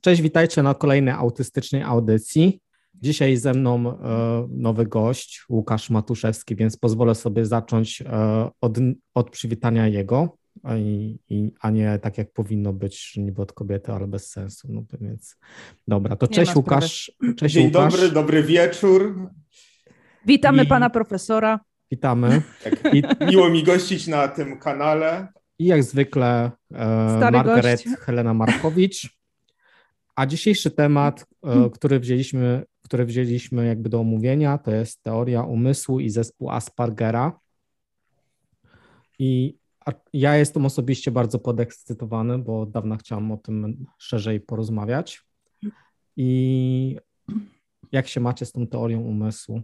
[0.00, 2.60] Cześć, witajcie na kolejnej autystycznej audycji.
[2.94, 8.78] Dzisiaj ze mną e, nowy gość, Łukasz Matuszewski, więc pozwolę sobie zacząć e, od,
[9.14, 10.38] od przywitania jego,
[10.76, 14.68] i, i, a nie tak jak powinno być, niby od kobiety, ale bez sensu.
[14.70, 15.36] No więc
[15.88, 17.12] dobra, to cześć Łukasz.
[17.36, 17.92] Cześć, Dzień Łukasz.
[17.92, 19.30] dobry, dobry wieczór.
[20.26, 20.66] Witamy I...
[20.66, 21.60] pana profesora.
[21.90, 22.42] Witamy.
[22.64, 25.28] Tak, I miło mi gościć na tym kanale.
[25.58, 29.17] I jak zwykle e, Margaret Helena Markowicz.
[30.18, 31.70] A dzisiejszy temat, hmm.
[31.70, 37.40] który wzięliśmy, który wzięliśmy jakby do omówienia, to jest teoria umysłu i zespół Aspergera.
[39.18, 39.58] I
[40.12, 45.22] ja jestem osobiście bardzo podekscytowany, bo od dawna chciałam o tym szerzej porozmawiać.
[46.16, 46.96] I
[47.92, 49.62] jak się macie z tą teorią umysłu?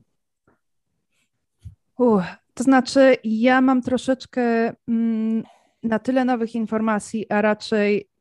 [1.98, 2.24] Uh,
[2.54, 5.42] to znaczy, ja mam troszeczkę mm,
[5.82, 8.13] na tyle nowych informacji, a raczej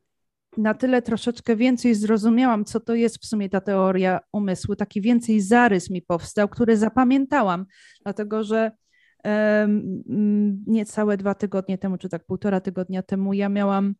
[0.57, 4.75] na tyle troszeczkę więcej zrozumiałam, co to jest w sumie ta teoria umysłu.
[4.75, 7.65] Taki więcej zarys mi powstał, który zapamiętałam,
[8.03, 8.71] dlatego że
[9.23, 10.03] um,
[10.67, 13.95] niecałe dwa tygodnie temu, czy tak półtora tygodnia temu, ja miałam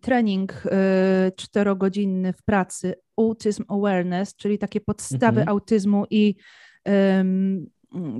[0.00, 5.48] trening, y, czterogodzinny w pracy Autism Awareness, czyli takie podstawy mhm.
[5.48, 6.36] autyzmu i
[6.86, 7.66] um,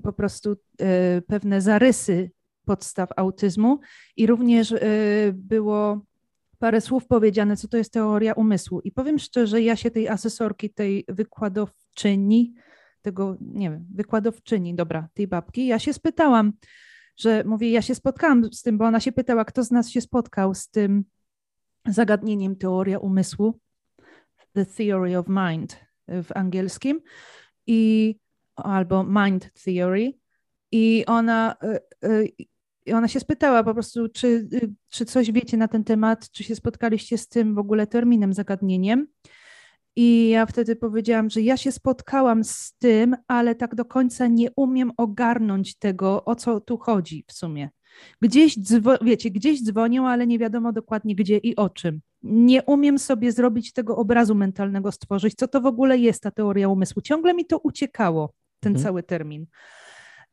[0.03, 2.31] po prostu y, pewne zarysy
[2.65, 3.81] podstaw autyzmu
[4.17, 6.05] i również y, było
[6.61, 8.81] parę słów powiedziane, co to jest teoria umysłu.
[8.81, 12.55] I powiem szczerze, ja się tej asesorki, tej wykładowczyni,
[13.03, 16.53] tego, nie wiem, wykładowczyni, dobra, tej babki, ja się spytałam,
[17.17, 20.01] że mówię, ja się spotkałam z tym, bo ona się pytała, kto z nas się
[20.01, 21.05] spotkał z tym
[21.87, 23.61] zagadnieniem teoria umysłu,
[24.53, 25.77] the theory of mind
[26.09, 27.01] w angielskim,
[27.67, 28.17] i
[28.57, 30.13] albo mind theory.
[30.73, 32.29] I ona, y, y,
[32.91, 36.45] i ona się spytała po prostu, czy, y, czy coś wiecie na ten temat, czy
[36.45, 39.07] się spotkaliście z tym w ogóle terminem, zagadnieniem.
[39.97, 44.49] I ja wtedy powiedziałam, że ja się spotkałam z tym, ale tak do końca nie
[44.57, 47.71] umiem ogarnąć tego, o co tu chodzi w sumie.
[48.23, 48.57] Gdzieś,
[49.03, 52.01] wiecie, gdzieś dzwonią, ale nie wiadomo dokładnie gdzie i o czym.
[52.23, 56.69] Nie umiem sobie zrobić tego obrazu mentalnego stworzyć, co to w ogóle jest ta teoria
[56.69, 57.03] umysłu.
[57.03, 58.85] Ciągle mi to uciekało, ten hmm.
[58.85, 59.47] cały termin.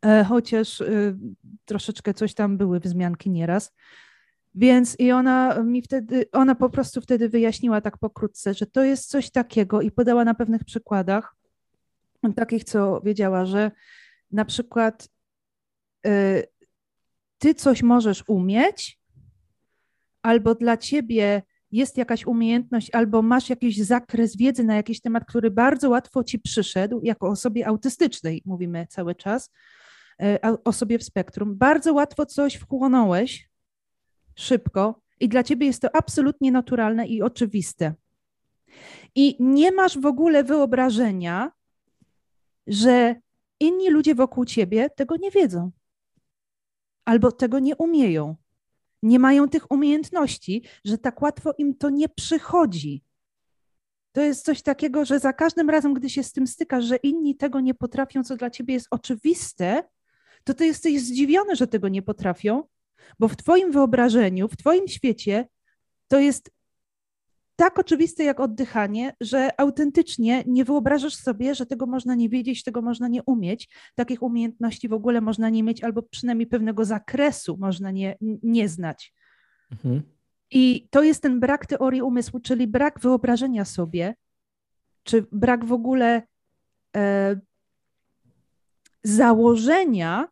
[0.07, 1.17] E, chociaż y,
[1.65, 3.73] troszeczkę coś tam były wzmianki nieraz.
[4.55, 9.09] Więc i ona mi wtedy, ona po prostu wtedy wyjaśniła tak pokrótce, że to jest
[9.09, 11.35] coś takiego i podała na pewnych przykładach,
[12.35, 13.71] takich, co wiedziała, że
[14.31, 15.09] na przykład
[16.07, 16.43] y,
[17.37, 18.99] ty coś możesz umieć,
[20.21, 21.41] albo dla ciebie
[21.71, 26.39] jest jakaś umiejętność, albo masz jakiś zakres wiedzy na jakiś temat, który bardzo łatwo ci
[26.39, 29.75] przyszedł, jako osobie autystycznej, mówimy cały czas, E,
[30.63, 33.49] osobie w spektrum, bardzo łatwo coś wchłonąłeś
[34.35, 37.93] szybko i dla ciebie jest to absolutnie naturalne i oczywiste.
[39.15, 41.51] I nie masz w ogóle wyobrażenia,
[42.67, 43.15] że
[43.59, 45.71] inni ludzie wokół ciebie tego nie wiedzą
[47.05, 48.35] albo tego nie umieją.
[49.03, 53.03] Nie mają tych umiejętności, że tak łatwo im to nie przychodzi.
[54.11, 57.35] To jest coś takiego, że za każdym razem, gdy się z tym stykasz, że inni
[57.35, 59.83] tego nie potrafią, co dla ciebie jest oczywiste,
[60.47, 62.63] to ty jesteś zdziwiony, że tego nie potrafią,
[63.19, 65.47] bo w Twoim wyobrażeniu, w Twoim świecie
[66.07, 66.51] to jest
[67.55, 72.81] tak oczywiste jak oddychanie, że autentycznie nie wyobrażasz sobie, że tego można nie wiedzieć, tego
[72.81, 77.91] można nie umieć, takich umiejętności w ogóle można nie mieć, albo przynajmniej pewnego zakresu można
[77.91, 79.13] nie, nie znać.
[79.71, 80.01] Mhm.
[80.51, 84.15] I to jest ten brak teorii umysłu, czyli brak wyobrażenia sobie,
[85.03, 86.21] czy brak w ogóle
[86.95, 87.39] e,
[89.03, 90.27] założenia,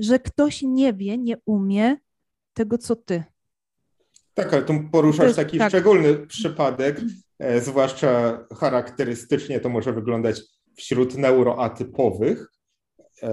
[0.00, 1.96] że ktoś nie wie, nie umie
[2.54, 3.24] tego, co ty.
[4.34, 5.68] Tak, ale tu poruszasz jest, taki tak.
[5.68, 7.00] szczególny przypadek,
[7.38, 10.42] e, zwłaszcza charakterystycznie to może wyglądać
[10.76, 12.52] wśród neuroatypowych.
[13.22, 13.30] E,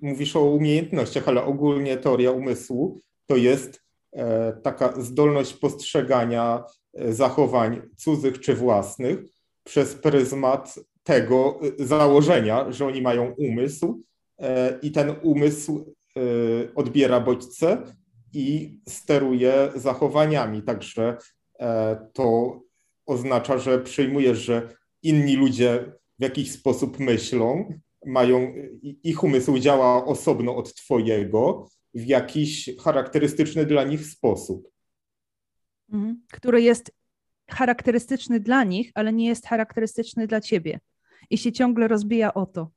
[0.00, 3.82] mówisz o umiejętnościach, ale ogólnie teoria umysłu to jest
[4.12, 6.64] e, taka zdolność postrzegania
[7.08, 9.18] zachowań cudzych czy własnych
[9.64, 14.02] przez pryzmat tego założenia, że oni mają umysł
[14.82, 16.20] i ten umysł e,
[16.74, 17.82] odbiera bodźce
[18.32, 20.62] i steruje zachowaniami.
[20.62, 21.16] Także
[21.60, 22.60] e, to
[23.06, 24.68] oznacza, że przyjmujesz, że
[25.02, 28.52] inni ludzie w jakiś sposób myślą, mają,
[28.82, 34.68] ich umysł działa osobno od Twojego w jakiś charakterystyczny dla nich sposób.
[35.92, 36.22] Mhm.
[36.32, 36.92] Który jest
[37.50, 40.80] charakterystyczny dla nich, ale nie jest charakterystyczny dla Ciebie.
[41.30, 42.70] I się ciągle rozbija o to.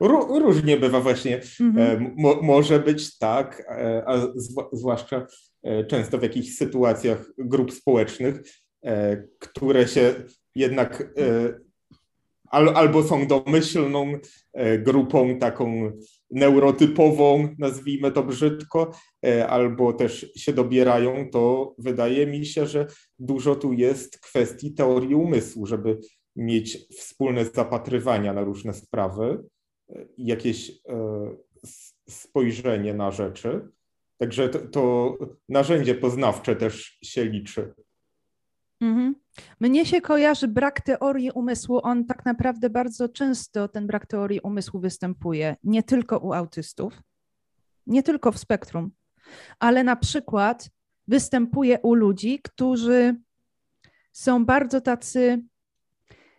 [0.00, 1.40] Różnie bywa właśnie.
[1.60, 2.14] Mhm.
[2.16, 4.32] Mo, może być tak, e, a
[4.72, 5.26] zwłaszcza
[5.62, 8.42] e, często w jakichś sytuacjach grup społecznych,
[9.38, 10.14] które się
[10.54, 11.14] jednak
[12.52, 14.12] albo są domyślną
[14.78, 15.92] grupą taką
[16.30, 18.92] neurotypową, nazwijmy to brzydko,
[19.48, 22.86] albo też się dobierają, to wydaje mi się, że
[23.18, 25.98] dużo tu jest kwestii teorii umysłu, żeby
[26.36, 29.38] mieć wspólne zapatrywania na różne sprawy,
[30.18, 30.72] jakieś
[32.08, 33.68] spojrzenie na rzeczy.
[34.18, 35.16] Także to, to
[35.48, 37.74] narzędzie poznawcze też się liczy.
[38.80, 39.14] Mhm.
[39.60, 41.80] Mnie się kojarzy brak teorii umysłu.
[41.82, 47.02] On tak naprawdę bardzo często ten brak teorii umysłu występuje, nie tylko u autystów,
[47.86, 48.90] nie tylko w spektrum,
[49.58, 50.70] ale na przykład
[51.08, 53.16] występuje u ludzi, którzy
[54.12, 55.42] są bardzo tacy,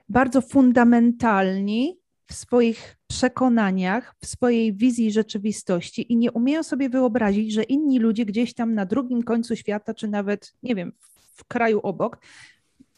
[0.09, 7.63] bardzo fundamentalni w swoich przekonaniach, w swojej wizji rzeczywistości i nie umieją sobie wyobrazić, że
[7.63, 10.93] inni ludzie gdzieś tam na drugim końcu świata, czy nawet, nie wiem,
[11.33, 12.17] w kraju obok,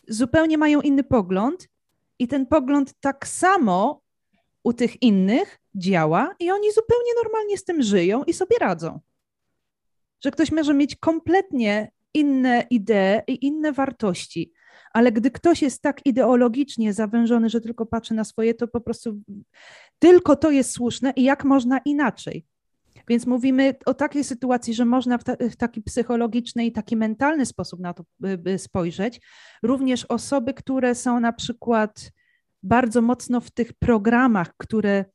[0.08, 1.70] zupełnie mają inny pogląd
[2.20, 4.02] i ten pogląd tak samo
[4.64, 9.00] u tych innych działa i oni zupełnie normalnie z tym żyją i sobie radzą.
[10.24, 14.52] Że ktoś może mieć kompletnie inne idee i inne wartości,
[14.94, 19.22] ale gdy ktoś jest tak ideologicznie zawężony, że tylko patrzy na swoje, to po prostu
[20.00, 22.46] tylko to jest słuszne i jak można inaczej.
[23.08, 27.46] Więc mówimy o takiej sytuacji, że można w, ta, w, taki psychologiczny i taki mentalny
[27.46, 28.04] sposób na to
[28.58, 29.22] spojrzeć.
[29.64, 32.12] Również osoby, które są na przykład
[32.64, 35.06] bardzo mocno w tych programach, które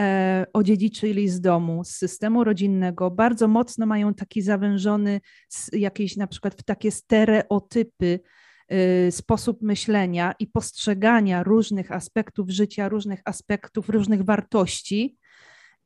[0.00, 5.20] e, odziedziczyli z domu, z systemu rodzinnego, bardzo mocno mają taki zawężony,
[5.72, 8.20] jakieś na przykład w takie stereotypy,
[9.10, 15.16] sposób myślenia i postrzegania różnych aspektów życia, różnych aspektów, różnych wartości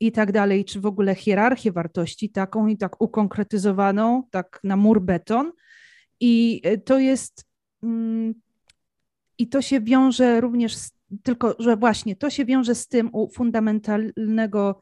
[0.01, 5.03] i tak dalej, czy w ogóle hierarchię wartości taką i tak ukonkretyzowaną, tak na mur
[5.03, 5.53] beton.
[6.21, 7.45] I e, to jest,
[7.83, 8.35] mm,
[9.39, 10.93] i to się wiąże również, z,
[11.23, 14.81] tylko że właśnie to się wiąże z tym u fundamentalnego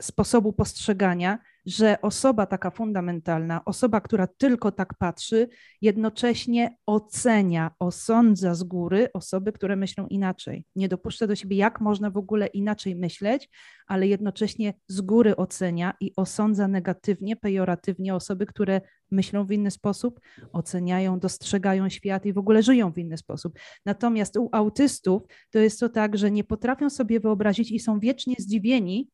[0.00, 5.48] sposobu postrzegania, że osoba taka fundamentalna, osoba, która tylko tak patrzy,
[5.82, 10.64] jednocześnie ocenia, osądza z góry osoby, które myślą inaczej.
[10.76, 13.50] Nie dopuszcza do siebie, jak można w ogóle inaczej myśleć,
[13.86, 18.80] ale jednocześnie z góry ocenia i osądza negatywnie, pejoratywnie osoby, które
[19.10, 20.20] myślą w inny sposób,
[20.52, 23.58] oceniają, dostrzegają świat i w ogóle żyją w inny sposób.
[23.84, 28.34] Natomiast u autystów to jest to tak, że nie potrafią sobie wyobrazić i są wiecznie
[28.38, 29.08] zdziwieni,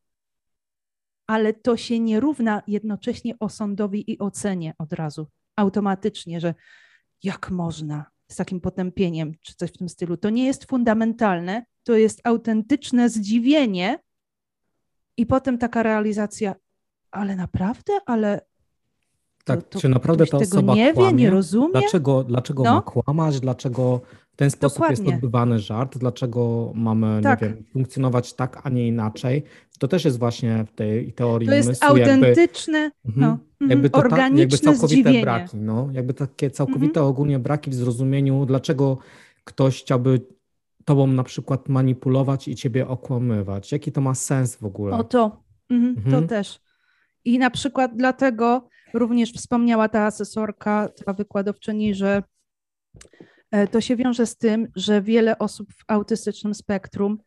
[1.27, 6.53] ale to się nie równa jednocześnie osądowi i ocenie od razu, automatycznie, że
[7.23, 10.17] jak można z takim potępieniem czy coś w tym stylu.
[10.17, 13.99] To nie jest fundamentalne, to jest autentyczne zdziwienie
[15.17, 16.55] i potem taka realizacja,
[17.11, 18.41] ale naprawdę, ale
[19.45, 21.09] tak, to, to czy naprawdę ta osoba nie kłamie?
[21.09, 21.71] wie, nie rozumie?
[21.71, 22.73] Dlaczego, dlaczego no.
[22.73, 23.39] ma kłamać?
[23.39, 24.01] Dlaczego
[24.35, 25.05] w ten sposób Dokładnie.
[25.05, 25.97] jest odbywany żart?
[25.97, 27.41] Dlaczego mamy, tak.
[27.41, 29.43] nie wiem, funkcjonować tak, a nie inaczej?
[29.79, 33.21] To też jest właśnie w tej teorii To jest umysłu, autentyczne, jakby, mhm.
[33.21, 35.21] no, mhm, jakby to organiczne jakby całkowite zdziwienie.
[35.21, 37.07] braki, no, jakby takie całkowite mhm.
[37.07, 38.97] ogólnie braki w zrozumieniu, dlaczego
[39.43, 40.21] ktoś chciałby
[40.85, 43.71] tobą na przykład manipulować i ciebie okłamywać.
[43.71, 44.97] Jaki to ma sens w ogóle?
[44.97, 46.27] O to, mhm, to mhm.
[46.27, 46.59] też.
[47.25, 52.23] I na przykład dlatego również wspomniała ta asesorka, ta wykładowczyni, że
[53.71, 57.17] to się wiąże z tym, że wiele osób w autystycznym spektrum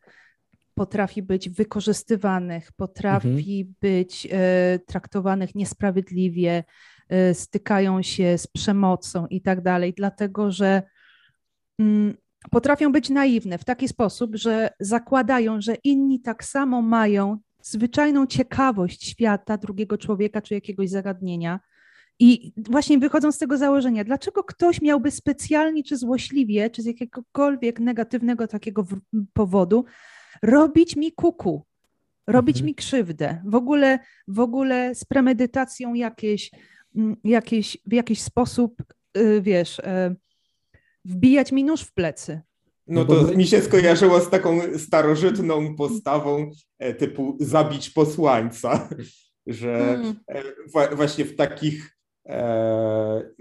[0.79, 3.75] potrafi być wykorzystywanych, potrafi mhm.
[3.81, 6.63] być e, traktowanych niesprawiedliwie,
[7.09, 10.81] e, stykają się z przemocą i tak dalej, dlatego że
[11.79, 12.17] mm,
[12.51, 19.09] potrafią być naiwne w taki sposób, że zakładają, że inni tak samo mają zwyczajną ciekawość
[19.09, 21.59] świata, drugiego człowieka czy jakiegoś zagadnienia.
[22.19, 27.79] I właśnie wychodzą z tego założenia, dlaczego ktoś miałby specjalnie czy złośliwie, czy z jakiegokolwiek
[27.79, 28.85] negatywnego takiego
[29.33, 29.85] powodu
[30.43, 31.65] robić mi kuku,
[32.27, 32.65] robić mhm.
[32.65, 36.51] mi krzywdę, w ogóle, w ogóle z premedytacją jakieś,
[36.95, 38.83] mm, jakieś, w jakiś sposób,
[39.17, 40.15] y, wiesz, e,
[41.05, 42.41] wbijać mi nóż w plecy.
[42.87, 48.89] No to mi się skojarzyło z taką starożytną postawą e, typu zabić posłańca,
[49.47, 50.95] że hmm.
[50.95, 51.98] właśnie w takich e,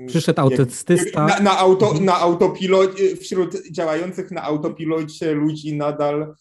[0.07, 1.27] Przyszedł autystysta.
[1.27, 6.35] Na, na, auto, na autopilocie, wśród działających na autopilocie ludzi nadal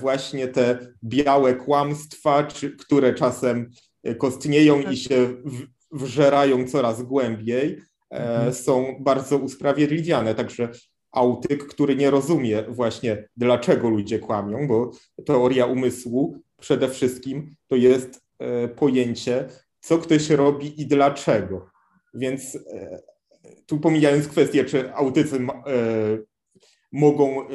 [0.00, 3.70] właśnie te białe kłamstwa, czy, które czasem
[4.18, 4.92] kostnieją tak.
[4.92, 8.54] i się w, wżerają coraz głębiej, mhm.
[8.54, 10.34] są bardzo usprawiedliwiane.
[10.34, 10.68] Także
[11.12, 14.90] autyk, który nie rozumie właśnie, dlaczego ludzie kłamią, bo
[15.26, 19.48] teoria umysłu przede wszystkim to jest e, pojęcie,
[19.80, 21.69] co ktoś robi i dlaczego.
[22.14, 23.02] Więc e,
[23.66, 25.38] tu pomijając kwestię, czy autycy
[26.92, 27.46] mogą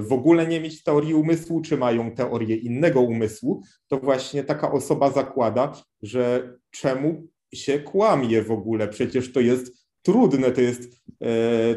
[0.00, 5.10] w ogóle nie mieć teorii umysłu, czy mają teorię innego umysłu, to właśnie taka osoba
[5.10, 10.82] zakłada, że czemu się kłamie w ogóle, przecież to jest trudne, to jest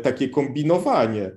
[0.03, 1.31] takie kombinowanie.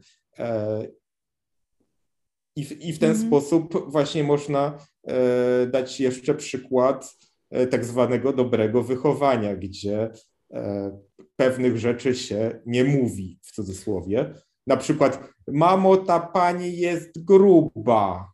[2.57, 3.29] I w, i w ten mhm.
[3.29, 7.17] sposób właśnie można e, dać jeszcze przykład
[7.51, 10.13] e, tak zwanego dobrego wychowania, gdzie e,
[11.37, 14.35] pewnych rzeczy się nie mówi w cudzysłowie.
[14.67, 18.33] Na przykład, mamo, ta pani jest gruba.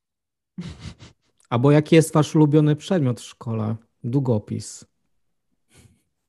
[1.51, 3.77] Albo jaki jest wasz ulubiony przedmiot w szkole?
[4.05, 4.85] Długopis.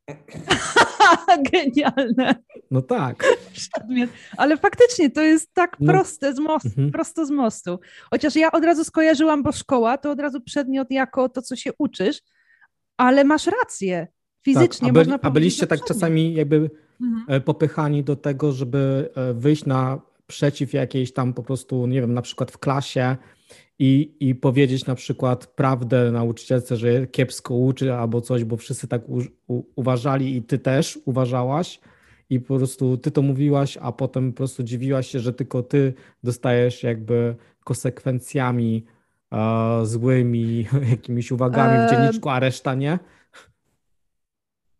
[1.52, 2.36] Genialne.
[2.72, 3.24] No tak.
[3.54, 4.10] Przedmiot.
[4.38, 5.94] Ale faktycznie to jest tak no.
[5.94, 6.92] proste z mostu, mhm.
[6.92, 7.80] prosto z mostu.
[8.10, 11.72] Chociaż ja od razu skojarzyłam, bo szkoła to od razu przedmiot jako to, co się
[11.78, 12.22] uczysz,
[12.98, 14.08] ale masz rację.
[14.42, 16.70] Fizycznie tak, a, byli, można A byliście tak czasami jakby
[17.02, 17.26] mhm.
[17.28, 22.14] E, popychani do tego, żeby e, wyjść na przeciw jakiejś tam po prostu, nie wiem,
[22.14, 23.16] na przykład w klasie
[23.80, 29.10] i, i powiedzieć na przykład prawdę nauczycielce, że kiepsko uczy albo coś, bo wszyscy tak
[29.10, 31.80] u, u, uważali i ty też uważałaś
[32.30, 35.94] i po prostu ty to mówiłaś, a potem po prostu dziwiłaś się, że tylko ty
[36.24, 38.86] dostajesz jakby konsekwencjami
[39.32, 43.00] e, złymi, jakimiś uwagami w dzienniczku, a reszta nie?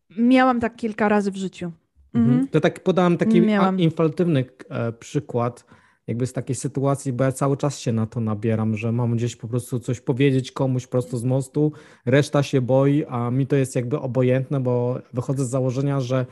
[0.10, 1.72] Miałam tak kilka razy w życiu.
[2.14, 2.34] Mhm.
[2.34, 2.48] mhm.
[2.48, 3.80] To tak podałam taki Miałam.
[3.80, 5.66] infaltywny e, przykład,
[6.08, 9.36] jakby z takiej sytuacji, bo ja cały czas się na to nabieram, że mam gdzieś
[9.36, 11.72] po prostu coś powiedzieć komuś prosto z mostu,
[12.06, 16.26] reszta się boi, a mi to jest jakby obojętne, bo wychodzę z założenia, że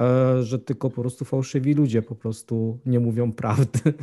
[0.00, 3.80] e, że tylko po prostu fałszywi ludzie po prostu nie mówią prawdy.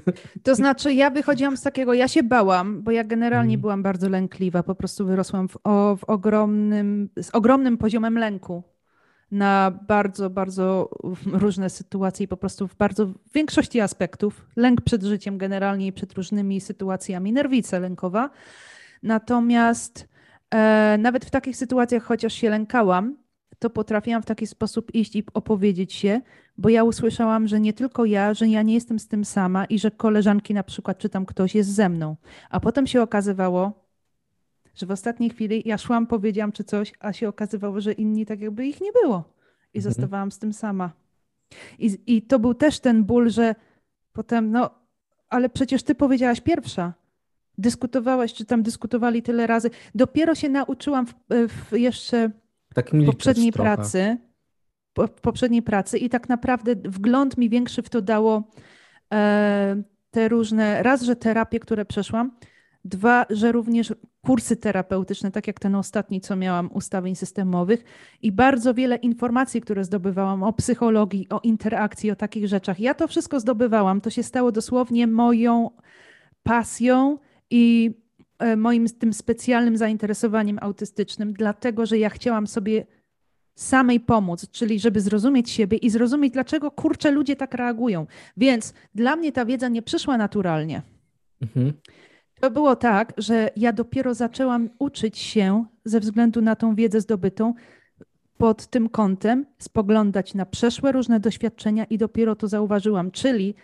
[0.43, 3.61] To znaczy, ja wychodziłam z takiego, ja się bałam, bo ja generalnie hmm.
[3.61, 8.63] byłam bardzo lękliwa, po prostu wyrosłam w, o, w ogromnym, z ogromnym poziomem lęku
[9.31, 10.89] na bardzo, bardzo
[11.25, 14.47] różne sytuacje i po prostu w bardzo w większości aspektów.
[14.55, 18.29] Lęk przed życiem generalnie i przed różnymi sytuacjami, nerwica lękowa.
[19.03, 20.07] Natomiast
[20.51, 23.17] e, nawet w takich sytuacjach, chociaż się lękałam,
[23.59, 26.21] to potrafiłam w taki sposób iść i opowiedzieć się,
[26.57, 29.79] bo ja usłyszałam, że nie tylko ja, że ja nie jestem z tym sama i
[29.79, 32.15] że koleżanki na przykład, czy tam ktoś jest ze mną.
[32.49, 33.88] A potem się okazywało,
[34.79, 38.41] że w ostatniej chwili ja szłam, powiedziałam czy coś, a się okazywało, że inni tak
[38.41, 39.33] jakby ich nie było.
[39.73, 39.93] I mhm.
[39.93, 40.91] zostawałam z tym sama.
[41.79, 43.55] I, I to był też ten ból, że
[44.13, 44.69] potem, no,
[45.29, 46.93] ale przecież ty powiedziałaś pierwsza.
[47.57, 49.69] Dyskutowałaś, czy tam dyskutowali tyle razy.
[49.95, 51.13] Dopiero się nauczyłam w,
[51.47, 52.31] w jeszcze
[52.69, 54.17] w poprzedniej pracy.
[54.93, 58.43] Po, w poprzedniej pracy i tak naprawdę wgląd mi większy w to dało
[59.13, 62.31] e, te różne, raz, że terapie, które przeszłam,
[62.85, 63.93] Dwa, że również
[64.25, 67.83] kursy terapeutyczne, tak jak ten ostatni, co miałam ustawień systemowych
[68.21, 72.79] i bardzo wiele informacji, które zdobywałam o psychologii, o interakcji, o takich rzeczach.
[72.79, 74.01] Ja to wszystko zdobywałam.
[74.01, 75.69] To się stało dosłownie moją
[76.43, 77.17] pasją
[77.49, 77.91] i
[78.39, 82.85] e, moim tym specjalnym zainteresowaniem autystycznym, dlatego że ja chciałam sobie
[83.55, 88.07] samej pomóc, czyli żeby zrozumieć siebie i zrozumieć, dlaczego kurczę ludzie tak reagują.
[88.37, 90.81] Więc dla mnie ta wiedza nie przyszła naturalnie.
[91.41, 91.73] Mhm.
[92.39, 97.53] To było tak, że ja dopiero zaczęłam uczyć się ze względu na tą wiedzę zdobytą
[98.37, 103.55] pod tym kątem, spoglądać na przeszłe różne doświadczenia i dopiero to zauważyłam, czyli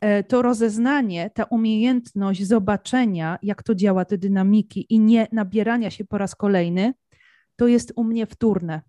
[0.00, 6.04] e, to rozeznanie, ta umiejętność zobaczenia, jak to działa, te dynamiki i nie nabierania się
[6.04, 6.94] po raz kolejny,
[7.56, 8.80] to jest u mnie wtórne.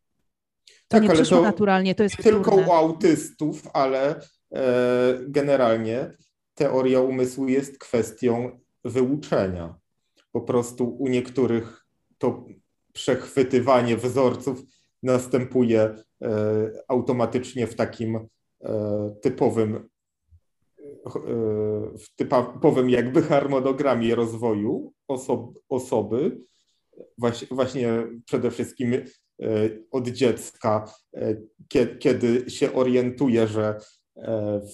[0.66, 4.16] To tak, nie przyszło to naturalnie, to jest nie tylko u autystów, ale
[4.56, 6.12] e, generalnie
[6.54, 9.76] teoria umysłu jest kwestią wyuczenia.
[10.32, 11.86] Po prostu u niektórych
[12.18, 12.46] to
[12.94, 14.64] przechwytywanie wzorców
[15.04, 18.28] następuje e, automatycznie w takim
[18.62, 21.10] e, typowym e,
[21.98, 26.38] w typowym jakby harmonogramie rozwoju osob, osoby,
[27.52, 28.94] właśnie przede wszystkim
[29.92, 30.92] od dziecka,
[32.00, 33.80] kiedy się orientuje, że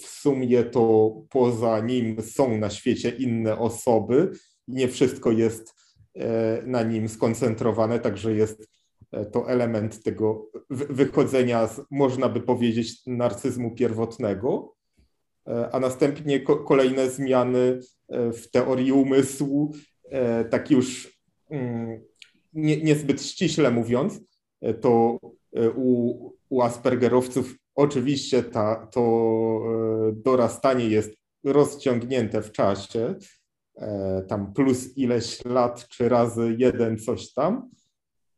[0.01, 4.31] w sumie to poza nim są na świecie inne osoby
[4.69, 5.75] nie wszystko jest
[6.15, 8.69] e, na nim skoncentrowane, także jest
[9.12, 14.75] e, to element tego wychodzenia z, można by powiedzieć, narcyzmu pierwotnego,
[15.72, 17.79] a następnie kolejne zmiany
[18.10, 19.74] w teorii umysłu,
[20.50, 21.19] tak już
[21.50, 22.01] mm,
[22.53, 24.19] nie, niezbyt ściśle mówiąc,
[24.81, 25.19] to
[25.75, 33.16] u, u Aspergerowców Oczywiście ta, to e, dorastanie jest rozciągnięte w czasie,
[33.76, 37.70] e, tam plus ileś lat, czy razy jeden coś tam.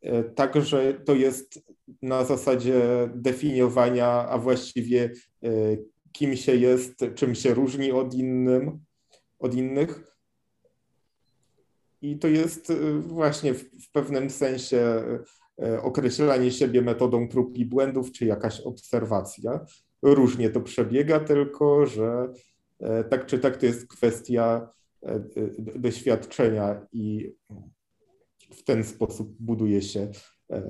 [0.01, 1.59] E, także to jest
[2.01, 2.81] na zasadzie
[3.15, 5.11] definiowania, a właściwie
[6.11, 8.79] kim się jest, czym się różni od, innym,
[9.39, 10.17] od innych.
[12.01, 15.03] I to jest właśnie w pewnym sensie
[15.81, 19.65] określanie siebie metodą prób i błędów, czy jakaś obserwacja.
[20.01, 22.27] Różnie to przebiega, tylko że
[23.09, 24.69] tak czy tak to jest kwestia
[25.75, 27.33] doświadczenia i
[28.51, 30.11] w ten sposób buduje się
[30.51, 30.63] e,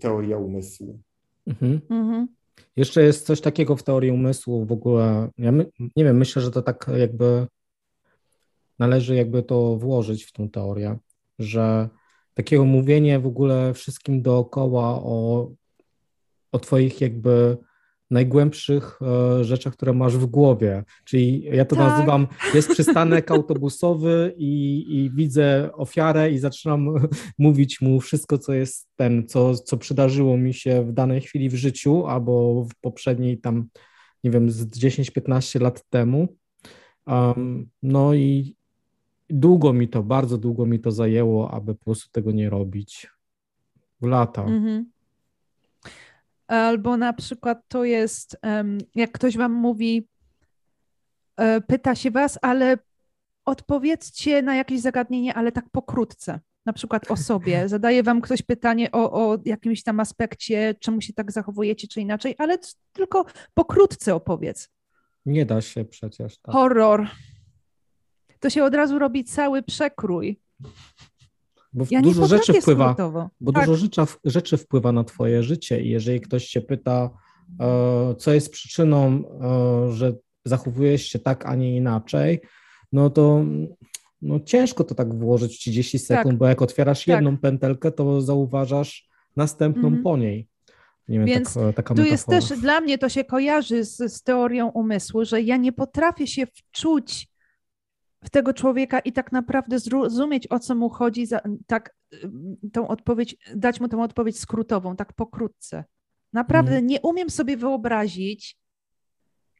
[0.00, 0.98] teoria umysłu.
[1.46, 1.80] Mhm.
[1.90, 2.28] Mhm.
[2.76, 6.50] Jeszcze jest coś takiego w teorii umysłu w ogóle, ja my, nie wiem, myślę, że
[6.50, 7.46] to tak jakby
[8.78, 10.98] należy jakby to włożyć w tą teorię,
[11.38, 11.88] że
[12.40, 15.50] takiego mówienie w ogóle wszystkim dookoła o,
[16.52, 17.56] o twoich jakby
[18.10, 20.84] najgłębszych e, rzeczach, które masz w głowie.
[21.04, 21.88] Czyli ja to tak.
[21.88, 26.94] nazywam, jest przystanek autobusowy i, i, widzę ofiarę i zaczynam
[27.38, 31.54] mówić mu wszystko, co jest ten, co, co przydarzyło mi się w danej chwili w
[31.54, 33.68] życiu albo w poprzedniej tam,
[34.24, 36.28] nie wiem, z 10-15 lat temu.
[37.06, 38.56] Um, no i
[39.30, 43.10] długo mi to, bardzo długo mi to zajęło, aby po prostu tego nie robić.
[44.00, 44.42] W lata.
[44.42, 44.90] Mhm.
[46.46, 48.36] Albo na przykład to jest,
[48.94, 50.08] jak ktoś wam mówi,
[51.36, 52.78] e, pyta się was, ale
[53.44, 56.40] odpowiedzcie na jakieś zagadnienie, ale tak pokrótce.
[56.66, 57.68] Na przykład o sobie.
[57.68, 62.34] Zadaje wam ktoś pytanie o, o jakimś tam aspekcie, czemu się tak zachowujecie, czy inaczej,
[62.38, 62.58] ale
[62.92, 64.68] tylko pokrótce opowiedz.
[65.26, 66.38] Nie da się przecież.
[66.38, 66.54] Tak.
[66.54, 67.06] Horror.
[68.40, 70.40] To się od razu robi cały przekrój.
[71.72, 72.96] Bo ja dużo rzeczy wpływa,
[73.40, 73.66] bo tak.
[73.66, 77.10] dużo rzeczy, rzeczy wpływa na twoje życie i jeżeli ktoś się pyta,
[77.60, 79.22] e, co jest przyczyną,
[79.88, 80.12] e, że
[80.44, 82.40] zachowujesz się tak, a nie inaczej,
[82.92, 83.44] no to
[84.22, 86.38] no ciężko to tak włożyć w 30 sekund, tak.
[86.38, 87.06] bo jak otwierasz tak.
[87.06, 90.02] jedną pętelkę, to zauważasz następną -hmm.
[90.02, 90.48] po niej.
[91.08, 94.22] Nie wiem, Więc tak, taka tu jest też, dla mnie to się kojarzy z, z
[94.22, 97.29] teorią umysłu, że ja nie potrafię się wczuć
[98.28, 101.94] tego człowieka i tak naprawdę zrozumieć, o co mu chodzi, za, tak
[102.72, 105.84] tą odpowiedź, dać mu tą odpowiedź skrótową, tak pokrótce.
[106.32, 106.86] Naprawdę mhm.
[106.86, 108.56] nie umiem sobie wyobrazić,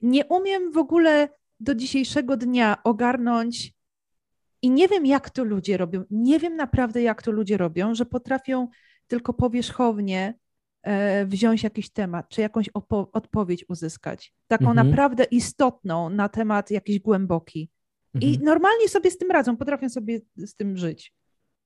[0.02, 1.28] nie umiem w ogóle
[1.60, 3.74] do dzisiejszego dnia ogarnąć
[4.62, 6.04] i nie wiem, jak to ludzie robią.
[6.10, 8.68] Nie wiem naprawdę, jak to ludzie robią, że potrafią
[9.06, 10.34] tylko powierzchownie
[10.82, 12.70] e, wziąć jakiś temat, czy jakąś
[13.12, 14.34] odpowiedź uzyskać.
[14.48, 14.88] Taką mhm.
[14.88, 17.70] naprawdę istotną na temat jakiś głęboki.
[18.14, 18.44] I mhm.
[18.44, 21.14] normalnie sobie z tym radzą, potrafią sobie z tym żyć.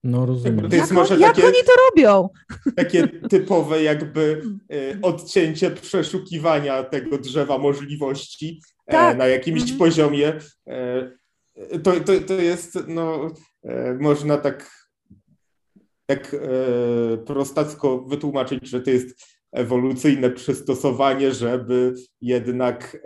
[0.05, 0.71] No rozumiem.
[0.71, 2.29] To jest jak, może jak takie, oni to robią?
[2.77, 9.19] Takie typowe jakby e, odcięcie przeszukiwania tego drzewa możliwości e, tak.
[9.19, 9.79] na jakimś mhm.
[9.79, 10.39] poziomie.
[10.69, 11.11] E,
[11.83, 13.29] to, to, to jest, no,
[14.01, 14.85] można tak
[16.07, 16.37] tak
[17.27, 22.97] prostacko wytłumaczyć, że to jest ewolucyjne przystosowanie, żeby jednak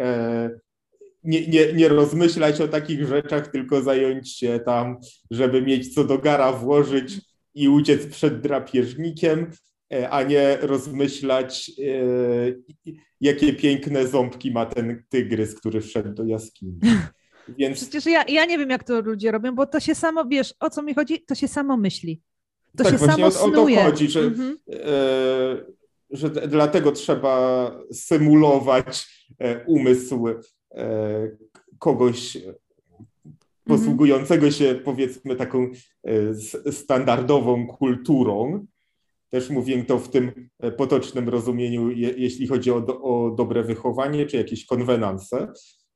[1.28, 4.96] nie, nie, nie rozmyślać o takich rzeczach, tylko zająć się tam,
[5.30, 7.20] żeby mieć co do gara włożyć
[7.54, 9.50] i uciec przed drapieżnikiem,
[9.92, 16.78] e, a nie rozmyślać, e, jakie piękne ząbki ma ten tygrys, który wszedł do jaskini.
[17.58, 17.78] Więc...
[17.78, 20.70] Przecież ja, ja nie wiem, jak to ludzie robią, bo to się samo, wiesz, o
[20.70, 21.24] co mi chodzi?
[21.24, 22.22] To się samo myśli.
[22.76, 23.78] To tak, się samo o, snuje.
[23.78, 24.58] o to chodzi, że, mhm.
[24.72, 25.56] e,
[26.10, 29.06] że dlatego trzeba symulować
[29.38, 30.26] e, umysł
[31.78, 32.38] kogoś
[33.68, 35.70] posługującego się powiedzmy taką
[36.04, 38.66] e, standardową kulturą.
[39.30, 44.36] Też mówię to w tym e, potocznym rozumieniu, jeśli chodzi o, o dobre wychowanie czy
[44.36, 45.52] jakieś konwenanse,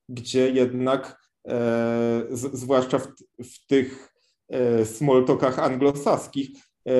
[0.09, 1.53] gdzie jednak, e,
[2.31, 4.13] z, zwłaszcza w, w tych
[4.49, 6.49] e, smoltokach anglosaskich,
[6.87, 6.93] e,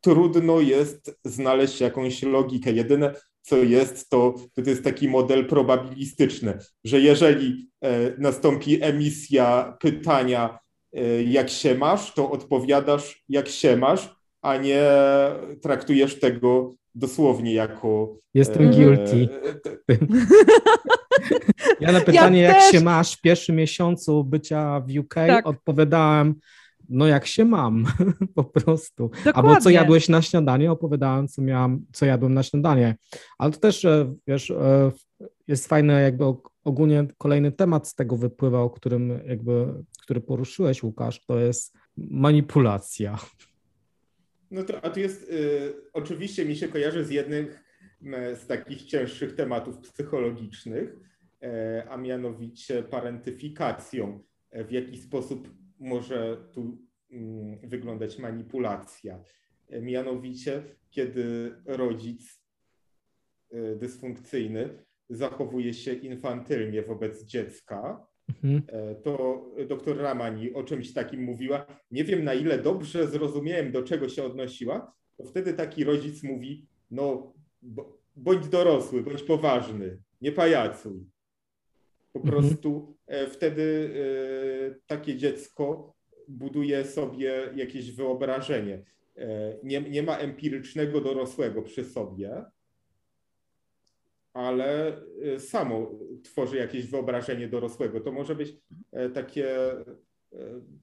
[0.00, 2.72] trudno jest znaleźć jakąś logikę.
[2.72, 3.14] Jedyne,
[3.48, 10.58] co jest, to, to jest taki model probabilistyczny, że jeżeli e, nastąpi emisja pytania,
[10.92, 14.82] e, jak się masz, to odpowiadasz, jak się masz, a nie
[15.62, 18.16] traktujesz tego dosłownie jako.
[18.34, 19.28] Jestem e, guilty.
[21.80, 25.46] ja na pytanie, ja jak się masz w pierwszym miesiącu bycia w UK, tak.
[25.46, 26.34] odpowiadałem
[26.88, 27.84] no jak się mam,
[28.34, 29.08] po prostu.
[29.08, 29.32] Dokładnie.
[29.34, 32.96] Albo co jadłeś na śniadanie, opowiadałem, co miałam, co jadłem na śniadanie.
[33.38, 34.90] Ale to też, e, wiesz, e,
[35.48, 36.24] jest fajne jakby
[36.64, 43.18] ogólnie kolejny temat z tego wypływa, o którym jakby, który poruszyłeś, Łukasz, to jest manipulacja.
[44.50, 47.46] No to, a tu jest, y, oczywiście mi się kojarzy z jednym
[48.34, 50.96] z takich cięższych tematów psychologicznych,
[51.42, 54.24] y, a mianowicie parentyfikacją.
[54.52, 55.48] W jaki sposób
[55.80, 56.78] może tu
[57.10, 59.24] mm, wyglądać manipulacja.
[59.82, 62.42] Mianowicie, kiedy rodzic
[63.76, 68.62] dysfunkcyjny zachowuje się infantylnie wobec dziecka, mhm.
[69.02, 71.66] to doktor Ramani o czymś takim mówiła.
[71.90, 76.66] Nie wiem, na ile dobrze zrozumiałem, do czego się odnosiła, to wtedy taki rodzic mówi,
[76.90, 77.34] no
[78.16, 81.06] bądź dorosły, bądź poważny, nie pajacuj.
[82.18, 82.42] Po mhm.
[82.42, 82.96] prostu
[83.30, 83.90] wtedy
[84.86, 85.94] takie dziecko
[86.28, 88.84] buduje sobie jakieś wyobrażenie.
[89.18, 92.44] E, nie, nie ma empirycznego dorosłego przy sobie,
[94.32, 95.90] ale e, samo
[96.24, 98.00] tworzy jakieś wyobrażenie dorosłego.
[98.00, 98.56] To może być
[98.92, 99.48] e, takie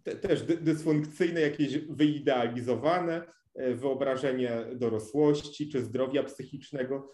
[0.04, 3.22] te, też dysfunkcyjne, jakieś wyidealizowane
[3.76, 7.14] wyobrażenie dorosłości czy zdrowia psychicznego,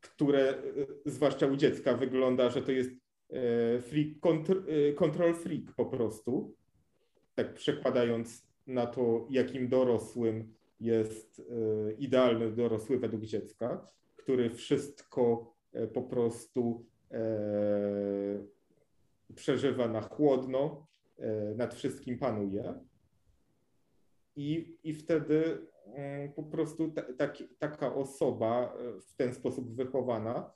[0.00, 0.54] które
[1.06, 2.90] zwłaszcza u dziecka wygląda, że to jest
[3.80, 4.08] freak,
[4.96, 6.54] control freak po prostu
[7.34, 15.86] tak przekładając na to, jakim dorosłym jest e, idealny dorosły według dziecka, który wszystko e,
[15.86, 17.18] po prostu e,
[19.34, 20.88] przeżywa na chłodno,
[21.56, 22.74] nad wszystkim panuje.
[24.38, 28.74] I, i wtedy mm, po prostu ta, taka osoba
[29.08, 30.50] w ten sposób wychowana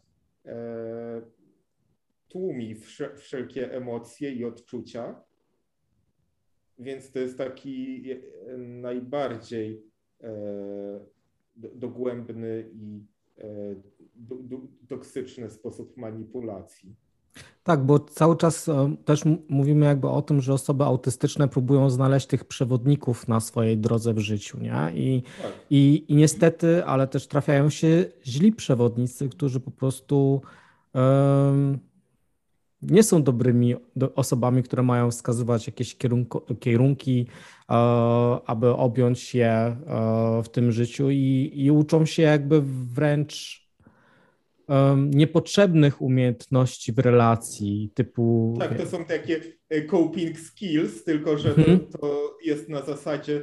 [2.29, 2.77] tłumi
[3.17, 5.23] wszelkie emocje i odczucia
[6.83, 8.19] więc to jest taki e,
[8.59, 9.83] najbardziej
[10.23, 11.05] e,
[11.57, 13.07] dogłębny i
[13.39, 13.77] e,
[14.89, 16.97] toksyczny sposób manipulacji.
[17.65, 18.71] Tak, bo cały czas
[19.05, 24.15] też mówimy jakby o tym, że osoby autystyczne próbują znaleźć tych przewodników na swojej drodze
[24.15, 24.93] w życiu, nie?
[24.95, 25.53] I, tak.
[25.71, 30.43] i, i niestety, ale też trafiają się źli przewodnicy, którzy po prostu
[30.95, 31.79] um,
[32.83, 33.75] nie są dobrymi
[34.15, 35.97] osobami, które mają wskazywać jakieś
[36.61, 37.27] kierunki,
[37.71, 37.75] e,
[38.47, 39.77] aby objąć je e,
[40.45, 43.62] w tym życiu i, i uczą się jakby wręcz
[44.97, 48.57] niepotrzebnych umiejętności w relacji, typu.
[48.59, 51.81] Tak, to są takie e, coping skills, tylko że to, mhm.
[52.01, 53.43] to jest na zasadzie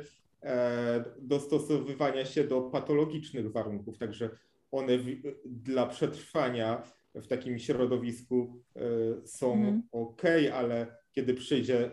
[1.21, 4.29] dostosowywania się do patologicznych warunków, także
[4.71, 5.05] one w,
[5.45, 6.83] dla przetrwania
[7.15, 8.81] w takim środowisku e,
[9.27, 9.83] są mhm.
[9.91, 10.21] ok,
[10.53, 11.91] ale kiedy przyjdzie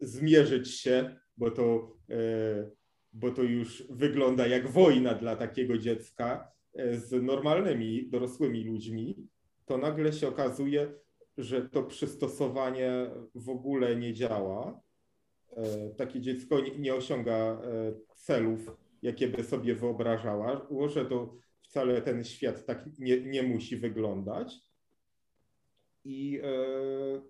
[0.00, 2.70] zmierzyć się, bo to, e,
[3.12, 9.28] bo to już wygląda jak wojna dla takiego dziecka e, z normalnymi, dorosłymi ludźmi,
[9.66, 10.92] to nagle się okazuje,
[11.38, 14.80] że to przystosowanie w ogóle nie działa.
[15.96, 17.62] Takie dziecko nie osiąga
[18.14, 18.70] celów,
[19.02, 24.54] jakie by sobie wyobrażało, że to wcale ten świat tak nie, nie musi wyglądać.
[26.04, 27.20] I e,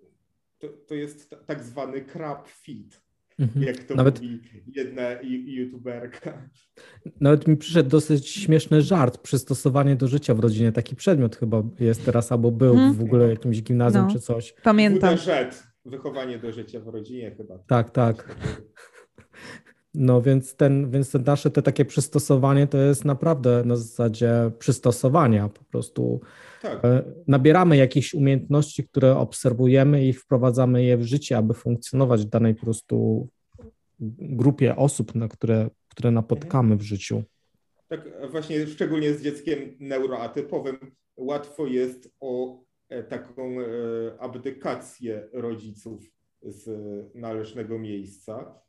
[0.59, 3.01] to, to jest tak zwany crap fit,
[3.41, 3.65] mhm.
[3.65, 4.21] jak to Nawet...
[4.21, 4.39] mówi
[4.75, 5.03] jedna
[5.45, 6.49] youtuberka.
[7.21, 10.71] Nawet mi przyszedł dosyć śmieszny żart, przystosowanie do życia w rodzinie.
[10.71, 12.93] Taki przedmiot chyba jest teraz, albo był hmm.
[12.93, 14.13] w ogóle jakimś gimnazjum no.
[14.13, 14.53] czy coś.
[14.63, 15.17] Pamiętam.
[15.85, 17.57] wychowanie do życia w rodzinie chyba.
[17.67, 18.35] Tak, tak.
[19.93, 25.49] No więc, ten, więc te nasze te takie przystosowanie to jest naprawdę na zasadzie przystosowania.
[25.49, 26.21] Po prostu
[26.61, 26.85] tak.
[26.85, 32.55] E, nabieramy jakichś umiejętności, które obserwujemy i wprowadzamy je w życie, aby funkcjonować w danej
[32.55, 33.27] po prostu
[34.19, 37.23] grupie osób, na które, które napotkamy w życiu.
[37.87, 40.77] Tak, właśnie szczególnie z dzieckiem neuroatypowym
[41.17, 43.65] łatwo jest o e, taką e,
[44.19, 46.01] abdykację rodziców
[46.41, 46.69] z
[47.15, 48.61] należnego miejsca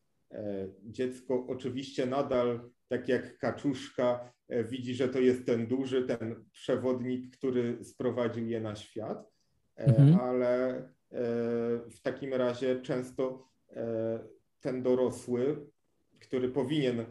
[0.83, 7.37] dziecko oczywiście nadal, tak jak kaczuszka, e, widzi, że to jest ten duży, ten przewodnik,
[7.37, 9.31] który sprowadził je na świat,
[9.77, 10.21] e, mhm.
[10.21, 10.83] ale
[11.91, 13.49] w takim razie często
[14.61, 15.67] ten dorosły,
[16.21, 17.05] który powinien,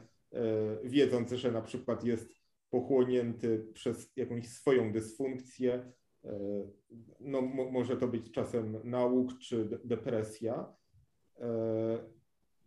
[0.84, 2.30] wiedząc, że na przykład jest
[2.70, 5.92] pochłonięty przez jakąś swoją dysfunkcję,
[7.20, 10.74] no, może to być czasem nauk czy depresja,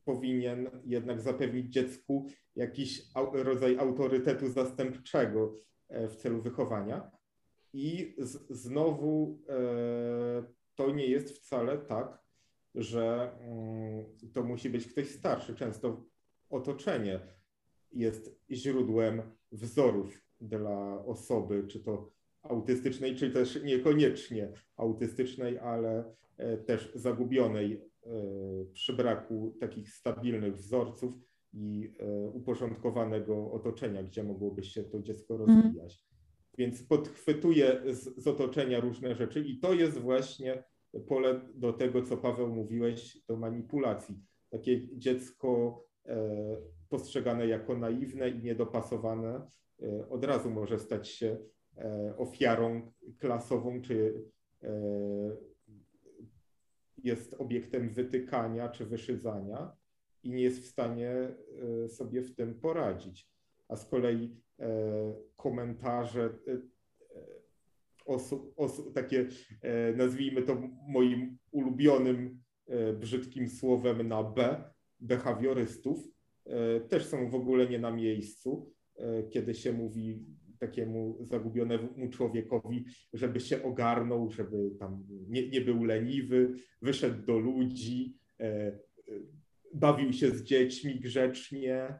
[0.04, 5.54] powinien jednak zapewnić dziecku jakiś rodzaj autorytetu zastępczego
[5.88, 7.10] e, w celu wychowania.
[7.72, 12.24] I z, znowu e, to nie jest wcale tak,
[12.74, 15.54] że mm, to musi być ktoś starszy.
[15.54, 16.04] Często
[16.50, 17.20] otoczenie
[17.92, 22.10] jest źródłem wzorów dla osoby, czy to
[22.42, 27.93] autystycznej, czy też niekoniecznie autystycznej, ale e, też zagubionej
[28.72, 31.14] przy braku takich stabilnych wzorców
[31.52, 35.62] i e, uporządkowanego otoczenia, gdzie mogłoby się to dziecko mhm.
[35.62, 36.04] rozwijać.
[36.58, 40.64] Więc podchwytuje z, z, otoczenia różne rzeczy i to jest właśnie
[41.08, 44.20] pole do tego, co Paweł mówiłeś, do manipulacji.
[44.50, 46.56] Takie dziecko e,
[46.88, 49.46] postrzegane jako naiwne i niedopasowane
[50.10, 51.38] od razu może stać się
[52.16, 54.24] ofiarą klasową, czy
[56.96, 59.76] jest obiektem wytykania czy wyszydzania
[60.22, 61.34] i nie jest w stanie
[61.88, 63.28] sobie w tym poradzić.
[63.68, 64.36] A z kolei
[65.36, 66.38] komentarze
[68.06, 69.26] osób, osób takie,
[69.96, 72.42] nazwijmy to moim ulubionym
[73.00, 74.64] brzydkim słowem na B,
[75.00, 76.08] behawiorystów,
[76.88, 78.72] też są w ogóle nie na miejscu,
[79.30, 80.24] kiedy się mówi
[80.58, 88.16] takiemu zagubionemu człowiekowi, żeby się ogarnął, żeby tam nie, nie był leniwy, wyszedł do ludzi,
[88.40, 88.72] e, e,
[89.74, 91.94] bawił się z dziećmi grzecznie.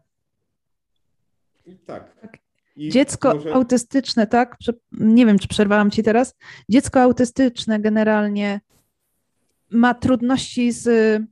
[1.67, 2.21] I tak.
[2.21, 2.39] tak.
[2.77, 3.55] I Dziecko może...
[3.55, 4.57] autystyczne, tak?
[4.93, 6.35] Nie wiem, czy przerwałam ci teraz.
[6.69, 8.61] Dziecko autystyczne generalnie
[9.71, 11.23] ma trudności z,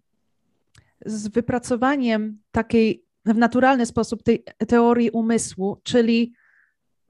[1.07, 6.35] z wypracowaniem takiej w naturalny sposób tej teorii umysłu, czyli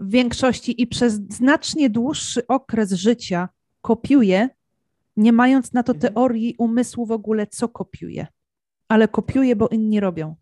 [0.03, 3.49] w większości i przez znacznie dłuższy okres życia
[3.81, 4.49] kopiuje,
[5.17, 6.15] nie mając na to mhm.
[6.15, 8.27] teorii umysłu w ogóle, co kopiuje,
[8.89, 10.37] ale kopiuje, bo inni robią.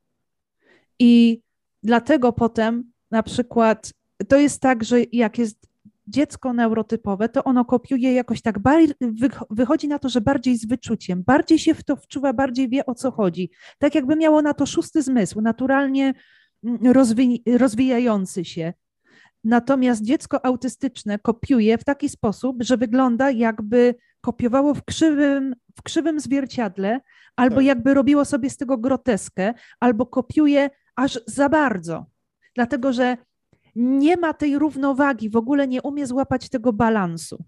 [0.99, 1.43] I
[1.83, 3.93] dlatego potem na przykład
[4.29, 5.71] to jest tak, że jak jest
[6.07, 8.59] dziecko neurotypowe, to ono kopiuje jakoś tak,
[9.51, 12.95] wychodzi na to, że bardziej z wyczuciem, bardziej się w to wczuwa, bardziej wie o
[12.95, 13.51] co chodzi.
[13.79, 16.15] Tak jakby miało na to szósty zmysł, naturalnie
[16.65, 18.73] mm, rozwi rozwijający się.
[19.45, 26.21] Natomiast dziecko autystyczne kopiuje w taki sposób, że wygląda jakby kopiowało w krzywym, w krzywym
[26.21, 27.01] zwierciadle,
[27.37, 27.65] albo tak.
[27.65, 32.07] jakby robiło sobie z tego groteskę, albo kopiuje aż za bardzo.
[32.55, 33.17] Dlatego, że
[33.77, 37.45] nie ma tej równowagi, w ogóle nie umie złapać tego balansu.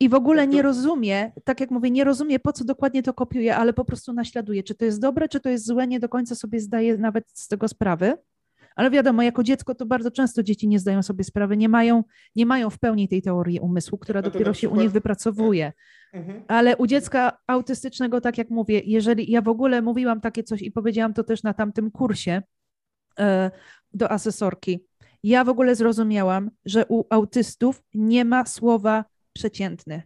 [0.00, 3.56] I w ogóle nie rozumie, tak jak mówię, nie rozumie, po co dokładnie to kopiuje,
[3.56, 4.62] ale po prostu naśladuje.
[4.62, 7.48] Czy to jest dobre, czy to jest złe, nie do końca sobie zdaje nawet z
[7.48, 8.16] tego sprawy.
[8.78, 12.04] Ale wiadomo, jako dziecko to bardzo często dzieci nie zdają sobie sprawy, nie mają,
[12.36, 15.72] nie mają w pełni tej teorii umysłu, która dopiero się u nich wypracowuje.
[16.12, 16.42] Mhm.
[16.48, 20.72] Ale u dziecka autystycznego, tak jak mówię, jeżeli ja w ogóle mówiłam takie coś i
[20.72, 22.42] powiedziałam to też na tamtym kursie
[23.18, 23.50] e,
[23.94, 24.84] do asesorki,
[25.22, 30.02] ja w ogóle zrozumiałam, że u autystów nie ma słowa przeciętny.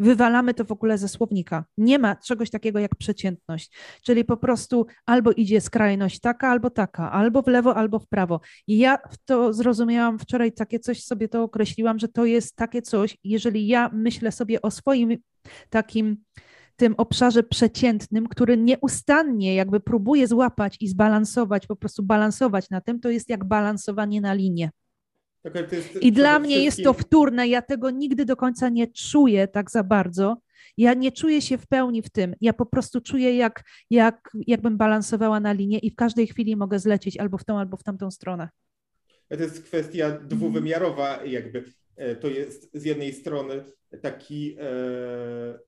[0.00, 1.64] Wywalamy to w ogóle ze słownika.
[1.78, 7.12] Nie ma czegoś takiego jak przeciętność, czyli po prostu albo idzie skrajność taka, albo taka,
[7.12, 8.40] albo w lewo, albo w prawo.
[8.66, 13.18] I ja to zrozumiałam wczoraj, takie coś sobie to określiłam, że to jest takie coś,
[13.24, 15.16] jeżeli ja myślę sobie o swoim
[15.70, 16.16] takim
[16.76, 23.00] tym obszarze przeciętnym, który nieustannie jakby próbuje złapać i zbalansować, po prostu balansować na tym,
[23.00, 24.70] to jest jak balansowanie na linie.
[25.72, 26.64] Jest, I dla mnie wszystkim...
[26.64, 30.36] jest to wtórne, ja tego nigdy do końca nie czuję tak za bardzo.
[30.76, 32.34] Ja nie czuję się w pełni w tym.
[32.40, 36.78] Ja po prostu czuję, jak, jak, jakbym balansowała na linie i w każdej chwili mogę
[36.78, 38.48] zlecieć albo w tą, albo w tamtą stronę.
[39.28, 41.64] To jest kwestia dwuwymiarowa, jakby.
[41.96, 43.64] E, to jest z jednej strony
[44.02, 45.58] taki e,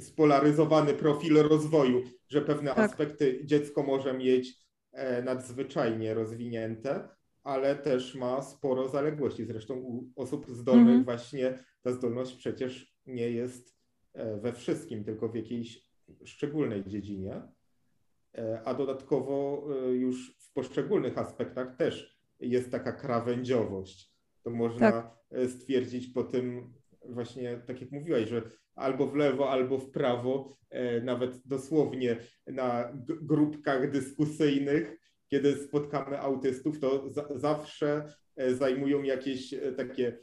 [0.00, 2.90] spolaryzowany profil rozwoju, że pewne tak.
[2.90, 4.54] aspekty dziecko może mieć
[4.92, 7.08] e, nadzwyczajnie rozwinięte,
[7.44, 9.44] ale też ma sporo zaległości.
[9.44, 11.04] Zresztą u osób zdolnych mhm.
[11.04, 13.76] właśnie ta zdolność przecież nie jest
[14.12, 15.84] e, we wszystkim, tylko w jakiejś
[16.24, 17.42] szczególnej dziedzinie.
[18.38, 24.14] E, a dodatkowo już w poszczególnych aspektach też jest taka krawędziowość.
[24.42, 25.10] To można tak.
[25.48, 26.74] stwierdzić po tym
[27.08, 28.42] właśnie, tak jak mówiłaś, że
[28.74, 36.80] albo w lewo, albo w prawo, e, nawet dosłownie na grupkach dyskusyjnych, kiedy spotkamy autystów,
[36.80, 40.18] to zawsze e, zajmują jakieś e, takie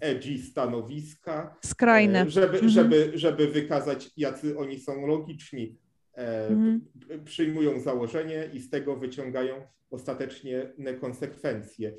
[0.00, 1.56] edgy stanowiska.
[1.64, 2.30] Skrajne.
[2.30, 2.68] Żeby, mhm.
[2.68, 5.78] żeby, żeby wykazać, jacy oni są logiczni.
[6.14, 6.80] Mhm.
[7.24, 11.94] Przyjmują założenie i z tego wyciągają ostatecznie konsekwencje.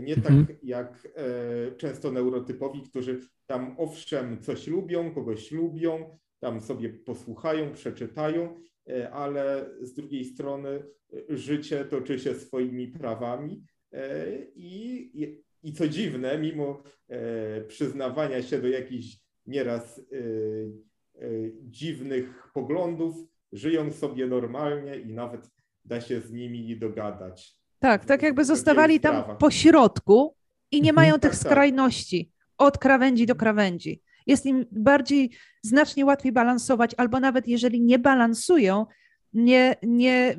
[0.00, 0.46] Nie tak mhm.
[0.46, 1.08] tak jak
[1.76, 8.58] często neurotypowi, którzy tam owszem coś lubią, kogoś lubią, tam sobie posłuchają, przeczytają, e,
[9.12, 16.38] ale z drugiej strony e, życie toczy się swoimi prawami e, i, i co dziwne,
[16.38, 16.82] mimo
[17.68, 20.00] przyznawania się do jakichś nieraz
[21.62, 23.16] dziwnych poglądów,
[23.52, 25.50] żyją sobie normalnie i nawet
[25.84, 27.58] da się z nimi dogadać.
[27.78, 30.36] Tak, tak jakby zostawali tam po środku
[30.70, 31.50] i nie mają tych tak, tak.
[31.50, 34.02] skrajności od krawędzi do krawędzi.
[34.28, 35.30] Jest im bardziej,
[35.62, 38.86] znacznie łatwiej balansować, albo nawet jeżeli nie balansują,
[39.32, 40.36] nie, nie,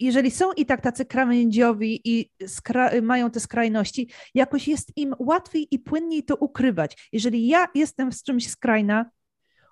[0.00, 5.68] jeżeli są i tak tacy krawędziowi i skra mają te skrajności, jakoś jest im łatwiej
[5.70, 7.08] i płynniej to ukrywać.
[7.12, 9.10] Jeżeli ja jestem z czymś skrajna,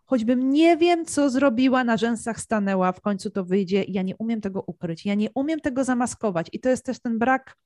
[0.05, 4.41] choćbym nie wiem, co zrobiła, na rzęsach stanęła, w końcu to wyjdzie, ja nie umiem
[4.41, 6.49] tego ukryć, ja nie umiem tego zamaskować.
[6.53, 7.57] I to jest też ten brak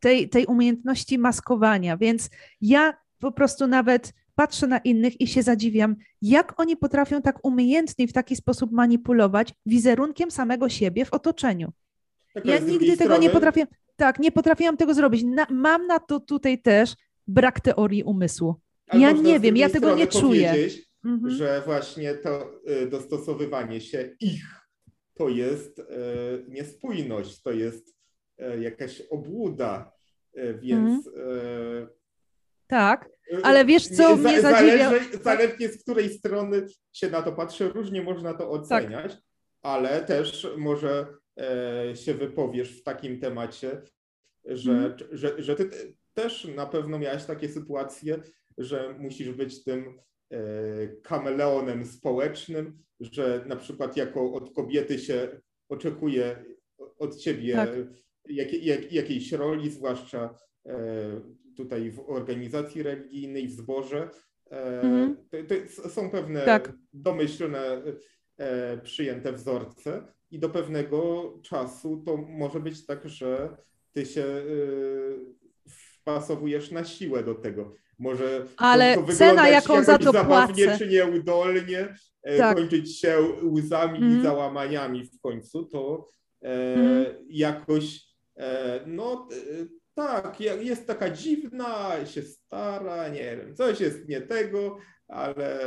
[0.00, 1.96] tej, tej umiejętności maskowania.
[1.96, 7.44] Więc ja po prostu nawet patrzę na innych i się zadziwiam, jak oni potrafią tak
[7.44, 11.72] umiejętnie w taki sposób manipulować wizerunkiem samego siebie w otoczeniu.
[12.34, 13.18] Tak, ja nigdy tego strony...
[13.18, 13.66] nie potrafię,
[13.96, 15.24] tak, nie potrafiłam tego zrobić.
[15.24, 16.94] Na, mam na to tutaj też
[17.26, 18.54] brak teorii umysłu.
[18.88, 20.54] Ale ja nie wiem, ja tego nie czuję.
[21.04, 21.34] Mhm.
[21.34, 22.50] Że właśnie to
[22.82, 24.64] y, dostosowywanie się ich
[25.14, 25.84] to jest y,
[26.48, 27.96] niespójność, to jest
[28.40, 29.92] y, jakaś obłuda,
[30.60, 31.06] więc.
[31.06, 31.88] Mhm.
[32.74, 33.08] Tak,
[33.42, 34.90] ale wiesz co mnie zadziwia?
[34.90, 39.22] Zależy, zależnie z której strony się na to patrzy, różnie można to oceniać, tak.
[39.62, 41.06] ale też może
[41.94, 43.82] się wypowiesz w takim temacie,
[44.44, 44.94] że, mhm.
[45.12, 48.20] że, że ty też na pewno miałaś takie sytuacje,
[48.58, 49.98] że musisz być tym
[50.30, 50.38] e,
[51.02, 56.44] kameleonem społecznym, że na przykład jako od kobiety się oczekuje
[56.98, 57.70] od ciebie tak.
[58.28, 60.34] jak, jak, jakiejś roli, zwłaszcza
[60.66, 61.20] e,
[61.56, 64.10] tutaj w organizacji religijnej, w zborze.
[64.50, 65.16] E, mhm.
[65.30, 66.72] To, to są pewne tak.
[66.92, 67.82] domyślne,
[68.82, 73.56] przyjęte wzorce i do pewnego czasu to może być tak, że
[73.92, 74.24] ty się
[76.04, 77.74] wpasowujesz na siłę do tego.
[77.98, 80.78] Może Ale to, to cena, jaką za to zabawnie, płacę.
[80.78, 82.56] czy nieudolnie, e, tak.
[82.56, 84.10] kończyć się łzami mm.
[84.10, 84.22] i mhm.
[84.22, 86.08] załamaniami w końcu, to
[86.42, 87.06] e, mm.
[87.28, 88.00] jakoś
[88.36, 94.78] e, no e, tak, jest taka dziwna, się stara, nie wiem, coś jest nie tego,
[95.08, 95.58] ale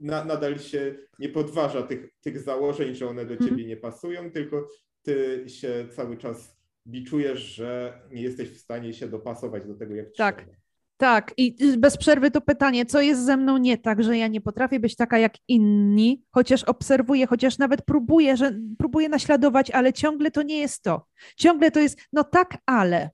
[0.00, 3.50] na, nadal się nie podważa tych, tych założeń, że one do mhm.
[3.50, 4.68] ciebie nie pasują, tylko
[5.02, 10.06] ty się cały czas biczujesz, że nie jesteś w stanie się dopasować do tego, jak
[10.16, 10.36] Tak.
[10.36, 10.62] Trzeba.
[10.96, 14.40] Tak, i bez przerwy to pytanie, co jest ze mną nie tak, że ja nie
[14.40, 20.30] potrafię być taka jak inni, chociaż obserwuję, chociaż nawet próbuję, że próbuję naśladować, ale ciągle
[20.30, 21.06] to nie jest to.
[21.36, 23.10] Ciągle to jest, no tak, ale.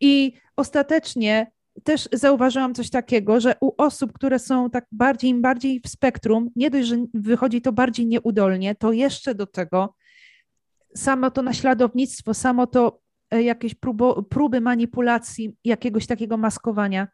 [0.00, 1.50] I ostatecznie
[1.84, 6.70] też zauważyłam coś takiego, że u osób, które są tak bardziej, bardziej w spektrum, nie
[6.70, 9.94] dość, że wychodzi to bardziej nieudolnie, to jeszcze do tego
[10.96, 17.08] samo to naśladownictwo, samo to e, jakieś próbo, próby manipulacji, jakiegoś takiego maskowania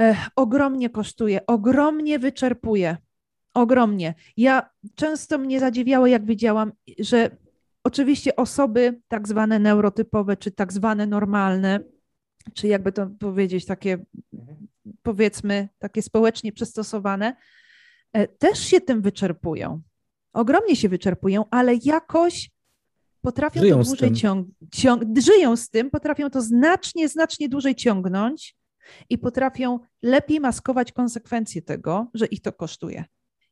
[0.00, 2.96] e, ogromnie kosztuje, ogromnie wyczerpuje.
[3.54, 4.14] Ogromnie.
[4.36, 7.30] Ja często mnie zadziwiało, jak widziałam, że
[7.84, 11.80] oczywiście osoby tak zwane neurotypowe, czy tak zwane normalne,
[12.54, 14.04] czy jakby to powiedzieć, takie
[15.02, 17.36] powiedzmy, takie społecznie przystosowane,
[18.12, 19.82] e, też się tym wyczerpują
[20.32, 22.50] ogromnie się wyczerpują, ale jakoś
[23.20, 28.56] potrafią żyją to dłużej ciągnąć, żyją z tym, potrafią to znacznie, znacznie dłużej ciągnąć
[29.08, 33.04] i potrafią lepiej maskować konsekwencje tego, że ich to kosztuje.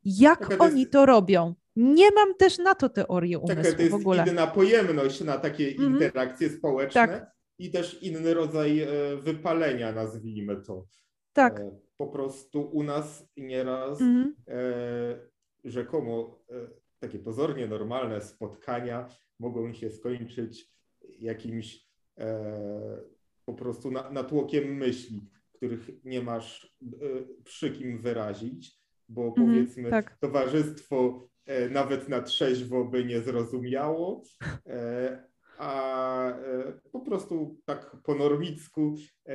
[0.05, 1.55] Jak Taka oni to robią?
[1.81, 4.25] Nie mam też na to teorii umysłu Taka to jest w ogóle.
[4.29, 5.93] inna pojemność na takie mm -hmm.
[5.93, 7.31] interakcje społeczne tak.
[7.59, 10.87] i też inny rodzaj e, wypalenia, nazwijmy to.
[11.33, 11.61] Tak.
[11.61, 15.31] E, po prostu u nas nieraz mm -hmm
[15.65, 16.55] rzekomo e,
[16.99, 20.71] takie pozornie normalne spotkania mogą się skończyć
[21.19, 21.87] jakimś
[22.19, 23.01] e,
[23.45, 26.87] po prostu natłokiem myśli, których nie masz e,
[27.45, 30.19] przy kim wyrazić, bo mm, powiedzmy tak.
[30.21, 31.40] towarzystwo e,
[31.71, 34.23] nawet na trzeźwo by nie zrozumiało,
[34.67, 38.95] e, a e, po prostu tak po normicku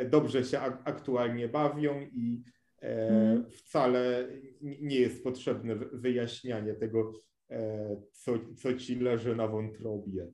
[0.10, 2.44] dobrze się aktualnie bawią i
[2.82, 3.46] Mhm.
[3.52, 4.28] Wcale
[4.62, 7.14] nie jest potrzebne wyjaśnianie tego,
[7.50, 10.28] e, co, co ci leży na wątrobie.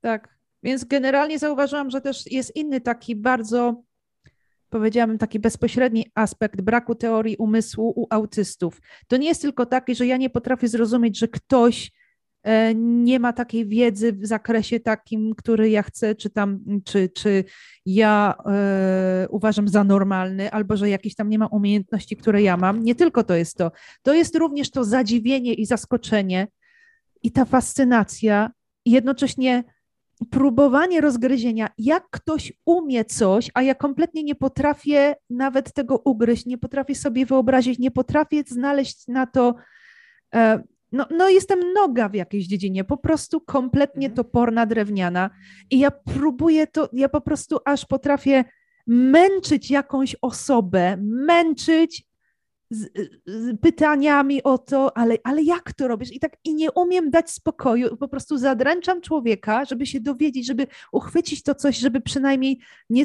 [0.00, 3.82] Tak, więc generalnie zauważyłam, że też jest inny taki bardzo,
[4.72, 8.80] powiedziałabym, taki bezpośredni aspekt braku teorii umysłu u autystów.
[9.08, 11.92] To nie jest tylko taki, że ja nie potrafię zrozumieć, że ktoś
[12.42, 17.44] E, nie ma takiej wiedzy w zakresie takim, który ja chcę, czy tam, czy, czy
[17.86, 22.82] ja e, uważam za normalny, albo że jakiś tam nie ma umiejętności, które ja mam.
[22.84, 23.72] Nie tylko to jest to.
[24.02, 26.48] To jest również to zadziwienie i zaskoczenie
[27.22, 28.50] i ta fascynacja,
[28.84, 29.64] i jednocześnie
[30.30, 36.58] próbowanie rozgryzienia, jak ktoś umie coś, a ja kompletnie nie potrafię nawet tego ugryźć, nie
[36.58, 39.54] potrafię sobie wyobrazić, nie potrafię znaleźć na to
[40.34, 40.62] e,
[40.92, 44.16] no, no jestem noga w jakiejś dziedzinie, po prostu kompletnie mhm.
[44.16, 45.30] toporna, drewniana
[45.70, 48.44] i ja próbuję to, ja po prostu aż potrafię
[48.86, 52.06] męczyć jakąś osobę, męczyć,
[52.72, 52.90] z,
[53.26, 56.12] z, pytaniami o to, ale, ale jak to robisz?
[56.12, 60.66] I tak i nie umiem dać spokoju, po prostu zadręczam człowieka, żeby się dowiedzieć, żeby
[60.92, 62.60] uchwycić to coś, żeby przynajmniej
[62.90, 63.04] nie,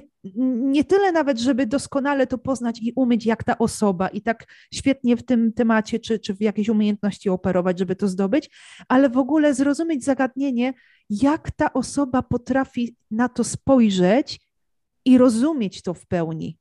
[0.58, 5.18] nie tyle nawet, żeby doskonale to poznać i umyć jak ta osoba i tak świetnie
[5.18, 8.50] w tym temacie, czy, czy w jakiejś umiejętności operować, żeby to zdobyć,
[8.88, 10.74] ale w ogóle zrozumieć zagadnienie,
[11.10, 14.40] jak ta osoba potrafi na to spojrzeć
[15.06, 16.58] i rozumieć to w pełni.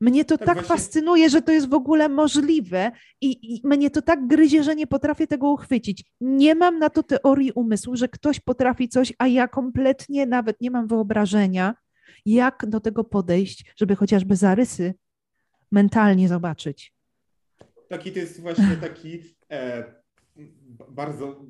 [0.00, 0.76] Mnie to tak, tak właśnie...
[0.76, 2.90] fascynuje, że to jest w ogóle możliwe
[3.20, 6.04] i, i, mnie to tak gryzie, że nie potrafię tego uchwycić.
[6.20, 10.70] Nie mam na to teorii umysłu, że ktoś potrafi coś, a ja kompletnie nawet nie
[10.70, 11.74] mam wyobrażenia,
[12.26, 14.94] jak do tego podejść, żeby chociażby zarysy
[15.72, 16.94] mentalnie zobaczyć.
[17.88, 19.84] Taki to jest właśnie taki e,
[20.88, 21.44] bardzo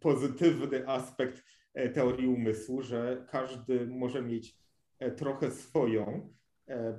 [0.00, 1.44] pozytywny aspekt
[1.74, 4.56] e, teorii umysłu, że każdy może mieć
[4.98, 6.32] e, trochę swoją,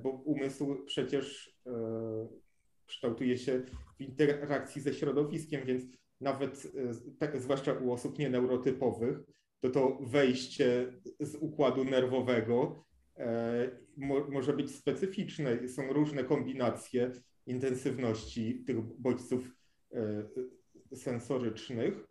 [0.04, 1.72] bo umysł przecież e,
[2.86, 3.62] kształtuje się
[3.98, 5.84] w interakcji ze środowiskiem, więc
[6.22, 9.18] nawet, e, tak, zwłaszcza u osób nieneurotypowych,
[9.60, 12.86] to to wejście z układu nerwowego
[14.30, 15.68] może być specyficzne.
[15.68, 17.12] Są różne kombinacje
[17.46, 19.56] intensywności tych bodźców
[20.96, 22.08] sensorycznych.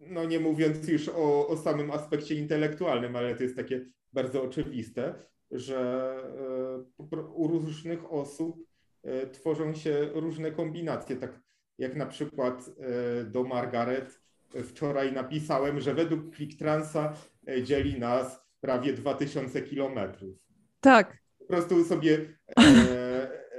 [0.00, 5.26] No nie mówiąc już o, o samym aspekcie intelektualnym, ale to jest takie bardzo oczywiste
[5.50, 6.12] że
[7.12, 8.66] e, u różnych osób
[9.02, 11.16] e, tworzą się różne kombinacje.
[11.16, 11.40] Tak
[11.78, 14.20] jak na przykład e, do Margaret
[14.64, 17.12] wczoraj napisałem, że według ClickTransa
[17.62, 20.36] dzieli nas prawie 2000 kilometrów.
[20.80, 21.16] Tak.
[21.38, 22.18] Po prostu sobie
[22.58, 22.62] e,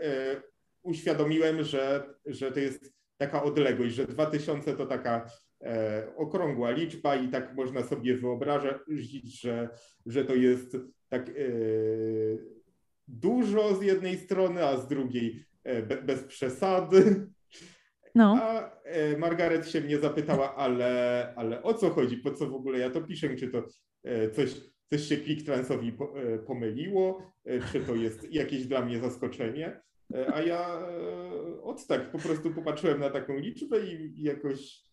[0.03, 0.41] e,
[0.83, 5.25] uświadomiłem, że, że to jest taka odległość, że 2000 to taka
[6.15, 9.69] okrągła liczba i tak można sobie wyobrazić, że,
[10.05, 10.77] że to jest
[11.09, 12.57] tak yy,
[13.07, 17.27] dużo z jednej strony, a z drugiej e, be, bez przesady.
[18.15, 18.37] No.
[18.41, 22.79] A e, Margaret się mnie zapytała, ale, ale o co chodzi, po co w ogóle
[22.79, 23.63] ja to piszę, czy to
[24.03, 29.81] e, coś, coś się e, pomyliło, e, czy to jest jakieś dla mnie zaskoczenie.
[30.13, 30.87] E, a ja
[31.63, 34.86] od tak po prostu popatrzyłem na taką liczbę i jakoś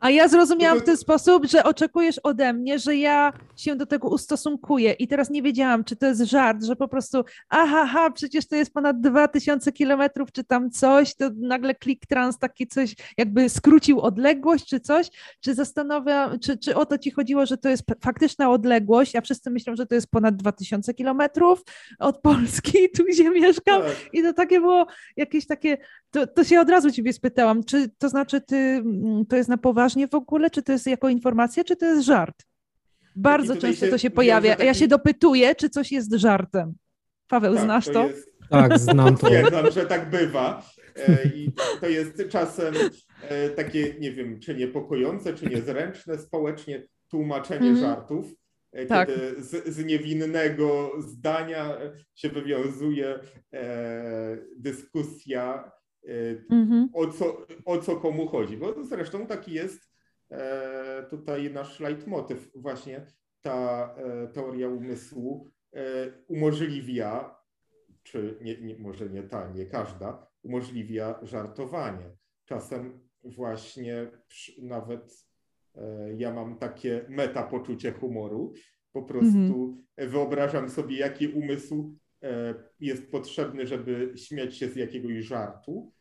[0.00, 4.08] a ja zrozumiałam w ten sposób, że oczekujesz ode mnie, że ja się do tego
[4.08, 4.92] ustosunkuję.
[4.92, 8.56] I teraz nie wiedziałam, czy to jest żart, że po prostu aha, ha, przecież to
[8.56, 14.00] jest ponad 2000 kilometrów, czy tam coś, to nagle klik trans taki coś jakby skrócił
[14.00, 15.08] odległość, czy coś,
[15.40, 19.50] czy zastanawiam, czy, czy o to ci chodziło, że to jest faktyczna odległość, a wszyscy
[19.50, 21.62] myślą, że to jest ponad 2000 kilometrów
[21.98, 23.82] od Polski, tu gdzie mieszkam.
[23.82, 23.92] Tak.
[24.12, 25.78] i to takie było jakieś takie,
[26.10, 29.56] to, to się od razu ciebie spytałam, czy to znaczy ty mm, to jest na
[29.56, 32.46] poważnie w ogóle, czy to jest jako informacja, czy to jest żart?
[33.16, 34.50] Bardzo często się, to się pojawia.
[34.50, 34.66] Taki...
[34.66, 36.74] Ja się dopytuję, czy coś jest żartem.
[37.28, 37.92] Paweł, tak, znasz to?
[37.92, 38.06] to?
[38.06, 38.30] Jest...
[38.50, 39.30] Tak, znam to.
[39.30, 40.62] Wiem, że tak bywa.
[40.96, 42.74] E, I to jest czasem
[43.22, 47.80] e, takie, nie wiem, czy niepokojące, czy niezręczne społecznie tłumaczenie mm.
[47.80, 48.26] żartów,
[48.72, 49.08] e, tak.
[49.08, 51.78] kiedy z, z, niewinnego zdania
[52.14, 53.18] się wywiązuje
[53.52, 55.72] e, dyskusja
[56.50, 56.88] mhm.
[56.92, 58.56] o, co, o co komu chodzi.
[58.56, 59.90] Bo zresztą taki jest
[60.30, 62.50] e, tutaj nasz leitmotyw.
[62.54, 63.06] Właśnie
[63.40, 65.82] ta e, teoria umysłu e,
[66.28, 67.36] umożliwia,
[68.02, 72.10] czy nie, nie, może nie ta, nie każda, umożliwia żartowanie.
[72.44, 75.26] Czasem właśnie przy, nawet
[76.16, 78.52] ja mam takie meta poczucie humoru.
[78.92, 80.10] Po prostu mhm.
[80.10, 81.96] wyobrażam sobie, jaki umysł
[82.80, 85.92] jest potrzebny, żeby śmiać się z jakiegoś żartu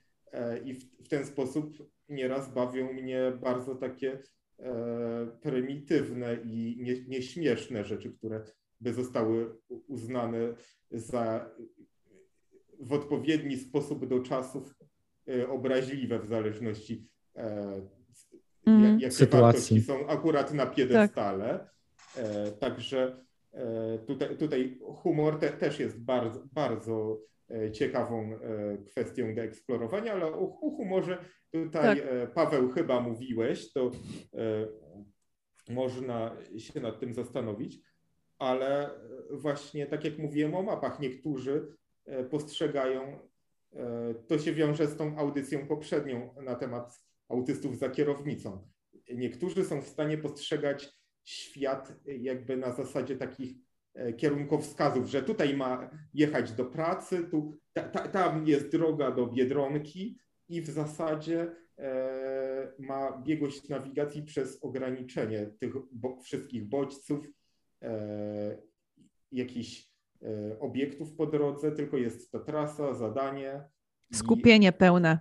[0.65, 4.19] i w, w ten sposób nieraz bawią mnie bardzo takie
[4.59, 8.43] e, prymitywne i nie, nieśmieszne rzeczy, które
[8.81, 9.57] by zostały
[9.87, 10.39] uznane
[10.91, 11.49] za
[12.79, 14.75] w odpowiedni sposób do czasów
[15.29, 17.09] e, obraźliwe w zależności
[18.65, 18.99] mm.
[18.99, 19.41] jakie Sytuacji.
[19.41, 21.59] wartości są akurat na piedestale.
[21.59, 21.75] Tak.
[22.59, 23.25] Także
[24.07, 27.34] tutaj, tutaj humor te, też jest bardzo, bardzo E,
[27.71, 32.07] ciekawą e, kwestią do eksplorowania, ale o, humorze tutaj tak.
[32.11, 33.91] E, Paweł chyba mówiłeś, to
[35.69, 37.81] można się nad tym zastanowić,
[38.39, 38.89] ale
[39.31, 41.67] właśnie tak jak mówiłem o mapach, niektórzy
[42.31, 43.19] postrzegają,
[44.27, 48.67] to się wiąże z tą audycją poprzednią na temat autystów za kierownicą.
[49.13, 50.89] Niektórzy są w stanie postrzegać
[51.23, 53.64] świat jakby na zasadzie takich E,
[54.17, 60.17] kierunkowskazów, że tutaj ma jechać do pracy, tu, ta, ta, tam jest droga do Biedronki
[60.49, 67.27] i w zasadzie e, ma biegłość nawigacji przez ograniczenie tych bo, wszystkich bodźców,
[67.81, 68.57] e,
[69.31, 69.89] jakichś
[70.21, 73.63] e, obiektów po drodze, tylko jest to trasa, zadanie
[74.13, 75.19] Skupienie I, pełne.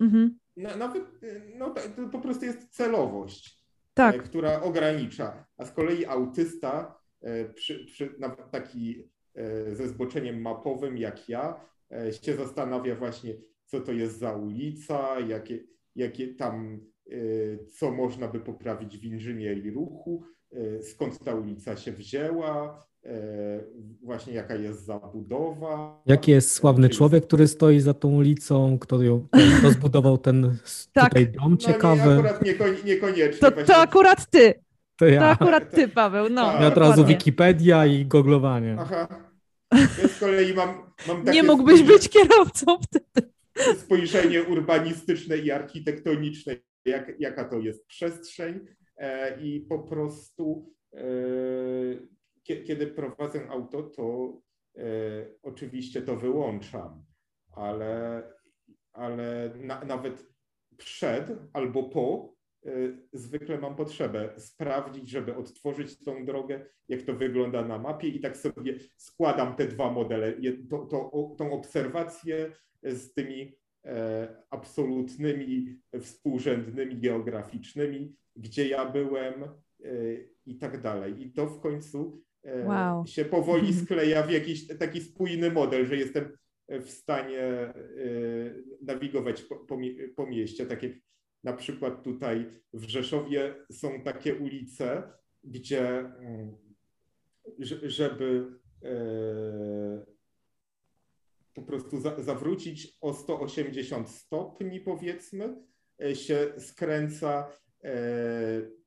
[0.00, 0.38] Mhm.
[0.56, 1.04] nawet
[1.58, 3.64] no, to po prostu jest celowość,
[3.94, 4.22] tak.
[4.22, 5.46] która ogranicza.
[5.56, 7.01] A z kolei autysta,
[7.54, 8.14] przy, przy,
[8.50, 9.08] taki
[9.72, 11.60] ze zboczeniem mapowym jak ja,
[12.22, 13.34] się zastanawia właśnie,
[13.66, 15.64] co to jest za ulica, jakie,
[15.96, 16.80] jakie tam,
[17.78, 20.24] co można by poprawić w inżynierii ruchu,
[20.82, 22.86] skąd ta ulica się wzięła,
[24.02, 26.02] właśnie jaka jest zabudowa.
[26.06, 30.56] Jaki jest sławny człowiek, który stoi za tą ulicą, kto, ją, kto zbudował ten
[30.92, 31.08] tak.
[31.08, 32.04] tutaj dom ciekawy.
[32.04, 33.50] No nie, akurat nieko, niekoniecznie.
[33.50, 34.54] To, to akurat ty.
[34.96, 35.20] To, ja.
[35.20, 36.28] to akurat ty, Paweł.
[36.30, 38.76] No, ja od razu Wikipedia i googlowanie.
[38.78, 39.08] Aha.
[39.72, 40.68] Ja z kolei mam,
[41.08, 41.32] mam takie...
[41.32, 43.32] Nie mógłbyś być kierowcą wtedy.
[43.76, 48.66] Spojrzenie urbanistyczne i architektoniczne, jak, jaka to jest przestrzeń
[48.96, 51.04] e, i po prostu e,
[52.44, 54.36] kiedy prowadzę auto, to
[54.76, 54.82] e,
[55.42, 57.04] oczywiście to wyłączam,
[57.50, 58.22] ale,
[58.92, 60.26] ale na, nawet
[60.76, 62.34] przed albo po
[63.12, 68.36] zwykle mam potrzebę sprawdzić, żeby odtworzyć tą drogę, jak to wygląda na mapie i tak
[68.36, 70.34] sobie składam te dwa modele,
[70.70, 72.52] to, to, tą obserwację
[72.82, 79.48] z tymi e, absolutnymi, współrzędnymi, geograficznymi, gdzie ja byłem e,
[80.46, 81.22] i tak dalej.
[81.22, 83.06] I to w końcu E, wow.
[83.06, 86.36] się powoli skleja w jakiś taki spójny model, że jestem
[86.68, 87.74] w stanie e,
[88.82, 89.78] nawigować po, po,
[90.16, 90.66] po mieście.
[90.66, 90.92] Tak jak
[91.44, 95.02] na przykład tutaj w Rzeszowie są takie ulice,
[95.44, 96.56] gdzie mm,
[97.82, 98.46] żeby
[98.84, 98.92] e,
[101.54, 105.56] po prostu zawrócić o 180 stopni, powiedzmy,
[106.14, 107.52] się skręca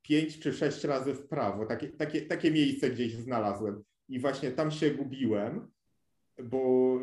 [0.02, 1.66] pięć czy sześć razy w prawo.
[1.66, 3.84] Takie, takie, takie miejsce gdzieś znalazłem.
[4.10, 5.72] I właśnie tam się gubiłem,
[6.44, 7.00] bo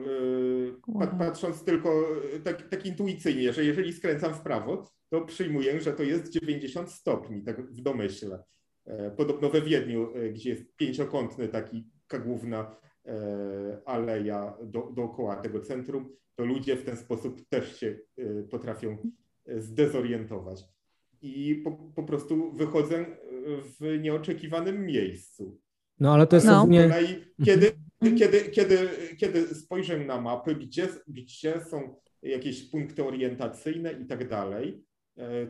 [1.18, 2.08] patrząc tylko
[2.44, 7.42] tak, tak intuicyjnie, że jeżeli skręcam w prawo, to przyjmuję, że to jest 90 stopni,
[7.42, 8.42] tak w domyśle.
[8.84, 11.88] E, podobno we Wiedniu, e, gdzie jest pięciokątny taki
[12.24, 17.98] główna e, aleja do, dookoła tego centrum, to ludzie w ten sposób też się
[18.50, 18.96] potrafią
[19.56, 20.64] zdezorientować
[21.22, 23.06] i po, po prostu wychodzę
[23.80, 25.60] w nieoczekiwanym miejscu.
[26.00, 26.66] No ale to jest no.
[26.66, 26.90] nie...
[27.44, 28.18] Kiedy, mhm.
[28.18, 28.88] kiedy, kiedy,
[29.18, 34.84] kiedy spojrzę na mapy, gdzie, gdzie są jakieś punkty orientacyjne i tak dalej,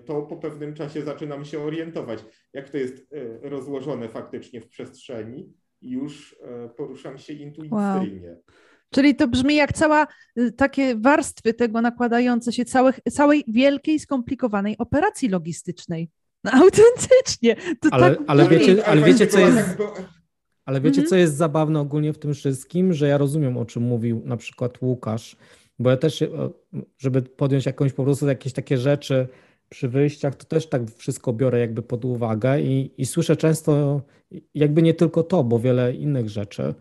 [0.04, 5.52] to po pewnym czasie zaczynam się orientować, jak to jest e, rozłożone faktycznie w przestrzeni
[5.80, 8.28] i już e, poruszam się intuicyjnie.
[8.28, 8.42] Wow.
[8.92, 10.06] Czyli to brzmi jak cała
[10.38, 16.10] y, takie warstwy tego nakładające się całych, całej wielkiej, skomplikowanej operacji logistycznej.
[16.44, 17.56] No, autentycznie.
[17.80, 19.78] To ale, tak ale, wiecie, ale wiecie, co jest.
[20.64, 21.08] Ale wiecie, mhm.
[21.08, 24.82] co jest zabawne ogólnie w tym wszystkim, że ja rozumiem, o czym mówił na przykład
[24.82, 25.36] Łukasz,
[25.78, 26.24] bo ja też,
[26.98, 29.28] żeby podjąć jakąś po prostu jakieś takie rzeczy
[29.73, 34.03] przy wyjściach, to też tak wszystko biorę jakby pod uwagę i, i słyszę często
[34.55, 36.75] jakby nie tylko to, bo wiele innych rzeczy.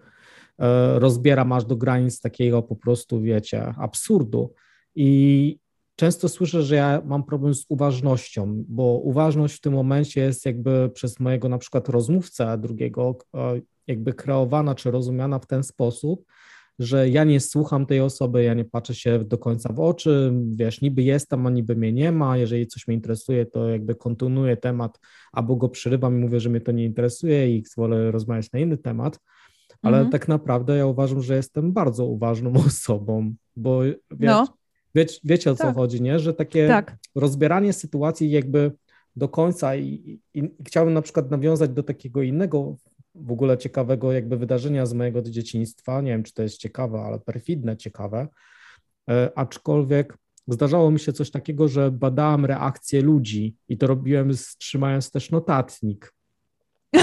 [0.60, 4.54] E, rozbieram aż do granic takiego po prostu, wiecie, absurdu.
[4.96, 5.60] I
[5.96, 10.90] często słyszę, że ja mam problem z uważnością, bo uważność w tym momencie jest jakby
[10.94, 16.26] przez mojego na przykład rozmówcę drugiego e, jakby kreowana czy rozumiana w ten sposób,
[16.82, 20.82] że ja nie słucham tej osoby, ja nie patrzę się do końca w oczy, wiesz,
[20.82, 25.00] niby jestem, a niby mnie nie ma, jeżeli coś mnie interesuje, to jakby kontynuuję temat,
[25.32, 28.78] albo go przerywam i mówię, że mnie to nie interesuje i wolę rozmawiać na inny
[28.78, 29.20] temat,
[29.82, 30.12] ale mhm.
[30.12, 34.48] tak naprawdę ja uważam, że jestem bardzo uważną osobą, bo wie, no.
[34.96, 35.76] wie, wiecie o co tak.
[35.76, 36.20] chodzi, nie?
[36.20, 36.98] Że takie tak.
[37.16, 38.72] rozbieranie sytuacji jakby
[39.16, 42.76] do końca i, i, i, chciałbym na przykład nawiązać do takiego innego
[43.16, 47.20] w ogóle ciekawego jakby wydarzenia z mojego dzieciństwa, nie wiem czy to jest ciekawe, ale
[47.20, 48.28] perfidne ciekawe,
[49.10, 55.12] e, aczkolwiek zdarzało mi się coś takiego, że badałem reakcje ludzi i to robiłem trzymając
[55.12, 56.14] też notatnik.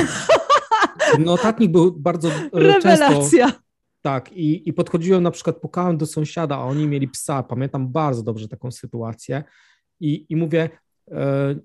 [1.18, 3.46] Notatnik był bardzo e, Rewelacja.
[3.46, 3.60] często...
[4.02, 8.22] Tak, i, i podchodziłem na przykład, pukałem do sąsiada, a oni mieli psa, pamiętam bardzo
[8.22, 9.44] dobrze taką sytuację
[10.00, 10.70] i, i mówię,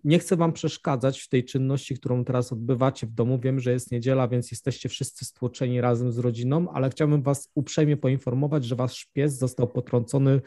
[0.04, 3.40] nie chcę wam przeszkadzać w tej czynności, którą teraz odbywacie w domu.
[3.40, 7.98] Wiem, że jest niedziela, więc jesteście wszyscy stłoczeni razem z rodziną, ale chciałbym was uprzejmie
[7.98, 10.42] poinformować, że wasz pies został potrącony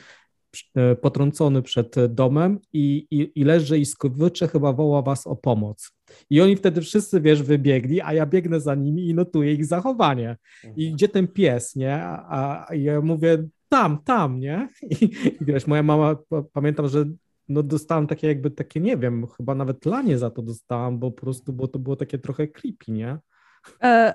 [0.74, 5.92] E, potrącony przed domem i, i, i leży i skowycze chyba woła was o pomoc.
[6.30, 10.36] I oni wtedy wszyscy, wiesz, wybiegli, a ja biegnę za nimi i notuję ich zachowanie.
[10.64, 10.92] I mhm.
[10.96, 12.02] gdzie ten pies, nie?
[12.04, 14.68] A, a ja mówię, tam, tam, nie?
[15.00, 16.16] I, I, wiesz, moja mama,
[16.52, 17.04] pamiętam, że
[17.48, 21.20] no dostałam takie jakby takie, nie wiem, chyba nawet lanie za to dostałam, bo po
[21.20, 23.18] prostu, bo to było takie trochę creepy, nie?
[23.82, 24.14] E,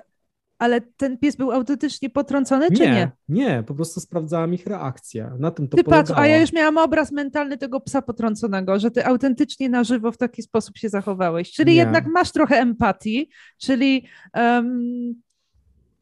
[0.62, 2.92] ale ten pies był autentycznie potrącony, czy nie?
[2.92, 5.32] Nie, nie po prostu sprawdzałam ich reakcję.
[5.40, 6.08] Na tym to Ty polegało.
[6.08, 10.12] patrz, a ja już miałam obraz mentalny tego psa potrąconego, że ty autentycznie na żywo
[10.12, 11.52] w taki sposób się zachowałeś.
[11.52, 11.78] Czyli nie.
[11.78, 15.22] jednak masz trochę empatii, czyli um,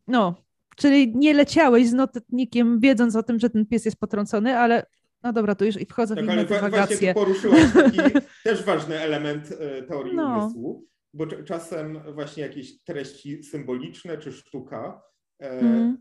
[0.07, 0.35] no,
[0.75, 4.85] czyli nie leciałeś z notatnikiem, wiedząc o tym, że ten pies jest potrącony, ale
[5.23, 6.87] no dobra, to już i wchodzę tak, w inne dywagacje.
[6.87, 7.99] Właśnie tu poruszyłaś taki
[8.43, 10.37] też ważny element e, teorii no.
[10.37, 15.01] umysłu, bo czasem właśnie jakieś treści symboliczne czy sztuka
[15.39, 15.97] mm.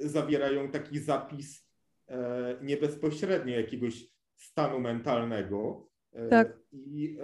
[0.00, 1.68] zawierają taki zapis
[2.08, 4.06] e, nie bezpośrednio jakiegoś
[4.36, 5.90] stanu mentalnego.
[6.30, 6.58] Tak.
[6.72, 7.18] I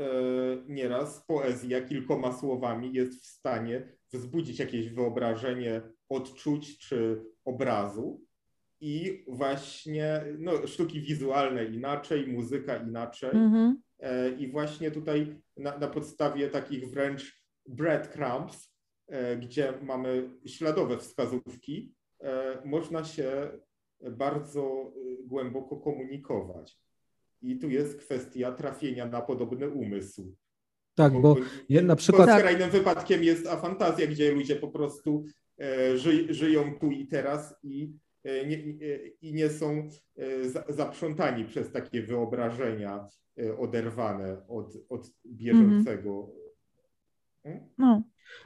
[0.68, 8.25] nieraz poezja kilkoma słowami jest w stanie wzbudzić jakieś wyobrażenie odczuć czy obrazu.
[8.80, 13.30] I właśnie no, sztuki wizualne inaczej, muzyka inaczej.
[13.30, 13.74] Mm-hmm.
[14.38, 18.72] I właśnie tutaj na, na podstawie takich wręcz breadcrumbs,
[19.08, 23.50] e, gdzie mamy śladowe wskazówki, e, można się
[24.10, 24.92] bardzo
[25.24, 26.78] głęboko komunikować.
[27.42, 30.36] I tu jest kwestia trafienia na podobny umysł.
[30.94, 31.36] Tak, bo, bo
[31.68, 32.26] ja, na przykład.
[32.26, 32.38] Tak.
[32.38, 35.24] Skrajnym wypadkiem jest afantazja, gdzie ludzie po prostu
[35.94, 37.92] ży, żyją tu i teraz i
[38.46, 38.56] nie,
[39.22, 39.88] i nie są
[40.68, 43.08] zaprzątani przez takie wyobrażenia
[43.58, 46.32] oderwane od, od bieżącego
[47.78, 48.02] no.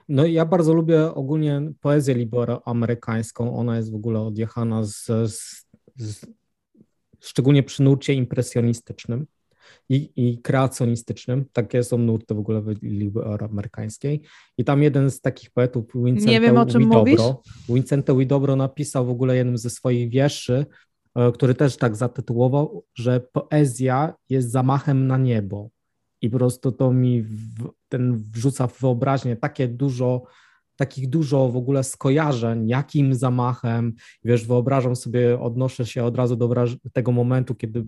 [0.09, 3.57] No ja bardzo lubię ogólnie poezję libero-amerykańską.
[3.57, 5.67] Ona jest w ogóle odjechana z, z,
[5.97, 6.27] z
[7.21, 9.27] szczególnie przy nurcie impresjonistycznym
[9.89, 11.45] i, i kreacjonistycznym.
[11.53, 14.21] Takie są nurty w ogóle w libero-amerykańskiej.
[14.59, 19.07] I tam jeden z takich poetów, Vincente Nie wiem, o czym Widobro, Vincente Widobro napisał
[19.07, 20.67] w ogóle jednym ze swoich wierszy,
[21.15, 25.71] e, który też tak zatytułował, że poezja jest zamachem na niebo
[26.23, 30.23] i po prostu to mi w, ten wrzuca w wyobraźnię takie dużo,
[30.77, 33.95] takich dużo w ogóle skojarzeń, jakim zamachem,
[34.25, 36.49] wiesz, wyobrażam sobie, odnoszę się od razu do
[36.93, 37.85] tego momentu, kiedy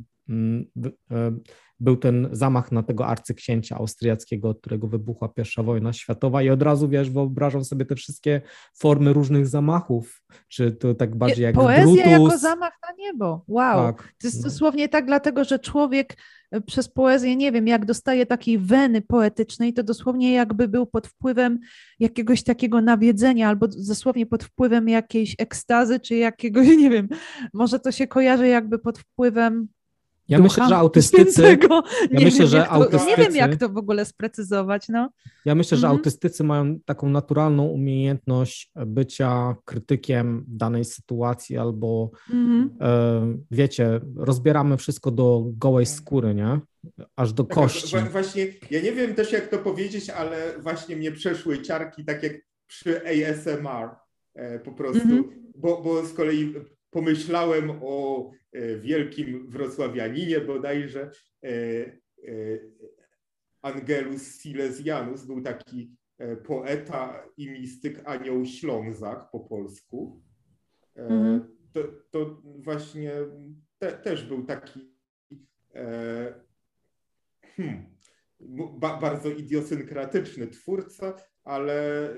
[1.83, 6.62] był ten zamach na tego arcyksięcia austriackiego, od którego wybuchła pierwsza wojna światowa i od
[6.62, 8.41] razu, wiesz, wyobrażam sobie te wszystkie
[8.78, 12.11] formy różnych zamachów, czy to tak bardziej jak Poezja Brutus.
[12.11, 13.87] jako zamach na niebo, wow.
[13.87, 14.43] Tak, to jest no.
[14.45, 16.16] dosłownie tak, dlatego, że człowiek
[16.51, 21.07] e, przez poezję, nie wiem, jak dostaje takiej weny poetycznej, to dosłownie jakby był pod
[21.07, 21.59] wpływem
[21.99, 27.09] jakiegoś takiego nawiedzenia, albo dosłownie pod wpływem jakiejś ekstazy, czy jakiegoś, nie wiem,
[27.55, 29.68] może to się kojarzy jakby pod wpływem
[30.29, 31.43] ja myślę, że autystycy.
[31.43, 34.89] Ja nie, myślę, wiem, że autystycy nie wiem, jak to w ogóle sprecyzować.
[34.89, 35.11] No.
[35.45, 35.99] Ja myślę, że mhm.
[35.99, 42.70] autystycy mają taką naturalną umiejętność bycia krytykiem danej sytuacji, albo mhm.
[42.81, 46.61] e, wiecie, rozbieramy wszystko do gołej skóry, nie?
[47.16, 47.97] Aż do tak, kości.
[48.11, 52.33] Właśnie, ja nie wiem też, jak to powiedzieć, ale właśnie mnie przeszły ciarki, tak jak
[52.66, 53.91] przy ASMR
[54.35, 55.25] e, po prostu, mhm.
[55.57, 56.55] bo, bo z kolei
[56.93, 61.11] pomyślałem o e, wielkim wrocławianinie bodajże,
[61.45, 61.93] e, e,
[63.62, 65.97] Angelus Silesianus, był taki
[66.45, 70.22] poeta i mistyk Anioł Ślązak po polsku.
[70.97, 71.57] Mhm.
[71.72, 71.80] To,
[72.11, 73.12] to, właśnie
[73.78, 74.93] te, też był taki
[77.57, 77.86] hmm,
[78.78, 82.09] ba, bardzo idiosynkratyczny twórca, ale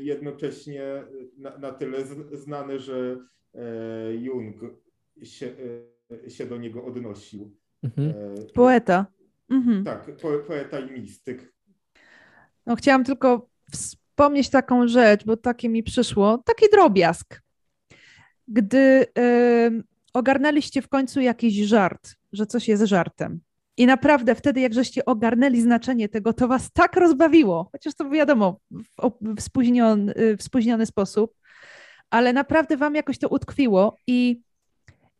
[0.00, 1.04] jednocześnie
[1.38, 1.98] na, na tyle
[2.32, 3.16] znany, że
[4.20, 4.56] Jung
[5.22, 5.54] się,
[6.26, 7.56] e, się do niego odnosił.
[7.82, 8.10] Mhm.
[8.10, 9.06] E, poeta.
[9.50, 9.84] Mhm.
[9.84, 11.52] Tak, po, poeta i mistyk.
[12.66, 17.42] No, chciałam tylko wspomnieć taką rzecz, bo takie mi przyszło, taki drobiazg.
[18.48, 19.82] Gdy y,
[20.12, 23.40] ogarnęliście w końcu jakiś żart, że coś jest żartem,
[23.76, 28.60] i naprawdę wtedy, jak żeście ogarnęli znaczenie tego, to was tak rozbawiło, chociaż to wiadomo,
[28.70, 31.34] w, spóźniony, w spóźniony sposób,
[32.12, 34.42] ale naprawdę wam jakoś to utkwiło i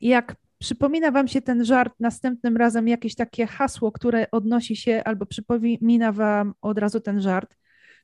[0.00, 5.26] jak przypomina wam się ten żart następnym razem, jakieś takie hasło, które odnosi się albo
[5.26, 7.56] przypomina wam od razu ten żart,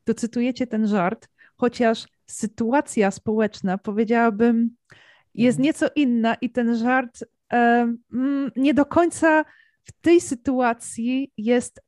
[0.04, 4.76] to cytujecie ten żart, chociaż sytuacja społeczna, powiedziałabym,
[5.34, 5.64] jest mhm.
[5.64, 7.94] nieco inna i ten żart e,
[8.56, 9.44] nie do końca
[9.84, 11.80] w tej sytuacji jest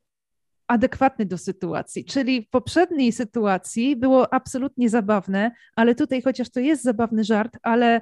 [0.71, 2.05] adekwatny do sytuacji.
[2.05, 8.01] Czyli w poprzedniej sytuacji było absolutnie zabawne, ale tutaj chociaż to jest zabawny żart, ale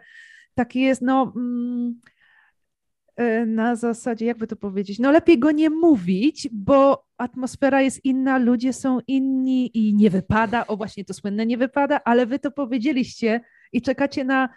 [0.55, 1.33] taki jest, no.
[1.35, 1.99] Mm,
[3.15, 8.37] e, na zasadzie, jakby to powiedzieć, no lepiej go nie mówić, bo atmosfera jest inna,
[8.37, 12.51] ludzie są inni i nie wypada, o właśnie to słynne nie wypada, ale wy to
[12.51, 13.41] powiedzieliście
[13.71, 14.49] i czekacie na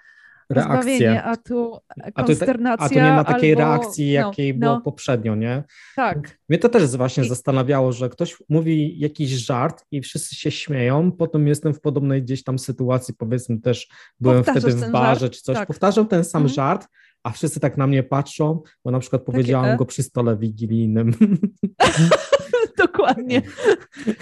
[0.52, 1.22] reakcję.
[1.22, 1.78] a tu
[2.14, 2.86] konsternacja.
[2.86, 3.62] A tu, nie ma takiej albo...
[3.62, 4.80] reakcji, no, jakiej no, było no.
[4.80, 5.64] poprzednio, nie?
[5.96, 6.38] Tak.
[6.48, 7.28] Mnie to też właśnie I...
[7.28, 12.44] zastanawiało, że ktoś mówi jakiś żart i wszyscy się śmieją, potem jestem w podobnej gdzieś
[12.44, 13.88] tam sytuacji, powiedzmy też
[14.20, 15.32] byłem Powtarzasz wtedy w barze żart?
[15.32, 15.68] czy coś, tak.
[15.68, 16.54] powtarzam ten sam mhm.
[16.54, 16.88] żart,
[17.22, 21.12] a wszyscy tak na mnie patrzą, bo na przykład powiedziałam Takie, go przy stole wigilijnym.
[22.78, 23.42] Dokładnie.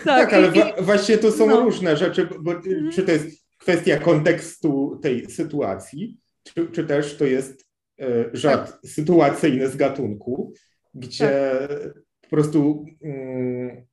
[0.05, 1.61] Tak, tak ale i, właśnie to są no.
[1.61, 2.91] różne rzeczy, bo mhm.
[2.93, 7.67] czy to jest kwestia kontekstu tej sytuacji, czy, czy też to jest
[8.01, 8.91] e, żart tak.
[8.91, 10.53] sytuacyjny z gatunku,
[10.95, 11.95] gdzie tak.
[12.21, 13.87] po prostu mm,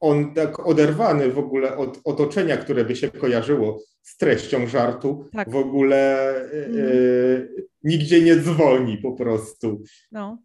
[0.00, 5.50] on tak oderwany w ogóle od otoczenia, które by się kojarzyło z treścią żartu, tak.
[5.50, 7.48] w ogóle mm.
[7.82, 9.82] nigdzie nie dzwoni po prostu.
[10.12, 10.38] No.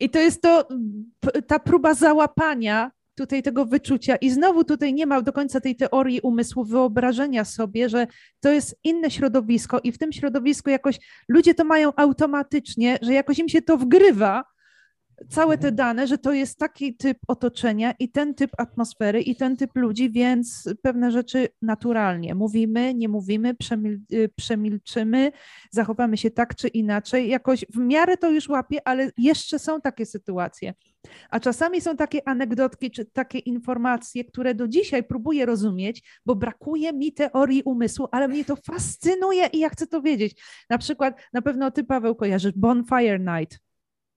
[0.00, 0.68] I to jest to,
[1.46, 2.90] ta próba załapania
[3.22, 4.16] tutaj tego wyczucia.
[4.16, 8.06] I znowu tutaj nie ma do końca tej teorii umysłu, wyobrażenia sobie, że
[8.40, 10.98] to jest inne środowisko i w tym środowisku jakoś
[11.28, 14.44] ludzie to mają automatycznie, że jakoś im się to wgrywa,
[15.28, 15.74] całe te mhm.
[15.74, 20.10] dane, że to jest taki typ otoczenia i ten typ atmosfery i ten typ ludzi,
[20.10, 25.32] więc pewne rzeczy naturalnie mówimy, nie mówimy, przemil y, przemilczymy,
[25.70, 27.28] zachowamy się tak czy inaczej.
[27.28, 30.74] Jakoś w miarę to już łapie, ale jeszcze są takie sytuacje.
[31.30, 36.92] A czasami są takie anegdotki czy takie informacje, które do dzisiaj próbuję rozumieć, bo brakuje
[36.92, 40.42] mi teorii umysłu, ale mnie to fascynuje i ja chcę to wiedzieć.
[40.70, 43.58] Na przykład, na pewno ty, Paweł, kojarzysz Bonfire Night.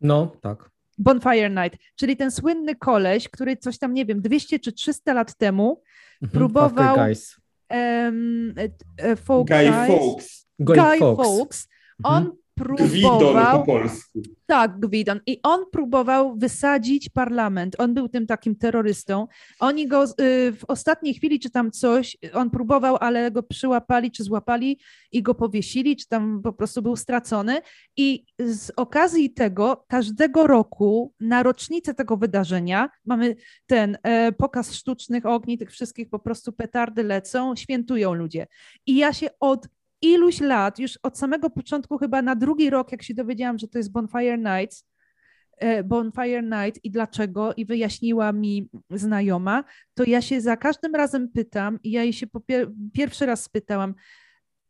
[0.01, 0.74] No, tak.
[0.97, 5.35] Bonfire Night, czyli ten słynny koleś, który coś tam, nie wiem, 200 czy 300 lat
[5.37, 5.81] temu
[6.21, 6.95] mhm, próbował...
[6.95, 7.35] Guys.
[7.69, 8.53] Um,
[8.97, 10.47] Guy Fawkes.
[10.59, 11.67] Guy, Guy Fawkes.
[12.03, 12.87] On mhm próbował...
[12.87, 14.21] Gwidon po polsku.
[14.45, 15.19] Tak, Gwidon.
[15.25, 17.75] I on próbował wysadzić parlament.
[17.79, 19.27] On był tym takim terrorystą.
[19.59, 20.07] Oni go y,
[20.51, 24.79] w ostatniej chwili, czy tam coś, on próbował, ale go przyłapali, czy złapali
[25.11, 27.61] i go powiesili, czy tam po prostu był stracony.
[27.97, 33.35] I z okazji tego, każdego roku na rocznicę tego wydarzenia mamy
[33.67, 38.47] ten e, pokaz sztucznych ogni, tych wszystkich po prostu petardy lecą, świętują ludzie.
[38.85, 39.67] I ja się od
[40.01, 43.77] iluś lat, już od samego początku, chyba na drugi rok, jak się dowiedziałam, że to
[43.77, 44.85] jest Bonfire Nights,
[45.57, 51.29] e, Bonfire Night i dlaczego, i wyjaśniła mi znajoma, to ja się za każdym razem
[51.29, 53.95] pytam, i ja jej się pier pierwszy raz spytałam,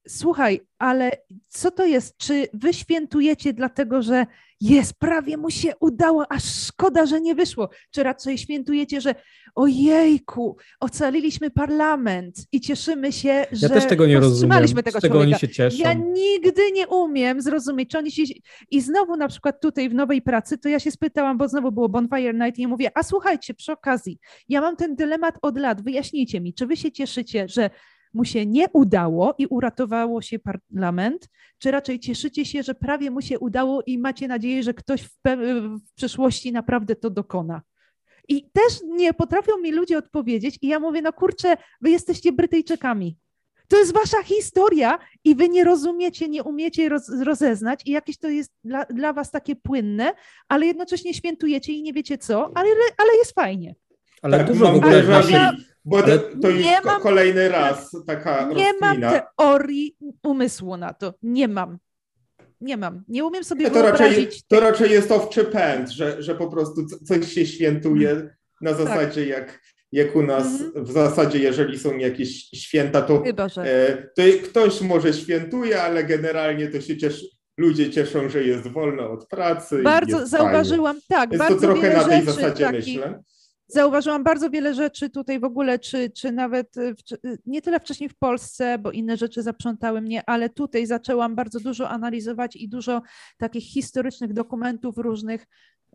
[0.08, 1.12] słuchaj, ale
[1.48, 2.18] co to jest?
[2.18, 4.26] Czy wy świętujecie dlatego, że
[4.62, 7.70] jest, prawie mu się udało, aż szkoda, że nie wyszło?
[7.92, 9.16] Czy raczej świętujecie, że
[9.56, 15.20] ojejku, ocaliliśmy parlament i cieszymy się, że ja też tego nie rozumiem, tego z czego
[15.20, 15.78] oni się cieszą.
[15.78, 18.24] Ja nigdy nie umiem zrozumieć, czy oni się...
[18.72, 21.90] I znowu na przykład tutaj w nowej pracy, to ja się spytałam, bo znowu było
[21.90, 25.84] Bonfire Night i ja mówię, a słuchajcie, przy okazji, ja mam ten dylemat od lat,
[25.84, 27.70] wyjaśnijcie mi, czy wy się cieszycie, że
[28.16, 33.22] mu się nie udało i uratowało się parlament, czy raczej cieszycie się, że prawie mu
[33.22, 35.18] się udało i macie nadzieję, że ktoś w,
[35.88, 37.62] w przyszłości naprawdę to dokona?
[38.28, 43.18] I też nie potrafią mi ludzie odpowiedzieć, i ja mówię, no kurczę, wy jesteście Brytyjczykami.
[43.68, 48.28] To jest wasza historia i wy nie rozumiecie, nie umiecie roz, rozeznać i jakieś to
[48.30, 50.14] jest dla, dla was takie płynne,
[50.48, 53.76] ale jednocześnie świętujecie i nie wiecie co, ale, ale jest fajnie.
[54.22, 55.04] Ale tak, dużo w ogóle
[55.86, 59.12] bo to, to już mam, kolejny raz taka Nie rozkmina.
[59.12, 61.14] mam teorii umysłu na to.
[61.24, 61.78] Nie mam.
[62.62, 63.04] Nie mam.
[63.08, 64.26] Nie umiem sobie to wyobrazić.
[64.26, 68.30] Raczej, to raczej jest owczy pęd, że, że po prostu coś się świętuje
[68.62, 68.80] na tak.
[68.80, 69.30] zasadzie tak.
[69.30, 69.62] jak,
[69.92, 70.86] jak u nas mhm.
[70.86, 76.68] w zasadzie, jeżeli są jakieś święta, to, Chyba, e, to ktoś może świętuje, ale generalnie
[76.68, 77.26] to się cieszy,
[77.58, 79.82] ludzie cieszą, że jest wolno od pracy.
[79.84, 81.08] Bardzo zauważyłam, fajnie.
[81.10, 81.32] tak.
[81.32, 83.20] Jest bardzo to trochę na tej zasadzie myślę
[83.68, 88.18] zauważyłam bardzo wiele rzeczy tutaj w ogóle, czy, czy nawet w, nie tyle wcześniej w
[88.18, 93.02] Polsce, bo inne rzeczy zaprzątały mnie, ale tutaj zaczęłam bardzo dużo analizować i dużo
[93.38, 95.48] takich historycznych dokumentów różnych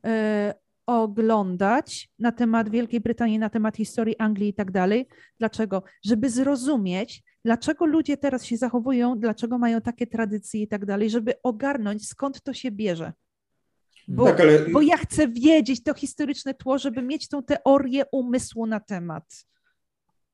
[0.05, 0.55] e,
[0.87, 5.09] oglądać na temat Wielkiej Brytanii, na temat historii Anglii i tak dalej.
[5.39, 5.83] Dlaczego?
[6.05, 11.35] Żeby zrozumieć, dlaczego ludzie teraz się zachowują, dlaczego mają takie tradycje i tak dalej, żeby
[11.43, 13.12] ogarnąć, skąd to się bierze.
[14.09, 14.59] Bo, tak, ale...
[14.59, 19.24] bo ja chcę wiedzieć to historyczne tło, żeby mieć tą teorię umysłu na temat.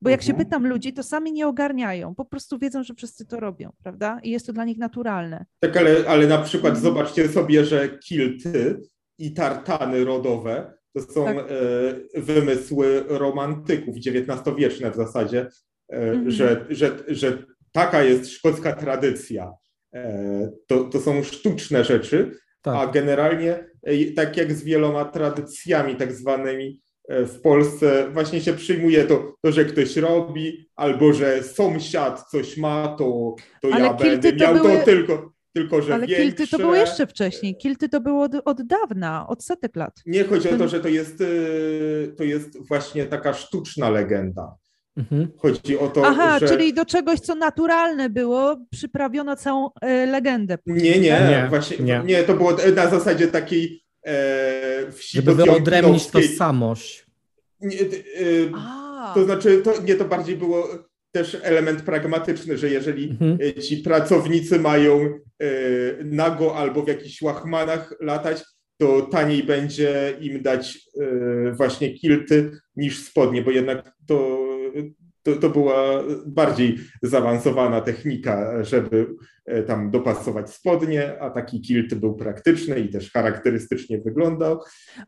[0.02, 0.38] Bo jak mhm.
[0.38, 2.14] się pytam ludzi, to sami nie ogarniają.
[2.14, 4.20] Po prostu wiedzą, że wszyscy to robią, prawda?
[4.22, 5.44] I jest to dla nich naturalne.
[5.60, 6.82] Tak, ale, ale na przykład mhm.
[6.82, 8.80] zobaczcie sobie, że kilty
[9.18, 11.36] i tartany rodowe to są tak.
[11.36, 15.46] e, wymysły romantyków, XIX-wieczne w zasadzie,
[15.92, 16.30] e, mhm.
[16.30, 17.38] że, że, że
[17.72, 19.52] taka jest szkocka tradycja.
[19.94, 22.30] E, to, to są sztuczne rzeczy,
[22.66, 22.88] tak.
[22.88, 23.64] A generalnie,
[24.16, 29.64] tak jak z wieloma tradycjami, tak zwanymi w Polsce właśnie się przyjmuje to, to, że
[29.64, 34.78] ktoś robi, albo że sąsiad coś ma, to, to ja będę miał to, były...
[34.78, 36.24] to tylko, tylko że Ale większe...
[36.24, 37.56] kilty to było jeszcze wcześniej.
[37.56, 39.92] Kilty to było od, od dawna, od setek lat.
[40.06, 44.56] Nie chodzi o to, że to jest, y, to jest właśnie taka sztuczna legenda.
[44.96, 45.28] Mhm.
[45.38, 46.48] Chodzi o to, Aha, że...
[46.48, 50.58] czyli do czegoś, co naturalne było, przyprawiono całą e, legendę.
[50.66, 52.02] Nie, nie, nie, właśnie, nie.
[52.04, 57.06] nie, to było na zasadzie takiej e, wsi Żeby wyodrębnić tożsamość.
[57.60, 57.84] Nie, e,
[59.14, 60.68] to znaczy, to, nie, to bardziej było
[61.12, 63.38] też element pragmatyczny, że jeżeli mhm.
[63.40, 65.48] E, ci pracownicy mają e,
[66.04, 68.42] nago albo w jakichś łachmanach latać,
[68.80, 74.45] to taniej będzie im dać e, właśnie kilty niż spodnie, bo jednak to
[75.26, 79.06] to, to była bardziej zaawansowana technika, żeby
[79.46, 84.60] e, tam dopasować spodnie, a taki kilt był praktyczny i też charakterystycznie wyglądał.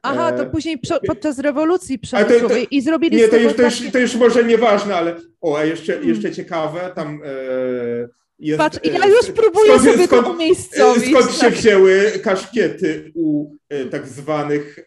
[0.03, 3.99] Aha, to e, później podczas rewolucji przemysłowej i zrobili Nie, to już, to, już, to
[3.99, 6.09] już może nieważne, ale o, a jeszcze, hmm.
[6.09, 8.09] jeszcze ciekawe, tam e,
[8.39, 11.11] jest, Patrz, ja już próbuję skąd, sobie skąd, to umiejscowić.
[11.11, 11.55] Skąd się tak.
[11.55, 13.57] wzięły kaszkiety u
[13.91, 14.79] tak zwanych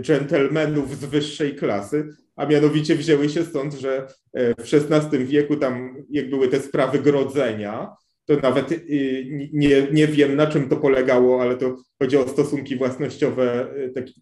[0.00, 2.08] dżentelmenów z wyższej klasy?
[2.36, 6.98] a mianowicie wzięły się stąd, że e, w XVI wieku tam jak były te sprawy
[6.98, 7.96] grodzenia,
[8.26, 12.76] to nawet y, nie, nie wiem na czym to polegało, ale to chodzi o stosunki
[12.76, 13.66] własnościowe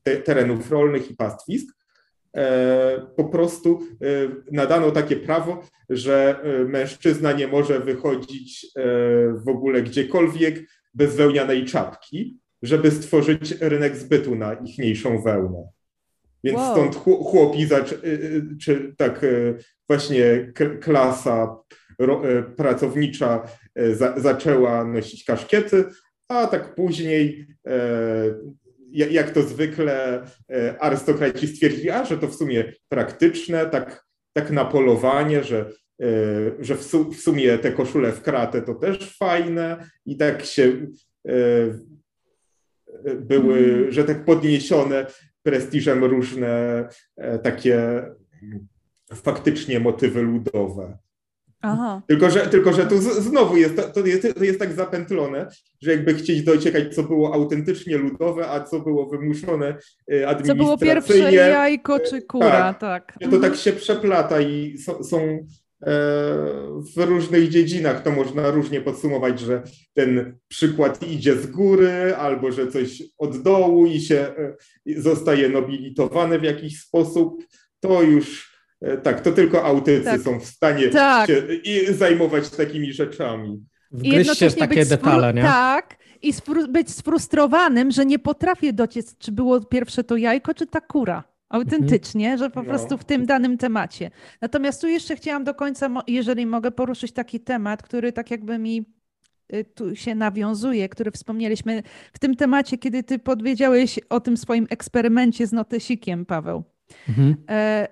[0.05, 1.77] e, terenów rolnych i pastwisk.
[2.37, 3.83] E, po prostu
[4.53, 8.67] nadano takie prawo, że mężczyzna nie może wychodzić
[9.45, 10.61] w ogóle gdziekolwiek
[10.95, 15.69] bez wełnianej czapki, żeby stworzyć rynek zbytu na ichniejszą wełnę.
[16.45, 16.73] Więc wow.
[16.73, 19.59] stąd chłopi, y, y, czy tak y,
[19.89, 21.57] właśnie klasa
[22.57, 23.49] pracownicza
[23.93, 25.85] za, zaczęła nosić kaszkiety,
[26.29, 27.47] a tak później,
[28.91, 30.23] jak to zwykle,
[30.81, 35.71] arystokraci stwierdzili, a że to w sumie praktyczne, tak, tak na polowanie, że,
[36.61, 40.87] że w, w sumie te koszule w kratę to też fajne i tak się
[43.21, 43.93] były, mm.
[43.93, 45.07] że tak podniesione
[45.43, 48.03] prestiżem różne e, takie
[49.15, 50.99] faktycznie motywy ludowe.
[51.63, 52.03] Aha.
[52.07, 55.49] Tylko, że, tylko, że tu znowu jest to, jest, to jest tak zapętlone,
[55.83, 60.47] że jakby chcieć dociekać, co było autentycznie ludowe, a co było wymuszone administracyjnie.
[60.47, 63.17] Co było pierwsze jajko czy kura, tak.
[63.21, 63.31] tak.
[63.31, 65.47] To tak się przeplata i są, są
[66.97, 69.63] w różnych dziedzinach to można różnie podsumować, że
[69.95, 74.55] ten przykład idzie z góry, albo że coś od dołu i się e,
[74.97, 77.45] zostaje nobilitowane w jakiś sposób.
[77.81, 80.21] To już e, tak, to tylko autycy tak.
[80.21, 81.31] są w stanie tak.
[81.31, 81.43] się
[81.95, 83.65] zajmować takimi rzeczami.
[83.91, 85.43] Wgryźć się w takie detale, nie?
[85.43, 86.33] Tak, i
[86.69, 92.33] być sfrustrowanym, że nie potrafię dociec, czy było pierwsze to jajko, czy ta kura autentycznie,
[92.33, 92.39] mhm.
[92.39, 94.11] że po prostu w tym danym temacie.
[94.41, 98.85] Natomiast tu jeszcze chciałam do końca, jeżeli mogę poruszyć taki temat, który tak jakby mi
[99.55, 101.83] y, tu się nawiązuje, który wspomnieliśmy
[102.13, 106.65] w tym temacie, kiedy ty podwiedziałeś o tym swoim eksperymencie z notesikiem, Paweł.
[107.09, 107.37] Mhm.
[107.51, 107.89] E,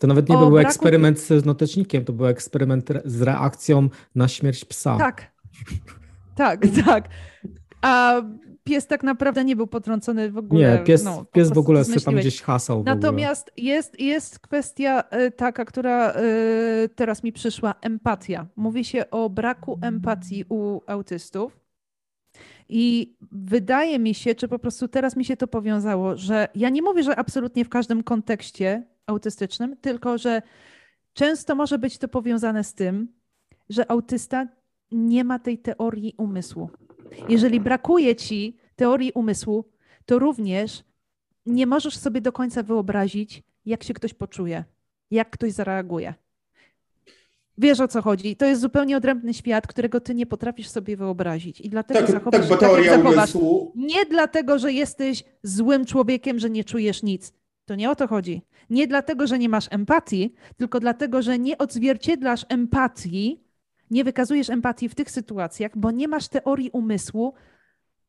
[0.00, 0.68] to nawet nie był braku...
[0.68, 4.96] eksperyment z notecznikiem, to był eksperyment z reakcją na śmierć psa.
[4.98, 5.32] Tak,
[6.34, 7.08] tak, tak.
[7.82, 8.22] A
[8.68, 10.78] pies tak naprawdę nie był potrącony w ogóle.
[10.78, 12.82] Nie, pies, no, pies w ogóle sobie tam gdzieś hasał.
[12.86, 16.12] Natomiast jest, jest kwestia y, taka, która
[16.84, 18.46] y, teraz mi przyszła, empatia.
[18.56, 21.58] Mówi się o braku empatii u autystów.
[22.68, 26.82] I wydaje mi się, czy po prostu teraz mi się to powiązało, że ja nie
[26.82, 30.42] mówię, że absolutnie w każdym kontekście autystycznym, tylko że
[31.12, 33.08] często może być to powiązane z tym,
[33.68, 34.48] że autysta
[34.92, 36.70] nie ma tej teorii umysłu.
[37.28, 39.64] Jeżeli brakuje ci teorii umysłu,
[40.06, 40.84] to również
[41.46, 44.64] nie możesz sobie do końca wyobrazić, jak się ktoś poczuje,
[45.10, 46.14] jak ktoś zareaguje.
[47.58, 48.36] Wiesz o co chodzi.
[48.36, 51.60] To jest zupełnie odrębny świat, którego ty nie potrafisz sobie wyobrazić.
[51.60, 53.34] I dlatego tak, zachowasz tak, bo tak, jak zachowasz.
[53.34, 53.72] Umysłu...
[53.74, 57.32] Nie dlatego, że jesteś złym człowiekiem, że nie czujesz nic.
[57.64, 58.42] To nie o to chodzi.
[58.70, 63.40] Nie dlatego, że nie masz empatii, tylko dlatego, że nie odzwierciedlasz empatii
[63.90, 67.34] nie wykazujesz empatii w tych sytuacjach, bo nie masz teorii umysłu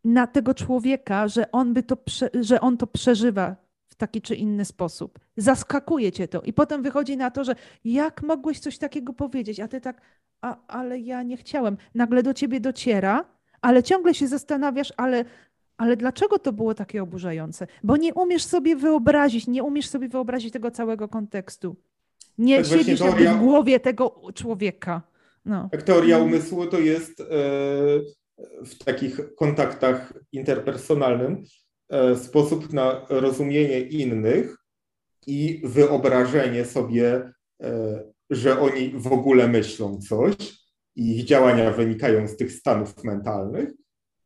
[0.03, 1.97] na tego człowieka, że on, by to,
[2.41, 3.55] że on to przeżywa
[3.87, 5.19] w taki czy inny sposób.
[5.37, 6.41] Zaskakuje cię to.
[6.41, 10.01] I potem wychodzi na to, że jak mogłeś coś takiego powiedzieć, a ty tak,
[10.41, 11.77] a, ale ja nie chciałem.
[11.95, 13.25] Nagle do ciebie dociera,
[13.61, 15.25] ale ciągle się zastanawiasz, ale,
[15.77, 17.67] ale dlaczego to było takie oburzające?
[17.83, 21.75] Bo nie umiesz sobie wyobrazić, nie umiesz sobie wyobrazić tego całego kontekstu.
[22.37, 23.33] Nie tak siedzisz teoria...
[23.33, 25.01] w głowie tego człowieka.
[25.45, 25.69] No.
[25.85, 26.33] Teoria mhm.
[26.33, 27.25] umysłu to jest e,
[28.65, 31.43] w takich kontaktach interpersonalnym
[31.89, 34.57] e, sposób na rozumienie innych
[35.27, 37.31] i wyobrażenie sobie,
[38.29, 40.35] że oni w ogóle myślą coś
[40.95, 43.69] i ich działania wynikają z tych stanów mentalnych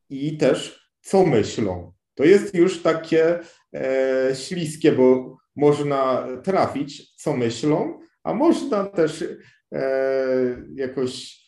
[0.10, 1.94] i też co myślą.
[2.16, 3.40] To jest już takie
[3.76, 9.26] e, śliskie, bo można trafić, co myślą, a można też
[9.72, 11.43] e, jakoś e,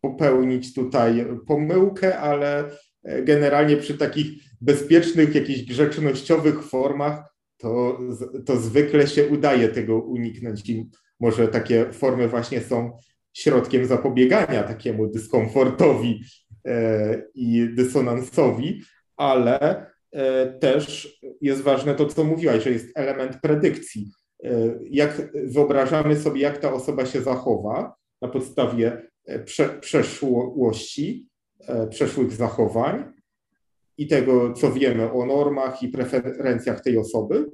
[0.00, 2.70] popełnić tutaj pomyłkę, ale
[3.04, 4.26] e, generalnie przy takich
[4.60, 7.98] bezpiecznych, jakichś grzecznościowych formach to,
[8.46, 12.98] to zwykle się udaje tego uniknąć i może takie formy właśnie są
[13.32, 16.20] środkiem zapobiegania takiemu dyskomfortowi
[16.66, 18.82] e, i dysonansowi,
[19.16, 24.10] ale e, też jest ważne to, co mówiłaś, że jest element predykcji.
[24.44, 24.50] E,
[24.90, 29.02] jak wyobrażamy sobie, jak ta osoba się zachowa na podstawie
[29.44, 31.28] prze, przeszłości,
[31.90, 33.12] przeszłych zachowań
[33.98, 37.50] i tego, co wiemy o normach i preferencjach tej osoby,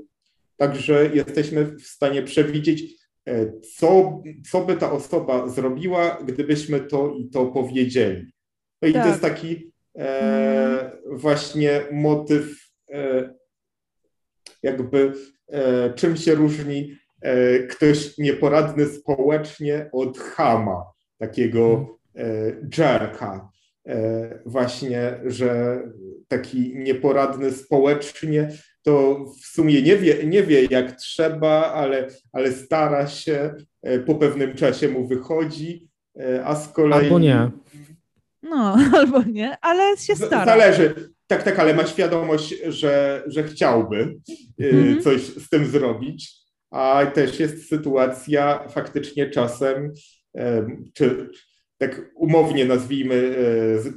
[0.56, 7.28] także jesteśmy w stanie przewidzieć, E, co, co by ta osoba zrobiła, gdybyśmy to i
[7.28, 8.32] to powiedzieli.
[8.82, 9.02] No i tak.
[9.02, 13.34] to jest taki e, właśnie motyw, e,
[14.62, 15.12] jakby
[15.48, 20.84] e, czym się różni e, ktoś nieporadny społecznie od chama,
[21.26, 22.24] takiego e,
[22.78, 23.52] jerka.
[24.46, 25.82] Właśnie, że
[26.28, 28.48] taki nieporadny społecznie
[28.82, 34.14] to w sumie nie wie, nie wie jak trzeba, ale, ale stara się, e, po
[34.14, 35.88] pewnym czasie mu wychodzi,
[36.20, 37.04] e, a z kolei...
[37.04, 37.50] Albo nie.
[38.42, 40.44] No, albo nie, ale się stara.
[40.44, 41.12] Zależy.
[41.26, 44.20] Tak, tak, ale ma świadomość, że, że chciałby
[44.60, 45.02] -hmm.
[45.02, 46.32] coś z tym zrobić,
[46.70, 49.92] a też jest sytuacja faktycznie czasem,
[50.92, 51.30] czy
[51.78, 53.36] tak umownie nazwijmy,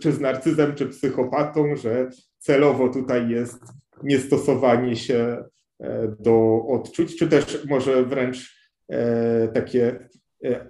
[0.01, 3.59] czy z narcyzem, czy psychopatą, że celowo tutaj jest
[4.03, 5.43] niestosowanie się
[5.79, 8.55] e, do odczuć, czy też może wręcz
[8.89, 10.09] e, takie
[10.43, 10.69] e,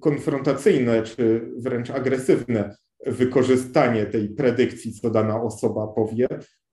[0.00, 2.76] konfrontacyjne, czy wręcz agresywne
[3.06, 6.28] wykorzystanie tej predykcji, co dana osoba powie,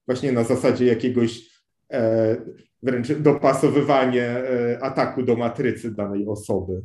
[0.08, 1.54] właśnie na zasadzie jakiegoś
[2.84, 4.36] wręcz dopasowywanie
[4.82, 6.82] ataku do matrycy danej osoby.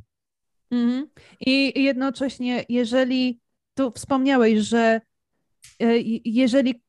[0.71, 1.09] Mhm.
[1.41, 3.41] I jednocześnie, jeżeli
[3.75, 5.01] tu wspomniałeś, że
[6.25, 6.83] jeżeli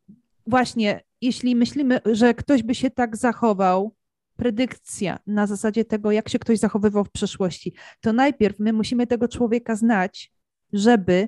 [0.48, 3.96] właśnie jeśli myślimy, że ktoś by się tak zachował,
[4.36, 9.28] predykcja na zasadzie tego, jak się ktoś zachowywał w przeszłości, to najpierw my musimy tego
[9.28, 10.32] człowieka znać,
[10.74, 11.28] żeby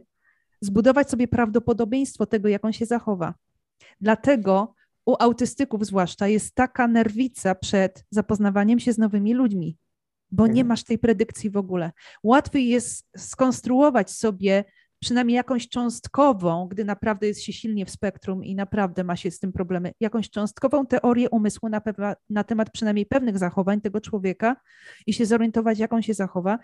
[0.62, 3.34] zbudować sobie prawdopodobieństwo tego, jak on się zachowa.
[4.02, 4.76] Dlatego
[5.06, 9.78] u autystyków zwłaszcza jest taka nerwica przed zapoznawaniem się z nowymi ludźmi,
[10.32, 10.68] bo nie mhm.
[10.68, 11.92] masz tej predykcji w ogóle.
[12.24, 14.64] Łatwiej jest skonstruować sobie
[15.00, 19.40] przynajmniej jakąś cząstkową, gdy naprawdę jest się silnie w spektrum i naprawdę ma się z
[19.40, 21.82] tym problemy, jakąś cząstkową teorię umysłu na,
[22.30, 24.56] na temat przynajmniej pewnych zachowań tego człowieka
[25.08, 26.60] i się zorientować, jak on się zachowa,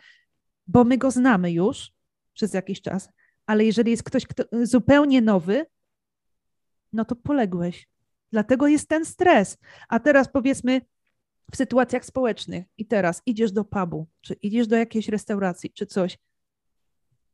[0.68, 1.92] bo my go znamy już
[2.34, 3.10] przez jakiś czas,
[3.46, 5.66] ale jeżeli jest ktoś kto, zupełnie nowy,
[6.94, 7.88] no to poległeś.
[8.32, 9.58] Dlatego jest ten stres.
[9.90, 10.82] A teraz powiedzmy,
[11.52, 16.18] w sytuacjach społecznych i teraz idziesz do pubu, czy idziesz do jakiejś restauracji, czy coś,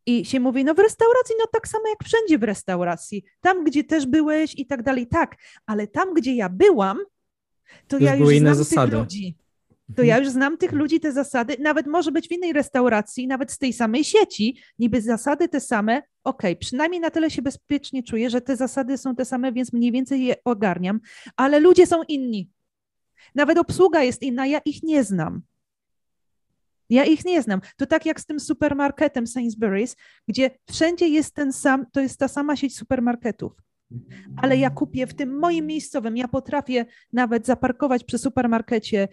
[0.06, 3.24] i się mówi, no w restauracji, no tak samo jak wszędzie w restauracji.
[3.42, 5.36] Tam, gdzie też byłeś i tak dalej, tak.
[5.66, 6.98] Ale tam, gdzie ja byłam,
[7.88, 8.92] to już ja już znam zasady.
[8.92, 9.38] tych ludzi.
[9.96, 11.58] To ja już znam tych ludzi, te zasady.
[11.60, 15.98] Nawet może być w innej restauracji, nawet z tej samej sieci, niby zasady te same.
[15.98, 19.74] Okej, okay, przynajmniej na tyle się bezpiecznie czuję, że te zasady są te same, więc
[19.74, 21.00] mniej więcej je ogarniam,
[21.36, 22.50] ale ludzie są inni.
[23.36, 25.42] Nawet obsługa jest inna, ja ich nie znam.
[26.90, 27.62] Ja ich nie znam.
[27.78, 29.96] To tak jak z tym supermarketem Sainsbury's,
[30.28, 33.54] gdzie wszędzie jest ten sam, to jest ta sama sieć supermarketów.
[34.38, 39.08] Ale ja kupię w tym moim miejscowym, ja potrafię nawet zaparkować przy supermarkecie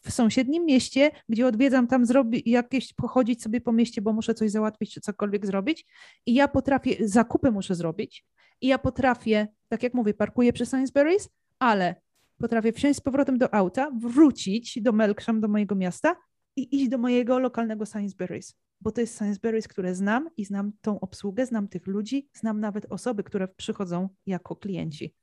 [0.00, 4.50] w sąsiednim mieście, gdzie odwiedzam tam zrobić jakieś, pochodzić sobie po mieście, bo muszę coś
[4.50, 5.86] załatwić czy cokolwiek zrobić
[6.26, 8.24] i ja potrafię, zakupy muszę zrobić
[8.60, 11.94] i ja potrafię, tak jak mówię, parkuję przy Sainsbury's, ale
[12.40, 16.16] potrafię wsiąść z powrotem do auta, wrócić do Melksham, do mojego miasta
[16.56, 21.00] i iść do mojego lokalnego Sainsbury's, bo to jest Sainsbury's, które znam i znam tą
[21.00, 25.14] obsługę, znam tych ludzi, znam nawet osoby, które przychodzą jako klienci.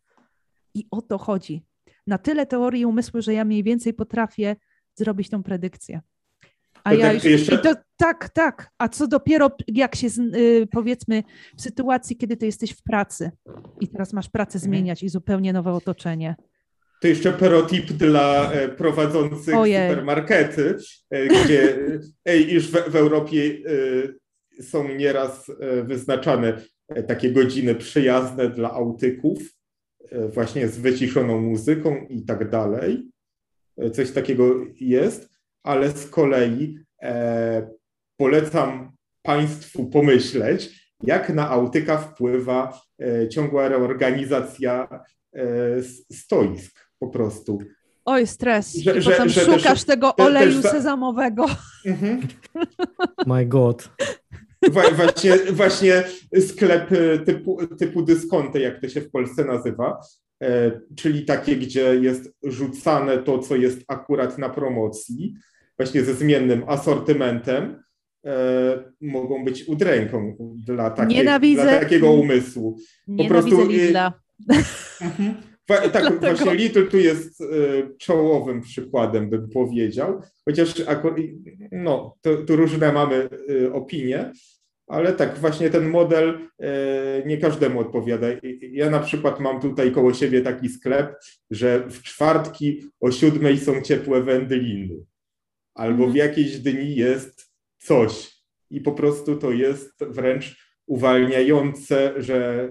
[0.74, 1.65] I o to chodzi.
[2.07, 4.55] Na tyle teorii umysłu, że ja mniej więcej potrafię
[4.95, 6.01] zrobić tą predykcję.
[6.84, 7.57] A ja już, jeszcze...
[7.57, 8.72] to, tak, tak.
[8.78, 11.24] A co dopiero jak się y, powiedzmy
[11.57, 13.32] w sytuacji, kiedy ty jesteś w pracy
[13.80, 14.72] i teraz masz pracę mhm.
[14.72, 16.36] zmieniać i zupełnie nowe otoczenie.
[16.99, 19.89] To jeszcze perotip dla e, prowadzących Ojej.
[19.89, 20.75] supermarkety,
[21.09, 21.77] e, gdzie
[22.25, 23.57] e, już w, w Europie
[24.61, 25.51] są nieraz
[25.83, 26.61] wyznaczane
[27.07, 29.37] takie godziny przyjazne dla autyków,
[30.11, 33.07] właśnie z wyciszoną muzyką i tak dalej.
[33.93, 35.29] coś takiego jest,
[35.63, 36.79] ale z kolei
[38.19, 38.91] polecam
[39.21, 42.81] Państwu pomyśleć, jak na autyka wpływa
[43.29, 45.03] ciągła reorganizacja
[46.11, 47.59] stoisk po prostu.
[48.05, 48.75] Oj, stres.
[48.75, 51.45] Że, I że, potem że szukasz też, tego oleju też, sezamowego.
[51.85, 52.21] Mhm.
[53.25, 53.89] My God.
[54.95, 56.03] Właśnie, właśnie
[56.39, 56.89] sklep
[57.25, 59.99] typu, typu dyskonty, jak to się w Polsce nazywa,
[60.43, 65.33] e, czyli takie, gdzie jest rzucane to, co jest akurat na promocji,
[65.77, 67.83] właśnie ze zmiennym asortymentem,
[68.25, 72.77] e, mogą być udręką dla, takie, dla takiego umysłu.
[73.05, 74.13] Po Nienawidzę prostu, Lidla.
[75.68, 77.45] Tak, właśnie Little tu jest e,
[77.97, 80.84] czołowym przykładem, bym powiedział, chociaż
[81.72, 83.30] no, tu różne mamy
[83.65, 84.32] e, opinie,
[84.88, 88.28] ale tak, właśnie ten model e, nie każdemu odpowiada.
[88.72, 91.15] Ja na przykład mam tutaj koło siebie taki sklep,
[91.51, 94.95] że w czwartki o siódmej są ciepłe wędliny,
[95.76, 96.15] albo w mhm.
[96.15, 98.38] jakiejś dni jest coś
[98.70, 102.70] i po prostu to jest wręcz uwalniające, że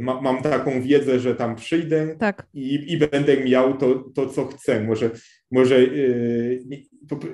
[0.00, 2.46] ma, mam taką wiedzę, że tam przyjdę tak.
[2.54, 4.84] i, i będę miał to, to, co chcę.
[4.84, 5.10] Może,
[5.50, 6.58] może yy,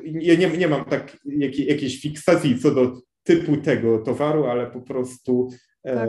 [0.05, 4.80] ja nie, nie mam tak jak, jakiejś fiksacji co do typu tego towaru, ale po
[4.80, 5.49] prostu
[5.84, 6.09] e, tak.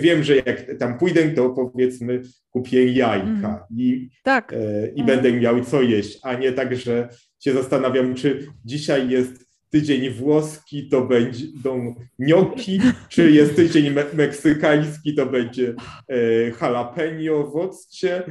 [0.00, 3.60] wiem, że jak tam pójdę, to powiedzmy kupię jajka mm.
[3.76, 4.52] i, tak.
[4.52, 5.06] e, i mm.
[5.06, 7.08] będę miał co jeść, a nie tak, że
[7.40, 15.14] się zastanawiam, czy dzisiaj jest tydzień włoski to będą gnocchi, czy jest tydzień me meksykański
[15.14, 15.74] to będzie
[16.08, 16.16] e,
[16.60, 18.28] jalapeno w occie, e,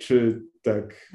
[0.00, 1.10] czy tak.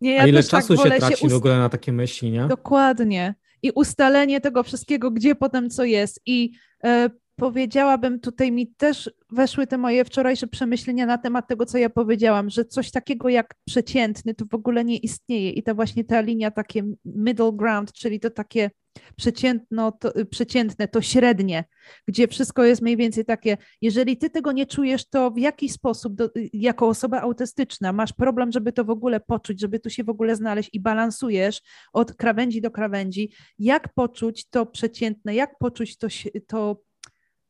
[0.00, 2.30] Nie, ja A ile tak czasu tak się traci się w ogóle na takie myśli,
[2.30, 2.46] nie?
[2.48, 3.34] Dokładnie.
[3.62, 6.20] I ustalenie tego wszystkiego, gdzie potem co jest.
[6.26, 6.52] I
[6.84, 11.90] e, powiedziałabym, tutaj mi też weszły te moje wczorajsze przemyślenia na temat tego, co ja
[11.90, 15.50] powiedziałam, że coś takiego jak przeciętny to w ogóle nie istnieje.
[15.50, 18.70] I ta właśnie ta linia takie middle ground, czyli to takie
[19.16, 21.64] przeciętno, to, przeciętne, to średnie,
[22.08, 26.14] gdzie wszystko jest mniej więcej takie, jeżeli ty tego nie czujesz, to w jaki sposób
[26.14, 30.08] do, jako osoba autystyczna masz problem, żeby to w ogóle poczuć, żeby tu się w
[30.08, 31.62] ogóle znaleźć i balansujesz
[31.92, 36.06] od krawędzi do krawędzi, jak poczuć to przeciętne, jak poczuć to,
[36.46, 36.85] to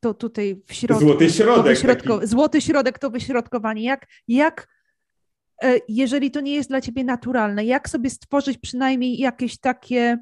[0.07, 1.05] to tutaj w środku.
[1.05, 1.79] Złoty środek.
[2.23, 3.83] Złoty środek to wyśrodkowanie.
[3.83, 4.69] Jak, jak,
[5.63, 10.19] e, jeżeli to nie jest dla ciebie naturalne, jak sobie stworzyć przynajmniej jakieś takie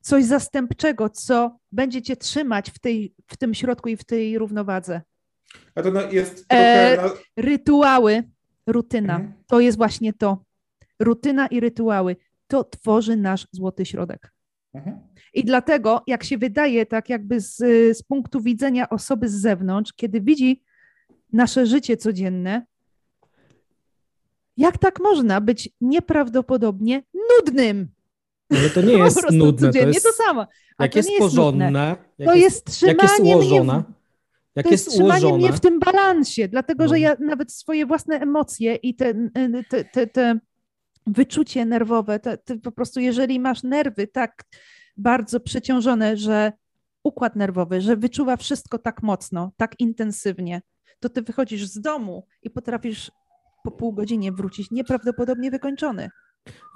[0.00, 5.02] coś zastępczego, co będzie cię trzymać w, tej, w tym środku i w tej równowadze?
[5.74, 7.14] A to no jest e, trochę...
[7.14, 8.22] E, rytuały,
[8.66, 9.16] rutyna.
[9.16, 9.32] Mhm.
[9.46, 10.44] To jest właśnie to.
[10.98, 12.16] Rutyna i rytuały.
[12.46, 14.32] To tworzy nasz złoty środek.
[14.74, 14.98] Mhm.
[15.34, 17.56] I dlatego, jak się wydaje, tak jakby z,
[17.98, 20.62] z punktu widzenia osoby z zewnątrz, kiedy widzi
[21.32, 22.66] nasze życie codzienne,
[24.56, 27.88] jak tak można być nieprawdopodobnie nudnym?
[28.50, 29.72] Ale to nie jest nudne.
[29.72, 30.46] To jest to samo.
[30.78, 33.82] A jak jest, jest porządne, to jest, trzymanie jak jest ułożone.
[34.54, 35.48] Jak to jest, jest trzymanie ułożone.
[35.48, 36.88] mnie w tym balansie, dlatego no.
[36.88, 39.14] że ja nawet swoje własne emocje i te,
[39.70, 40.38] te, te, te
[41.06, 44.44] wyczucie nerwowe, te, te po prostu jeżeli masz nerwy tak
[44.96, 46.52] bardzo przeciążone, że
[47.04, 50.62] układ nerwowy, że wyczuwa wszystko tak mocno, tak intensywnie,
[51.00, 53.10] to ty wychodzisz z domu i potrafisz
[53.64, 56.10] po pół godzinie wrócić nieprawdopodobnie wykończony.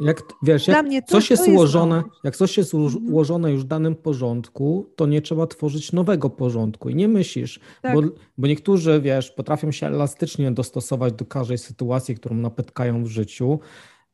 [0.00, 3.06] Jak wiesz, jak mnie to, coś jest ułożone, jak coś jest mhm.
[3.06, 7.94] ułożone już w danym porządku, to nie trzeba tworzyć nowego porządku i nie myślisz, tak.
[7.94, 8.02] bo,
[8.38, 13.58] bo niektórzy, wiesz, potrafią się elastycznie dostosować do każdej sytuacji, którą napotkają w życiu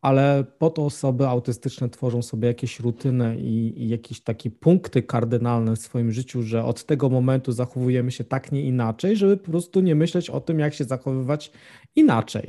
[0.02, 5.76] ale po to osoby autystyczne tworzą sobie jakieś rutyny i, i, jakieś takie punkty kardynalne
[5.76, 9.80] w swoim życiu, że od tego momentu zachowujemy się tak, nie inaczej, żeby po prostu
[9.80, 11.52] nie myśleć o tym, jak się zachowywać
[11.96, 12.44] inaczej.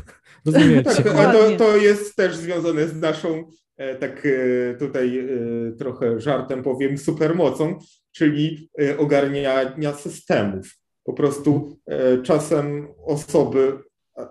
[0.46, 0.82] Rozumiecie?
[0.82, 3.44] Tak, a to, to jest też związane z naszą,
[3.76, 5.26] e, tak e, tutaj e,
[5.72, 7.78] trochę żartem powiem, supermocą,
[8.12, 10.78] czyli ogarniania systemów.
[11.04, 11.78] Po prostu
[12.22, 13.78] czasem osoby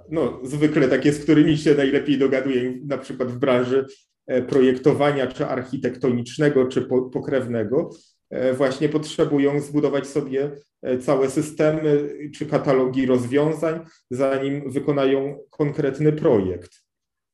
[0.10, 3.86] no, zwykle takie, z którymi się najlepiej dogaduję, na przykład w branży
[4.28, 6.82] e, projektowania, czy architektonicznego, czy
[7.14, 7.90] pokrewnego,
[8.30, 10.52] e, właśnie potrzebują zbudować sobie
[10.82, 13.80] e, całe systemy czy katalogi rozwiązań,
[14.12, 16.72] zanim wykonają konkretny projekt.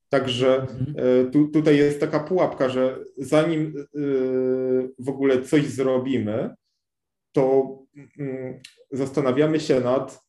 [0.09, 1.31] Także mhm.
[1.31, 3.73] tu, tutaj jest taka pułapka, że zanim
[4.99, 6.55] w ogóle coś zrobimy,
[7.31, 7.77] to
[8.19, 8.59] mm,
[8.91, 10.23] zastanawiamy się nad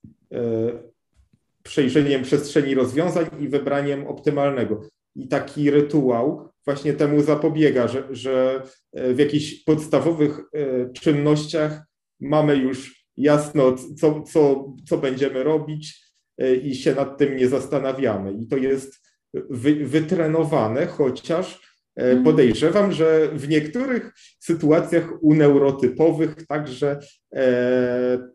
[1.65, 4.89] przejrzeniem przestrzeni rozwiązań i wybraniem optymalnego.
[5.17, 8.63] I taki rytuał właśnie temu zapobiega, że, że
[8.93, 11.83] w jakichś podstawowych e, czynnościach
[12.21, 16.05] mamy już jasno, co, co, co będziemy robić
[16.39, 18.33] e, i się nad tym nie zastanawiamy.
[18.33, 19.05] I to jest
[19.35, 22.25] wy, wytrenowane, chociaż mhm.
[22.25, 27.01] podejrzewam, że w niektórych sytuacjach u neurotypowych także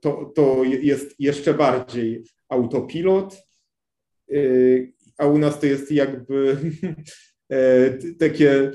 [0.02, 3.38] to, to jest jeszcze bardziej autopilot,
[5.18, 6.58] a u nas to jest jakby
[8.20, 8.72] takie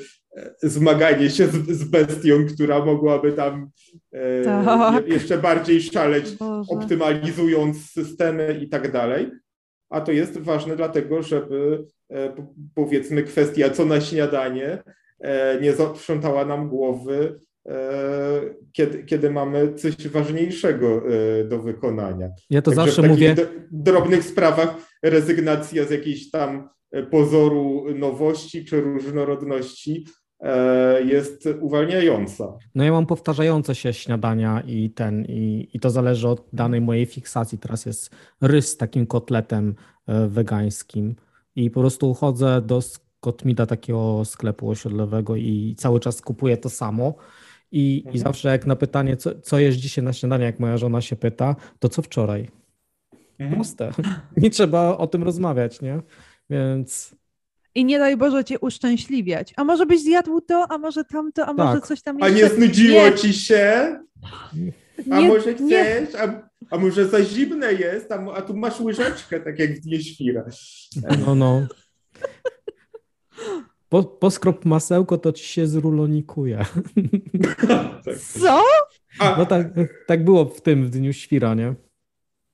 [0.62, 3.70] zmaganie się z, z bestią, która mogłaby tam
[4.12, 5.08] e, tak.
[5.08, 6.70] jeszcze bardziej szaleć, Boże.
[6.70, 9.30] optymalizując systemy i tak dalej.
[9.90, 12.34] A to jest ważne dlatego, żeby e,
[12.74, 14.82] powiedzmy kwestia co na śniadanie
[15.20, 17.53] e, nie zaprzątała nam głowy, e,
[18.72, 21.02] kiedy, kiedy mamy coś ważniejszego
[21.40, 22.28] e, do wykonania.
[22.50, 23.34] Ja to Także zawsze w mówię.
[23.34, 30.04] W drobnych sprawach rezygnacja z jakiejś tam e, pozoru nowości czy różnorodności
[30.44, 32.58] E, jest uwalniająca.
[32.74, 37.06] No ja mam powtarzające się śniadania i ten, i, i to zależy od danej mojej
[37.06, 37.58] fiksacji.
[37.58, 38.10] Teraz jest
[38.40, 39.74] rys z takim kotletem
[40.06, 41.14] e, wegańskim
[41.56, 42.80] i po prostu chodzę do
[43.20, 47.14] Kotmida, takiego sklepu osiedlowego i cały czas kupuję to samo.
[47.76, 48.16] I, mhm.
[48.16, 51.16] i zawsze jak na pytanie, co, co jest dzisiaj na śniadanie, jak moja żona się
[51.16, 52.50] pyta, to co wczoraj?
[53.38, 53.54] Mhm.
[53.54, 53.90] Proste.
[54.36, 56.00] Nie trzeba o tym rozmawiać, nie?
[56.50, 57.16] Więc
[57.74, 59.52] i nie daj Boże cię uszczęśliwiać.
[59.56, 61.56] A może byś zjadł to, a może tamto, a tak.
[61.56, 62.34] może coś tam jeszcze.
[62.34, 63.14] A nie znudziło nie.
[63.14, 63.98] ci się?
[65.10, 66.14] A nie, może chcesz?
[66.14, 68.12] A, a, może za zimne jest?
[68.12, 70.44] A, a, tu masz łyżeczkę, tak jak w Dnie Świra.
[71.26, 71.66] No, no.
[73.94, 76.64] Po, poskrop masełko, to ci się zrulonikuje.
[78.40, 78.62] Co?
[79.38, 79.66] No tak,
[80.06, 81.74] tak było w tym w Dniu Świra, nie?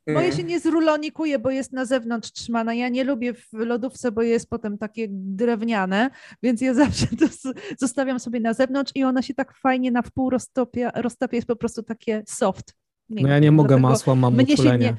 [0.06, 2.74] Moje się nie zrulonikuje, bo jest na zewnątrz trzymana.
[2.74, 6.10] Ja nie lubię w lodówce, bo jest potem takie drewniane,
[6.42, 7.26] więc ja zawsze to
[7.78, 11.56] zostawiam sobie na zewnątrz i ona się tak fajnie na wpół roztopia, roztopia jest po
[11.56, 12.76] prostu takie soft.
[13.08, 14.96] No ja nie mogę masła, mam mnie się nie...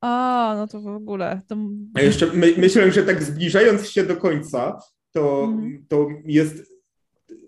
[0.00, 1.40] A, no to w ogóle.
[1.46, 1.56] To...
[1.94, 4.78] A jeszcze my, myślę, że tak zbliżając się do końca,
[5.16, 5.86] to, mm.
[5.88, 6.72] to jest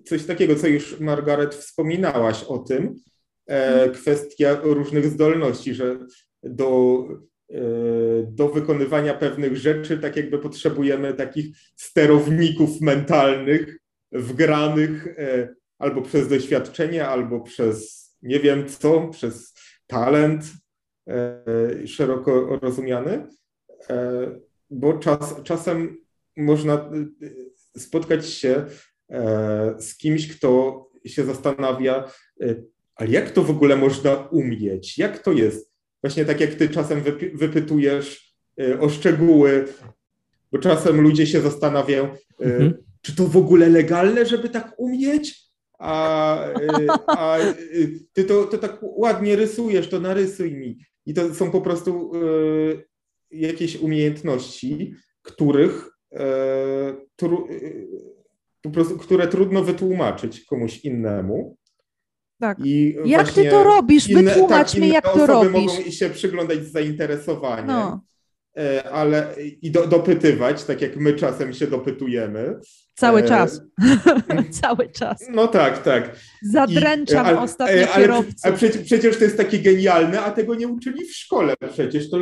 [0.04, 2.94] coś takiego, co już Margaret wspominałaś o tym,
[3.46, 3.92] e, mhm.
[3.92, 5.98] kwestia różnych zdolności, że
[6.42, 7.04] do,
[7.50, 7.60] e,
[8.26, 13.78] do wykonywania pewnych rzeczy, tak jakby potrzebujemy takich sterowników mentalnych,
[14.12, 19.54] wgranych e, albo przez doświadczenie, albo przez nie wiem co, przez
[19.86, 20.44] talent
[21.08, 23.26] e, szeroko rozumiany,
[24.70, 25.96] bo czas, czasem
[26.36, 26.90] można
[27.78, 28.64] spotkać się
[29.78, 32.10] z kimś, kto się zastanawia,
[32.94, 34.98] ale jak to w ogóle można umieć?
[34.98, 35.68] Jak to jest?
[36.02, 37.02] właśnie tak jak ty czasem
[37.34, 39.68] wypytujesz y, o szczegóły,
[40.52, 42.08] bo czasem ludzie się zastanawiają,
[42.40, 42.74] mhm.
[43.02, 45.48] czy to w ogóle legalne, żeby tak umieć?
[45.78, 46.38] A,
[47.06, 47.38] a
[48.12, 50.78] ty to, to tak ładnie rysujesz, to narysuj mi.
[51.06, 52.12] I to są po prostu
[53.30, 55.90] jakieś umiejętności, których
[57.16, 57.48] tru,
[58.62, 61.56] po prostu, które trudno wytłumaczyć komuś innemu.
[62.40, 62.58] Tak.
[62.64, 64.08] I jak ty to robisz?
[64.08, 65.52] Inne, Wytłumacz tak, mi, jak to robisz.
[65.52, 68.00] mogą się przyglądać z zainteresowaniem, no.
[68.58, 72.58] E, ale i do, dopytywać, tak jak my czasem się dopytujemy.
[72.94, 73.28] Cały e...
[73.28, 73.60] czas.
[74.60, 75.26] Cały czas.
[75.30, 76.16] No tak, tak.
[76.42, 78.34] Zadręczam I, e, ale, ostatnio ale, kierowców.
[78.42, 82.10] Ale przecież, przecież to jest takie genialne, a tego nie uczyli w szkole przecież.
[82.10, 82.18] To,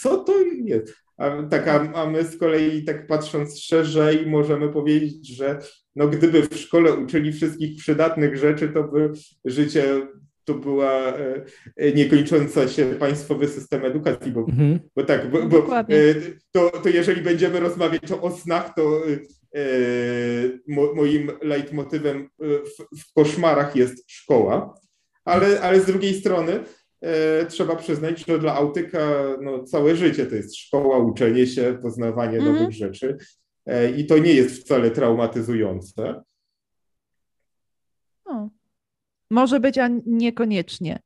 [0.00, 0.32] co to
[0.64, 0.94] jest?
[1.22, 5.58] A, tak, a, a my z kolei tak patrząc szerzej możemy powiedzieć, że
[5.96, 9.12] no gdyby w szkole uczyli wszystkich przydatnych rzeczy, to by
[9.44, 10.06] życie
[10.44, 11.44] to była e,
[11.76, 14.80] e, niekończąca się państwowy system edukacji, bo, mhm.
[14.96, 15.84] bo tak, bo, bo e,
[16.52, 19.02] to, to jeżeli będziemy rozmawiać o snach, to
[20.68, 24.74] mo, moim leitmotywem w, w koszmarach jest szkoła,
[25.24, 26.60] ale, ale z drugiej strony
[27.48, 32.54] trzeba przyznać, że dla autyka no, całe życie to jest szkoła, uczenie się, poznawanie mhm.
[32.54, 33.16] nowych rzeczy.
[33.66, 36.22] E, i to nie jest wcale traumatyzujące.
[38.26, 38.50] No.
[39.30, 40.98] Może być, a niekoniecznie.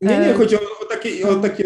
[0.00, 1.64] Nie, nie, e, chodzi o, o takie, o takie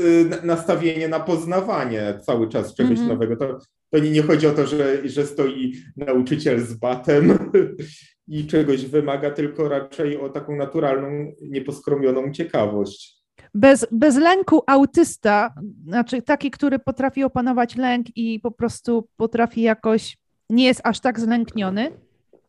[0.00, 3.08] y, nastawienie na poznawanie cały czas czegoś mm -hmm.
[3.08, 3.36] nowego.
[3.36, 3.58] To,
[3.90, 7.38] to nie, nie chodzi o to, że, że stoi nauczyciel z batem
[8.28, 13.16] i czegoś wymaga, tylko raczej o taką naturalną, nieposkromioną ciekawość.
[13.54, 15.54] Bez, bez lęku autysta,
[15.86, 20.18] znaczy taki, który potrafi opanować lęk i po prostu potrafi jakoś,
[20.50, 21.90] nie jest aż tak zlękniony,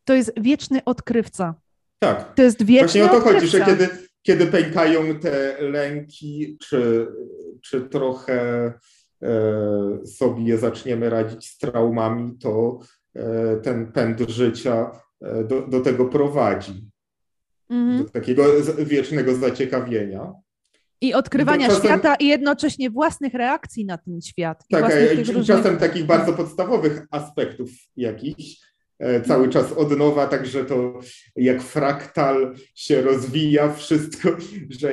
[0.05, 1.55] to jest wieczny odkrywca.
[1.99, 2.33] Tak.
[2.35, 3.39] To jest wieczny Właśnie o to odkrywca.
[3.39, 3.89] chodzi, że kiedy,
[4.21, 7.07] kiedy pękają te lęki, czy,
[7.61, 8.73] czy trochę
[9.23, 12.79] e, sobie zaczniemy radzić z traumami, to
[13.15, 14.91] e, ten pęd życia
[15.21, 16.89] do, do tego prowadzi.
[17.69, 18.03] -hmm.
[18.03, 18.43] Do takiego
[18.77, 20.33] wiecznego zaciekawienia.
[21.01, 24.63] I odkrywania czasem, świata i jednocześnie własnych reakcji na ten świat.
[24.69, 25.77] Tak, czasem różnych...
[25.79, 28.57] takich bardzo podstawowych aspektów jakichś,
[28.99, 30.99] e, cały czas od nowa, także to
[31.35, 34.29] jak fraktal się rozwija wszystko,
[34.79, 34.91] że,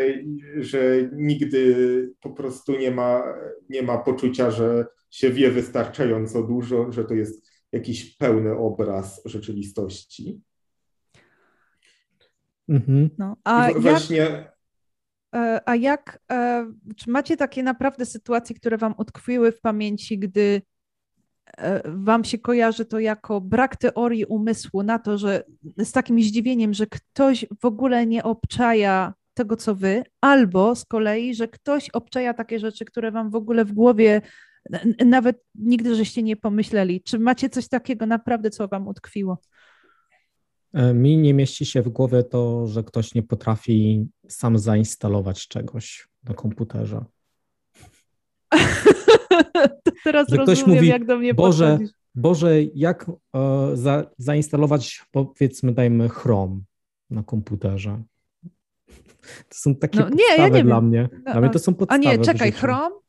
[0.56, 0.78] że
[1.12, 1.74] nigdy
[2.20, 3.22] po prostu nie ma,
[3.68, 10.40] nie ma poczucia, że się wie wystarczająco dużo, że to jest jakiś pełny obraz rzeczywistości.
[12.68, 13.10] Mhm.
[13.18, 14.16] No, a właśnie.
[14.16, 14.56] Jak,
[15.34, 20.62] e, a jak, e, czy macie takie naprawdę sytuacje, które wam utkwiły w pamięci, gdy
[21.58, 25.44] e, wam się kojarzy to jako brak teorii umysłu na to, że
[25.78, 31.34] z takim zdziwieniem, że ktoś w ogóle nie obczaja tego, co wy, albo z kolei,
[31.34, 34.22] że ktoś obczaja takie rzeczy, które wam w ogóle w głowie
[35.04, 37.02] nawet nigdy żeście nie pomyśleli.
[37.02, 39.38] Czy macie coś takiego naprawdę, co wam utkwiło?
[40.72, 46.08] E, mi nie mieści się w głowie to, że ktoś nie potrafi sam zainstalować czegoś
[46.24, 47.04] na komputerze.
[50.04, 51.94] teraz że rozumiem, mówi, jak do mnie Boże, podchodzisz.
[52.14, 56.60] Boże, jak e, za, zainstalować, powiedzmy, dajmy Chrome
[57.10, 58.02] na komputerze?
[59.48, 60.88] To są takie no, nie, ja nie dla wiem.
[60.88, 61.08] mnie.
[61.24, 62.08] Dla mnie to są podstawy.
[62.08, 63.03] A nie, czekaj, Chrome?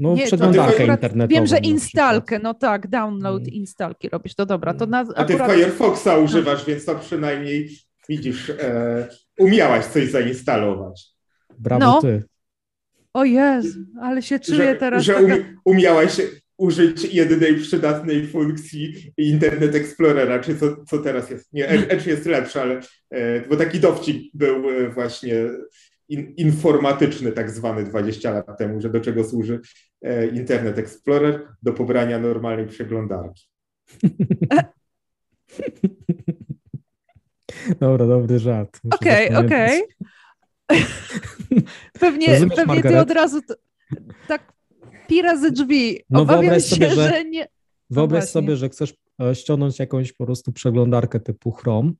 [0.00, 1.28] No, nie, przeglądarkę internetową.
[1.28, 3.54] Wiem, że instalkę, no tak, download mm.
[3.54, 4.74] instalki robisz, to dobra.
[4.74, 5.52] To na, A ty akurat...
[5.52, 7.70] Firefoxa używasz, więc to przynajmniej
[8.08, 9.08] widzisz, e,
[9.38, 11.06] umiałaś coś zainstalować.
[11.58, 12.00] Brawo no.
[12.02, 12.22] ty.
[13.14, 15.04] O Jezu, ale się czuję że, teraz.
[15.04, 15.34] Że taka...
[15.64, 16.20] umiałaś
[16.56, 21.52] użyć jedynej przydatnej funkcji Internet Explorera, czy co, co teraz jest.
[21.52, 25.34] Nie, Edge jest lepszy, ale e, bo taki dowcip był e, właśnie
[26.10, 29.60] in, informatyczny, tak zwany 20 lat temu, że do czego służy
[30.02, 31.48] e, Internet Explorer?
[31.62, 33.44] Do pobrania normalnej przeglądarki.
[37.80, 38.80] Dobra, dobry żart.
[38.90, 39.82] Okej, okej.
[40.68, 40.82] Okay,
[41.50, 41.62] okay.
[42.00, 43.54] pewnie pewnie ty od razu to,
[44.28, 44.52] tak
[45.08, 46.00] pira ze drzwi.
[46.10, 47.48] No Obawiam się, sobie, że, że nie.
[47.90, 51.92] Wyobraź no sobie, że chcesz e, ściągnąć jakąś po prostu przeglądarkę typu Chrome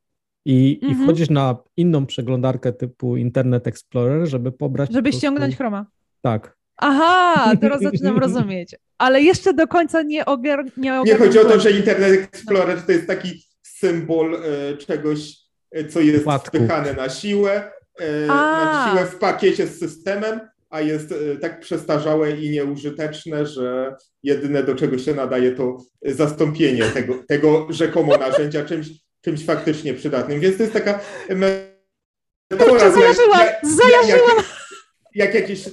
[0.44, 0.90] i, mm -hmm.
[0.90, 1.04] i mhm.
[1.04, 4.92] wchodzisz na inną przeglądarkę typu Internet Explorer, żeby pobrać.
[4.92, 5.18] Żeby prostu...
[5.18, 5.86] ściągnąć Chroma.
[6.22, 6.56] Tak.
[6.76, 8.74] Aha, teraz zaczynam rozumieć.
[8.98, 10.64] Ale jeszcze do końca nie ogar...
[10.76, 15.36] Nie, nie chodzi o to, że Internet Explorer to jest taki symbol e, czegoś,
[15.70, 16.56] e, co jest Wpadku.
[16.56, 20.40] wpychane na siłę, e, na siłę w pakiecie z systemem,
[20.70, 26.84] a jest e, tak przestarzałe i nieużyteczne, że jedyne do czego się nadaje to zastąpienie
[26.84, 28.90] tego, tego rzekomo narzędzia czymś,
[29.20, 30.40] czymś faktycznie przydatnym.
[30.40, 31.00] Więc to jest taka
[32.50, 32.90] metafora.
[32.90, 34.36] Zajarzyłam, zajarzyłam.
[34.36, 34.46] Jak,
[35.14, 35.70] jak jakieś e,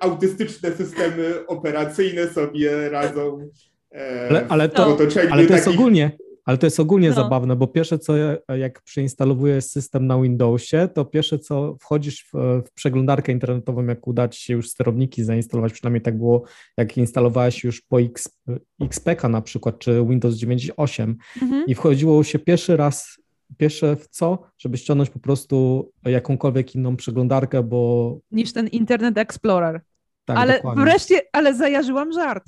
[0.00, 3.50] autystyczne systemy operacyjne sobie radzą
[3.94, 4.98] e, ale, ale to,
[5.30, 5.80] ale to jest takich...
[5.80, 6.10] ogólnie,
[6.44, 7.14] ale to jest ogólnie no.
[7.14, 8.14] zabawne, bo pierwsze co,
[8.58, 12.32] jak przeinstalowujesz system na Windowsie, to pierwsze co wchodzisz w,
[12.66, 16.42] w, przeglądarkę internetową, jak uda ci się już sterowniki zainstalować, przynajmniej tak było,
[16.76, 18.42] jak instalowałeś już po X,
[18.80, 21.66] XPK na przykład, czy Windows 98 mhm.
[21.66, 23.18] i wchodziło się pierwszy raz,
[23.56, 28.18] pierwsze w co, żeby ściągnąć po prostu jakąkolwiek inną przeglądarkę, bo...
[28.30, 29.80] Niż ten Internet Explorer.
[30.24, 30.84] Tak, ale dokładnie.
[30.84, 32.44] wreszcie, ale zajarzyłam żart.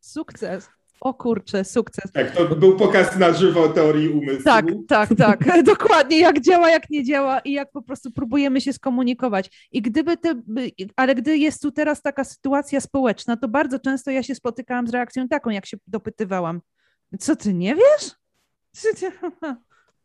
[0.00, 0.68] Sukces
[1.00, 2.12] o kurczę, sukces.
[2.12, 4.44] Tak, to był pokaz na żywo teorii umysłu.
[4.44, 8.72] Tak, tak, tak, dokładnie, jak działa, jak nie działa i jak po prostu próbujemy się
[8.72, 9.68] skomunikować.
[9.72, 10.42] I gdyby te,
[10.96, 14.90] ale gdy jest tu teraz taka sytuacja społeczna, to bardzo często ja się spotykałam z
[14.90, 16.60] reakcją taką, jak się dopytywałam.
[17.18, 18.10] Co ty nie wiesz?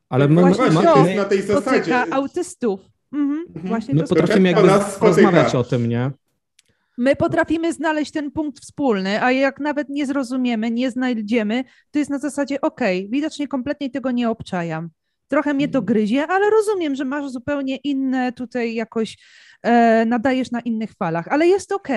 [0.09, 2.13] Ale my, właśnie my, to na tej zasadzie.
[2.13, 2.79] autystów.
[3.13, 3.67] Mhm, mhm.
[3.67, 4.69] Właśnie my potrafimy jakby
[5.01, 6.11] rozmawiać o tym, nie?
[6.99, 12.11] My potrafimy znaleźć ten punkt wspólny, a jak nawet nie zrozumiemy, nie znajdziemy, to jest
[12.11, 14.89] na zasadzie OK, widocznie kompletnie tego nie obczajam.
[15.27, 19.17] Trochę mnie to gryzie, ale rozumiem, że masz zupełnie inne tutaj jakoś
[19.63, 21.87] e, nadajesz na innych falach, ale jest OK.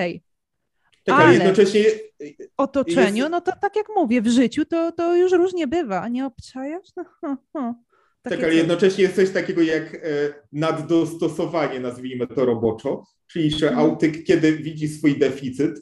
[1.03, 1.83] Tak, ale jednocześnie
[2.19, 3.31] w otoczeniu, jest...
[3.31, 6.87] no to tak jak mówię, w życiu to, to już różnie bywa, a nie obczajasz?
[6.97, 7.73] No, ho, ho.
[8.23, 9.99] Tak, ale jednocześnie jest coś takiego jak e,
[10.51, 13.89] naddostosowanie, nazwijmy to roboczo, czyli że mhm.
[13.89, 15.81] autyk, kiedy widzi swój deficyt,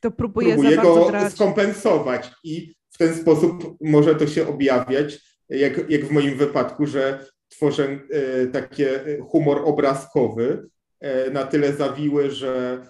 [0.00, 2.30] to próbuje, próbuje go skompensować.
[2.44, 7.84] I w ten sposób może to się objawiać, jak, jak w moim wypadku, że tworzę
[7.84, 9.00] e, takie
[9.30, 10.68] humor obrazkowy,
[11.00, 12.80] e, na tyle zawiły, że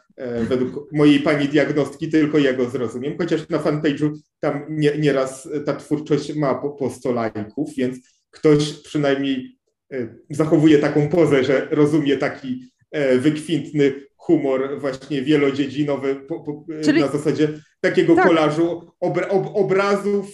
[0.48, 4.10] według mojej pani diagnostki tylko jego zrozumiem, chociaż na fanpage'u
[4.40, 9.58] tam nie, nieraz ta twórczość ma po, po 100 lajków, więc ktoś przynajmniej
[9.92, 16.80] e, zachowuje taką pozę, że rozumie taki e, wykwintny humor właśnie wielodziedzinowy po, po, e,
[16.80, 17.00] Czyli...
[17.00, 17.48] na zasadzie
[17.80, 18.26] takiego tak.
[18.26, 20.26] kolażu obra, ob, obrazów,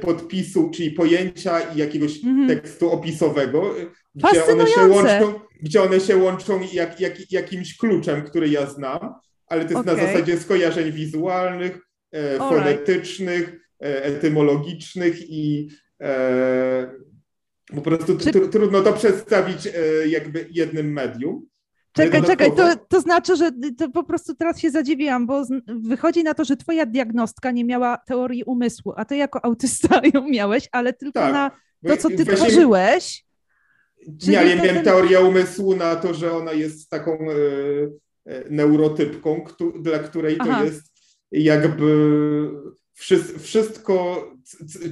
[0.00, 2.48] podpisu, czyli pojęcia i jakiegoś mhm.
[2.48, 3.74] tekstu opisowego,
[4.14, 9.14] gdzie one się łączą gdzie one się łączą jak, jak, jakimś kluczem, który ja znam,
[9.46, 9.96] ale to jest okay.
[9.96, 11.78] na zasadzie skojarzeń wizualnych,
[12.12, 15.68] e, fonetycznych, e, etymologicznych i
[17.74, 18.32] po prostu Czy...
[18.32, 19.72] trudno to przedstawić e,
[20.08, 21.46] jakby jednym medium.
[21.92, 26.34] Czekaj, czekaj, to, to znaczy, że to po prostu teraz się zadziwiłam, bo wychodzi na
[26.34, 30.92] to, że twoja diagnostka nie miała teorii umysłu, a ty jako autysta ją miałeś, ale
[30.92, 31.32] tylko tak.
[31.32, 31.50] na
[31.88, 32.34] to, co ty Właśnie...
[32.36, 33.24] tworzyłeś.
[34.28, 34.84] Nie, ale ja miałem ten...
[34.84, 37.34] teorię umysłu na to, że ona jest taką e,
[38.26, 39.44] e neurotypką,
[39.80, 40.58] dla której Aha.
[40.58, 40.90] to jest
[41.32, 41.86] jakby
[43.38, 44.26] wszystko,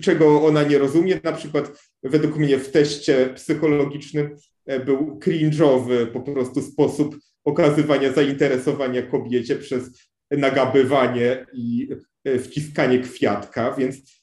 [0.00, 1.72] czego ona nie rozumie, na przykład
[2.02, 4.36] według mnie w teście psychologicznym
[4.66, 11.88] e, był cringe'owy po prostu sposób okazywania zainteresowania kobiecie przez nagabywanie i
[12.24, 14.17] e, wciskanie kwiatka, więc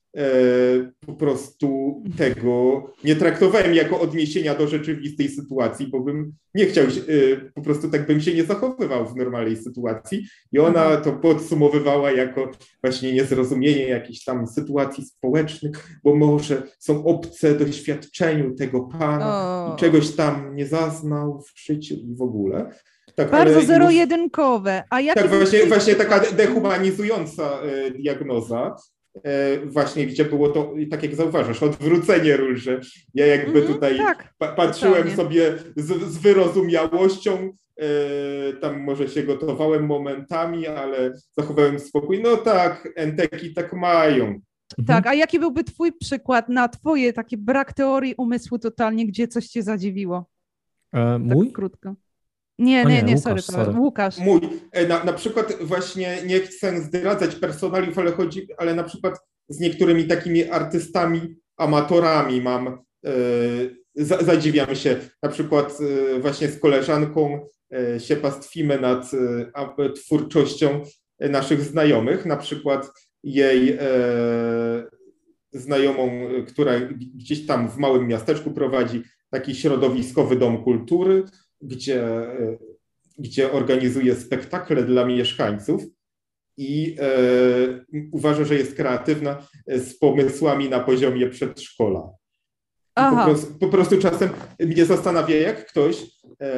[1.05, 6.89] po prostu tego nie traktowałem jako odniesienia do rzeczywistej sytuacji, bo bym nie chciał, e,
[7.53, 10.27] po prostu tak bym się nie zachowywał w normalnej sytuacji.
[10.51, 12.51] I ona to podsumowywała jako
[12.83, 20.11] właśnie niezrozumienie jakichś tam sytuacji społecznych, bo może są obce doświadczeniu tego pana i czegoś
[20.11, 22.71] tam nie zaznał w życiu i w ogóle.
[23.15, 24.83] Tak, Bardzo zero-jedynkowe.
[24.89, 28.94] A tak, właśnie, właśnie taka dehumanizująca e, diagnoza, E,
[29.65, 32.81] właśnie gdzie było to, tak jak zauważasz, odwrócenie ról, że
[33.13, 35.15] ja jakby mm, tutaj tak, pa patrzyłem totalnie.
[35.15, 37.87] sobie z, z wyrozumiałością, e,
[38.53, 42.21] tam może się gotowałem momentami, ale zachowałem spokój.
[42.23, 44.25] No tak, enteki tak mają.
[44.25, 44.41] Mhm.
[44.87, 49.47] Tak, a jaki byłby twój przykład na twoje taki brak teorii umysłu totalnie, gdzie coś
[49.47, 50.25] cię zadziwiło?
[50.93, 51.45] E, mój?
[51.45, 51.95] Tak krótko.
[52.59, 53.79] Nie, nie, nie, nie, sorry, sorry.
[53.79, 54.17] Łukasz.
[54.17, 54.39] Mój,
[54.71, 59.19] e, na, na przykład właśnie nie chcę zdradzać personaliów, ale chodzi, ale na przykład
[59.49, 62.67] z niektórymi takimi artystami, amatorami mam,
[63.05, 63.11] e,
[63.95, 65.77] zadziwiam się, na przykład
[66.15, 69.11] e, właśnie z koleżanką e, się pastwimy nad
[69.95, 70.81] twórczością
[71.19, 72.91] naszych znajomych, na przykład
[73.23, 73.79] jej e,
[75.51, 76.79] znajomą, która
[77.15, 81.23] gdzieś tam w małym miasteczku prowadzi taki środowiskowy dom kultury,
[81.65, 82.57] gdzie, e,
[83.17, 85.83] gdzie organizuje spektakle dla mieszkańców
[86.57, 92.09] i e, uważa, że jest kreatywna e, z pomysłami na poziomie przedszkola.
[92.95, 94.29] Po prostu, po prostu, czasem
[94.59, 96.05] mnie zastanawia, jak ktoś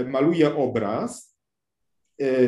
[0.08, 1.38] maluje obraz,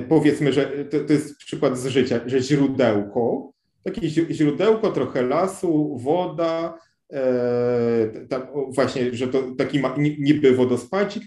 [0.10, 3.52] powiedzmy, że to, to, jest przykład z życia, że źródełko,
[3.84, 6.80] takie źródełko, trochę lasu, woda,
[7.14, 11.24] e, tam, właśnie, że to taki ma, niby wodospadzik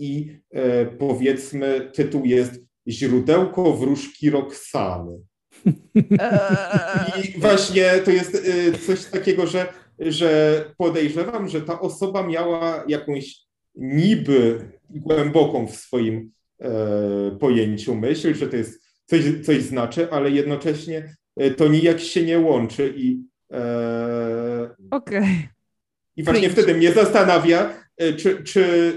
[0.00, 5.20] i e, powiedzmy tytuł jest Źródełko wróżki Roxany.
[7.18, 13.38] I właśnie to jest e, coś takiego, że, że podejrzewam, że ta osoba miała jakąś
[13.74, 16.70] niby głęboką w swoim e,
[17.40, 21.14] pojęciu myśl, że to jest coś, coś znaczy, ale jednocześnie
[21.56, 23.22] to nijak się nie łączy i
[24.90, 25.18] Okej.
[25.18, 25.48] Okay.
[26.16, 27.74] I właśnie wtedy mnie zastanawia,
[28.16, 28.92] czy, czy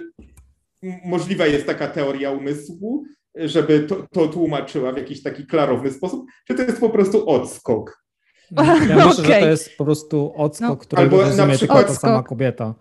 [1.06, 3.06] możliwa jest taka teoria umysłu,
[3.36, 8.04] żeby to, to tłumaczyła w jakiś taki klarowny sposób, czy to jest po prostu odskok.
[8.52, 9.26] Ja myślę, okay.
[9.26, 10.76] że to jest po prostu odskok, no.
[10.78, 11.78] który rozumie przykład...
[11.80, 12.76] tylko ta sama kobieta.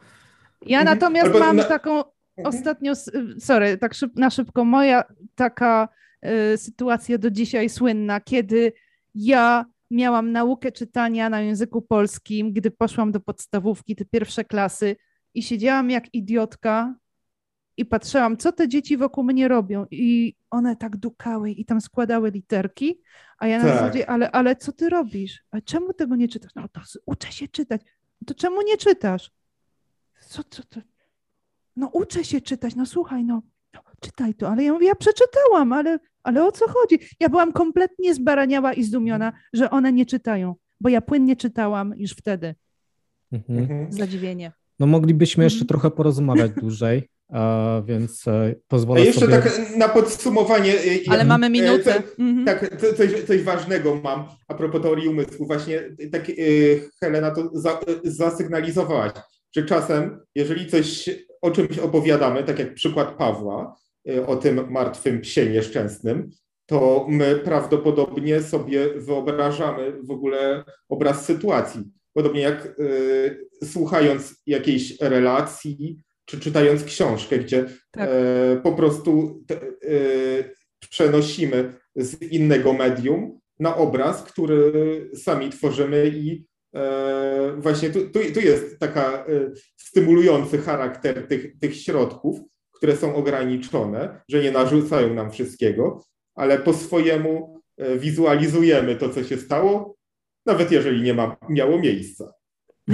[0.66, 0.98] Ja mhm.
[0.98, 1.64] natomiast Albo mam na...
[1.64, 2.14] taką mhm.
[2.44, 2.92] ostatnio,
[3.38, 5.04] sorry, tak szyb, na szybko, moja
[5.34, 5.88] taka
[6.54, 8.72] y, sytuacja do dzisiaj słynna, kiedy
[9.14, 14.96] ja miałam naukę czytania na języku polskim, gdy poszłam do podstawówki, te pierwsze klasy
[15.34, 16.94] i siedziałam jak idiotka
[17.76, 22.30] i patrzyłam, co te dzieci wokół mnie robią i one tak dukały i tam składały
[22.30, 23.00] literki,
[23.38, 23.74] a ja na tak.
[23.74, 25.44] zasadzie, ale, ale co ty robisz?
[25.50, 26.54] A czemu tego nie czytasz?
[26.54, 27.80] No to uczę się czytać.
[28.26, 29.30] To czemu nie czytasz?
[30.20, 30.80] Co, co to?
[31.76, 33.42] No uczę się czytać, no słuchaj, no,
[33.74, 34.48] no czytaj to.
[34.48, 36.98] Ale ja mówię, ja przeczytałam, ale, ale o co chodzi?
[37.20, 42.12] Ja byłam kompletnie zbaraniała i zdumiona, że one nie czytają, bo ja płynnie czytałam już
[42.12, 42.54] wtedy.
[43.32, 43.92] Mhm.
[43.92, 44.52] Zadziwienie.
[44.78, 45.68] No moglibyśmy jeszcze mhm.
[45.68, 47.08] trochę porozmawiać dłużej,
[47.84, 49.32] więc e, pozwolę A jeszcze sobie...
[49.32, 50.74] tak na podsumowanie.
[50.74, 52.02] E, Ale ja, mamy minutę.
[52.16, 52.46] Co, mhm.
[52.46, 55.46] Tak, coś, coś ważnego mam a propos teorii umysłu.
[55.46, 55.82] Właśnie
[56.12, 56.32] tak
[57.00, 59.12] Helena to za, zasygnaalizowałaś,
[59.56, 61.10] że czasem, jeżeli coś
[61.42, 63.76] o czymś opowiadamy, tak jak przykład Pawła,
[64.26, 66.30] o tym martwym psie nieszczęsnym,
[66.66, 71.80] to my prawdopodobnie sobie wyobrażamy w ogóle obraz sytuacji.
[72.12, 78.08] Podobnie jak y, słuchając jakiejś relacji, czy czytając książkę, gdzie tak.
[78.12, 79.64] e, po prostu te, e,
[80.90, 84.72] przenosimy z innego medium na obraz, który
[85.14, 89.26] sami tworzymy i e, właśnie tu, tu, tu jest taka e,
[89.76, 92.40] stymulujący charakter tych, tych środków,
[92.72, 96.04] które są ograniczone, że nie narzucają nam wszystkiego,
[96.34, 99.96] ale po swojemu e, wizualizujemy to, co się stało,
[100.46, 102.32] nawet jeżeli nie ma, miało miejsca.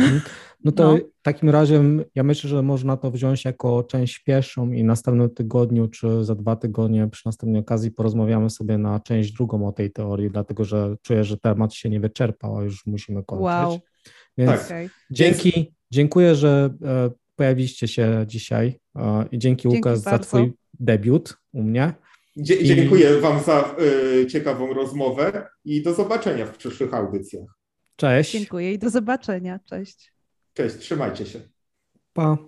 [0.64, 0.98] No to no.
[0.98, 1.82] w takim razie
[2.14, 6.56] ja myślę, że można to wziąć jako część pierwszą i następnym tygodniu czy za dwa
[6.56, 11.24] tygodnie przy następnej okazji porozmawiamy sobie na część drugą o tej teorii, dlatego że czuję,
[11.24, 13.44] że temat się nie wyczerpał, a już musimy kończyć.
[13.44, 13.78] Wow.
[14.38, 14.88] Więc tak.
[15.10, 20.10] dzięki, dziękuję, że e, pojawiliście się dzisiaj e, i dzięki, dzięki Łukasz bardzo.
[20.10, 21.94] za twój debiut u mnie.
[22.36, 23.76] Dzie dziękuję Wam za
[24.22, 27.46] y, ciekawą rozmowę i do zobaczenia w przyszłych audycjach.
[27.96, 28.32] Cześć.
[28.32, 29.60] Dziękuję i do zobaczenia.
[29.64, 30.12] Cześć.
[30.58, 31.40] Cześć, trzymajcie się.
[32.12, 32.38] Pa.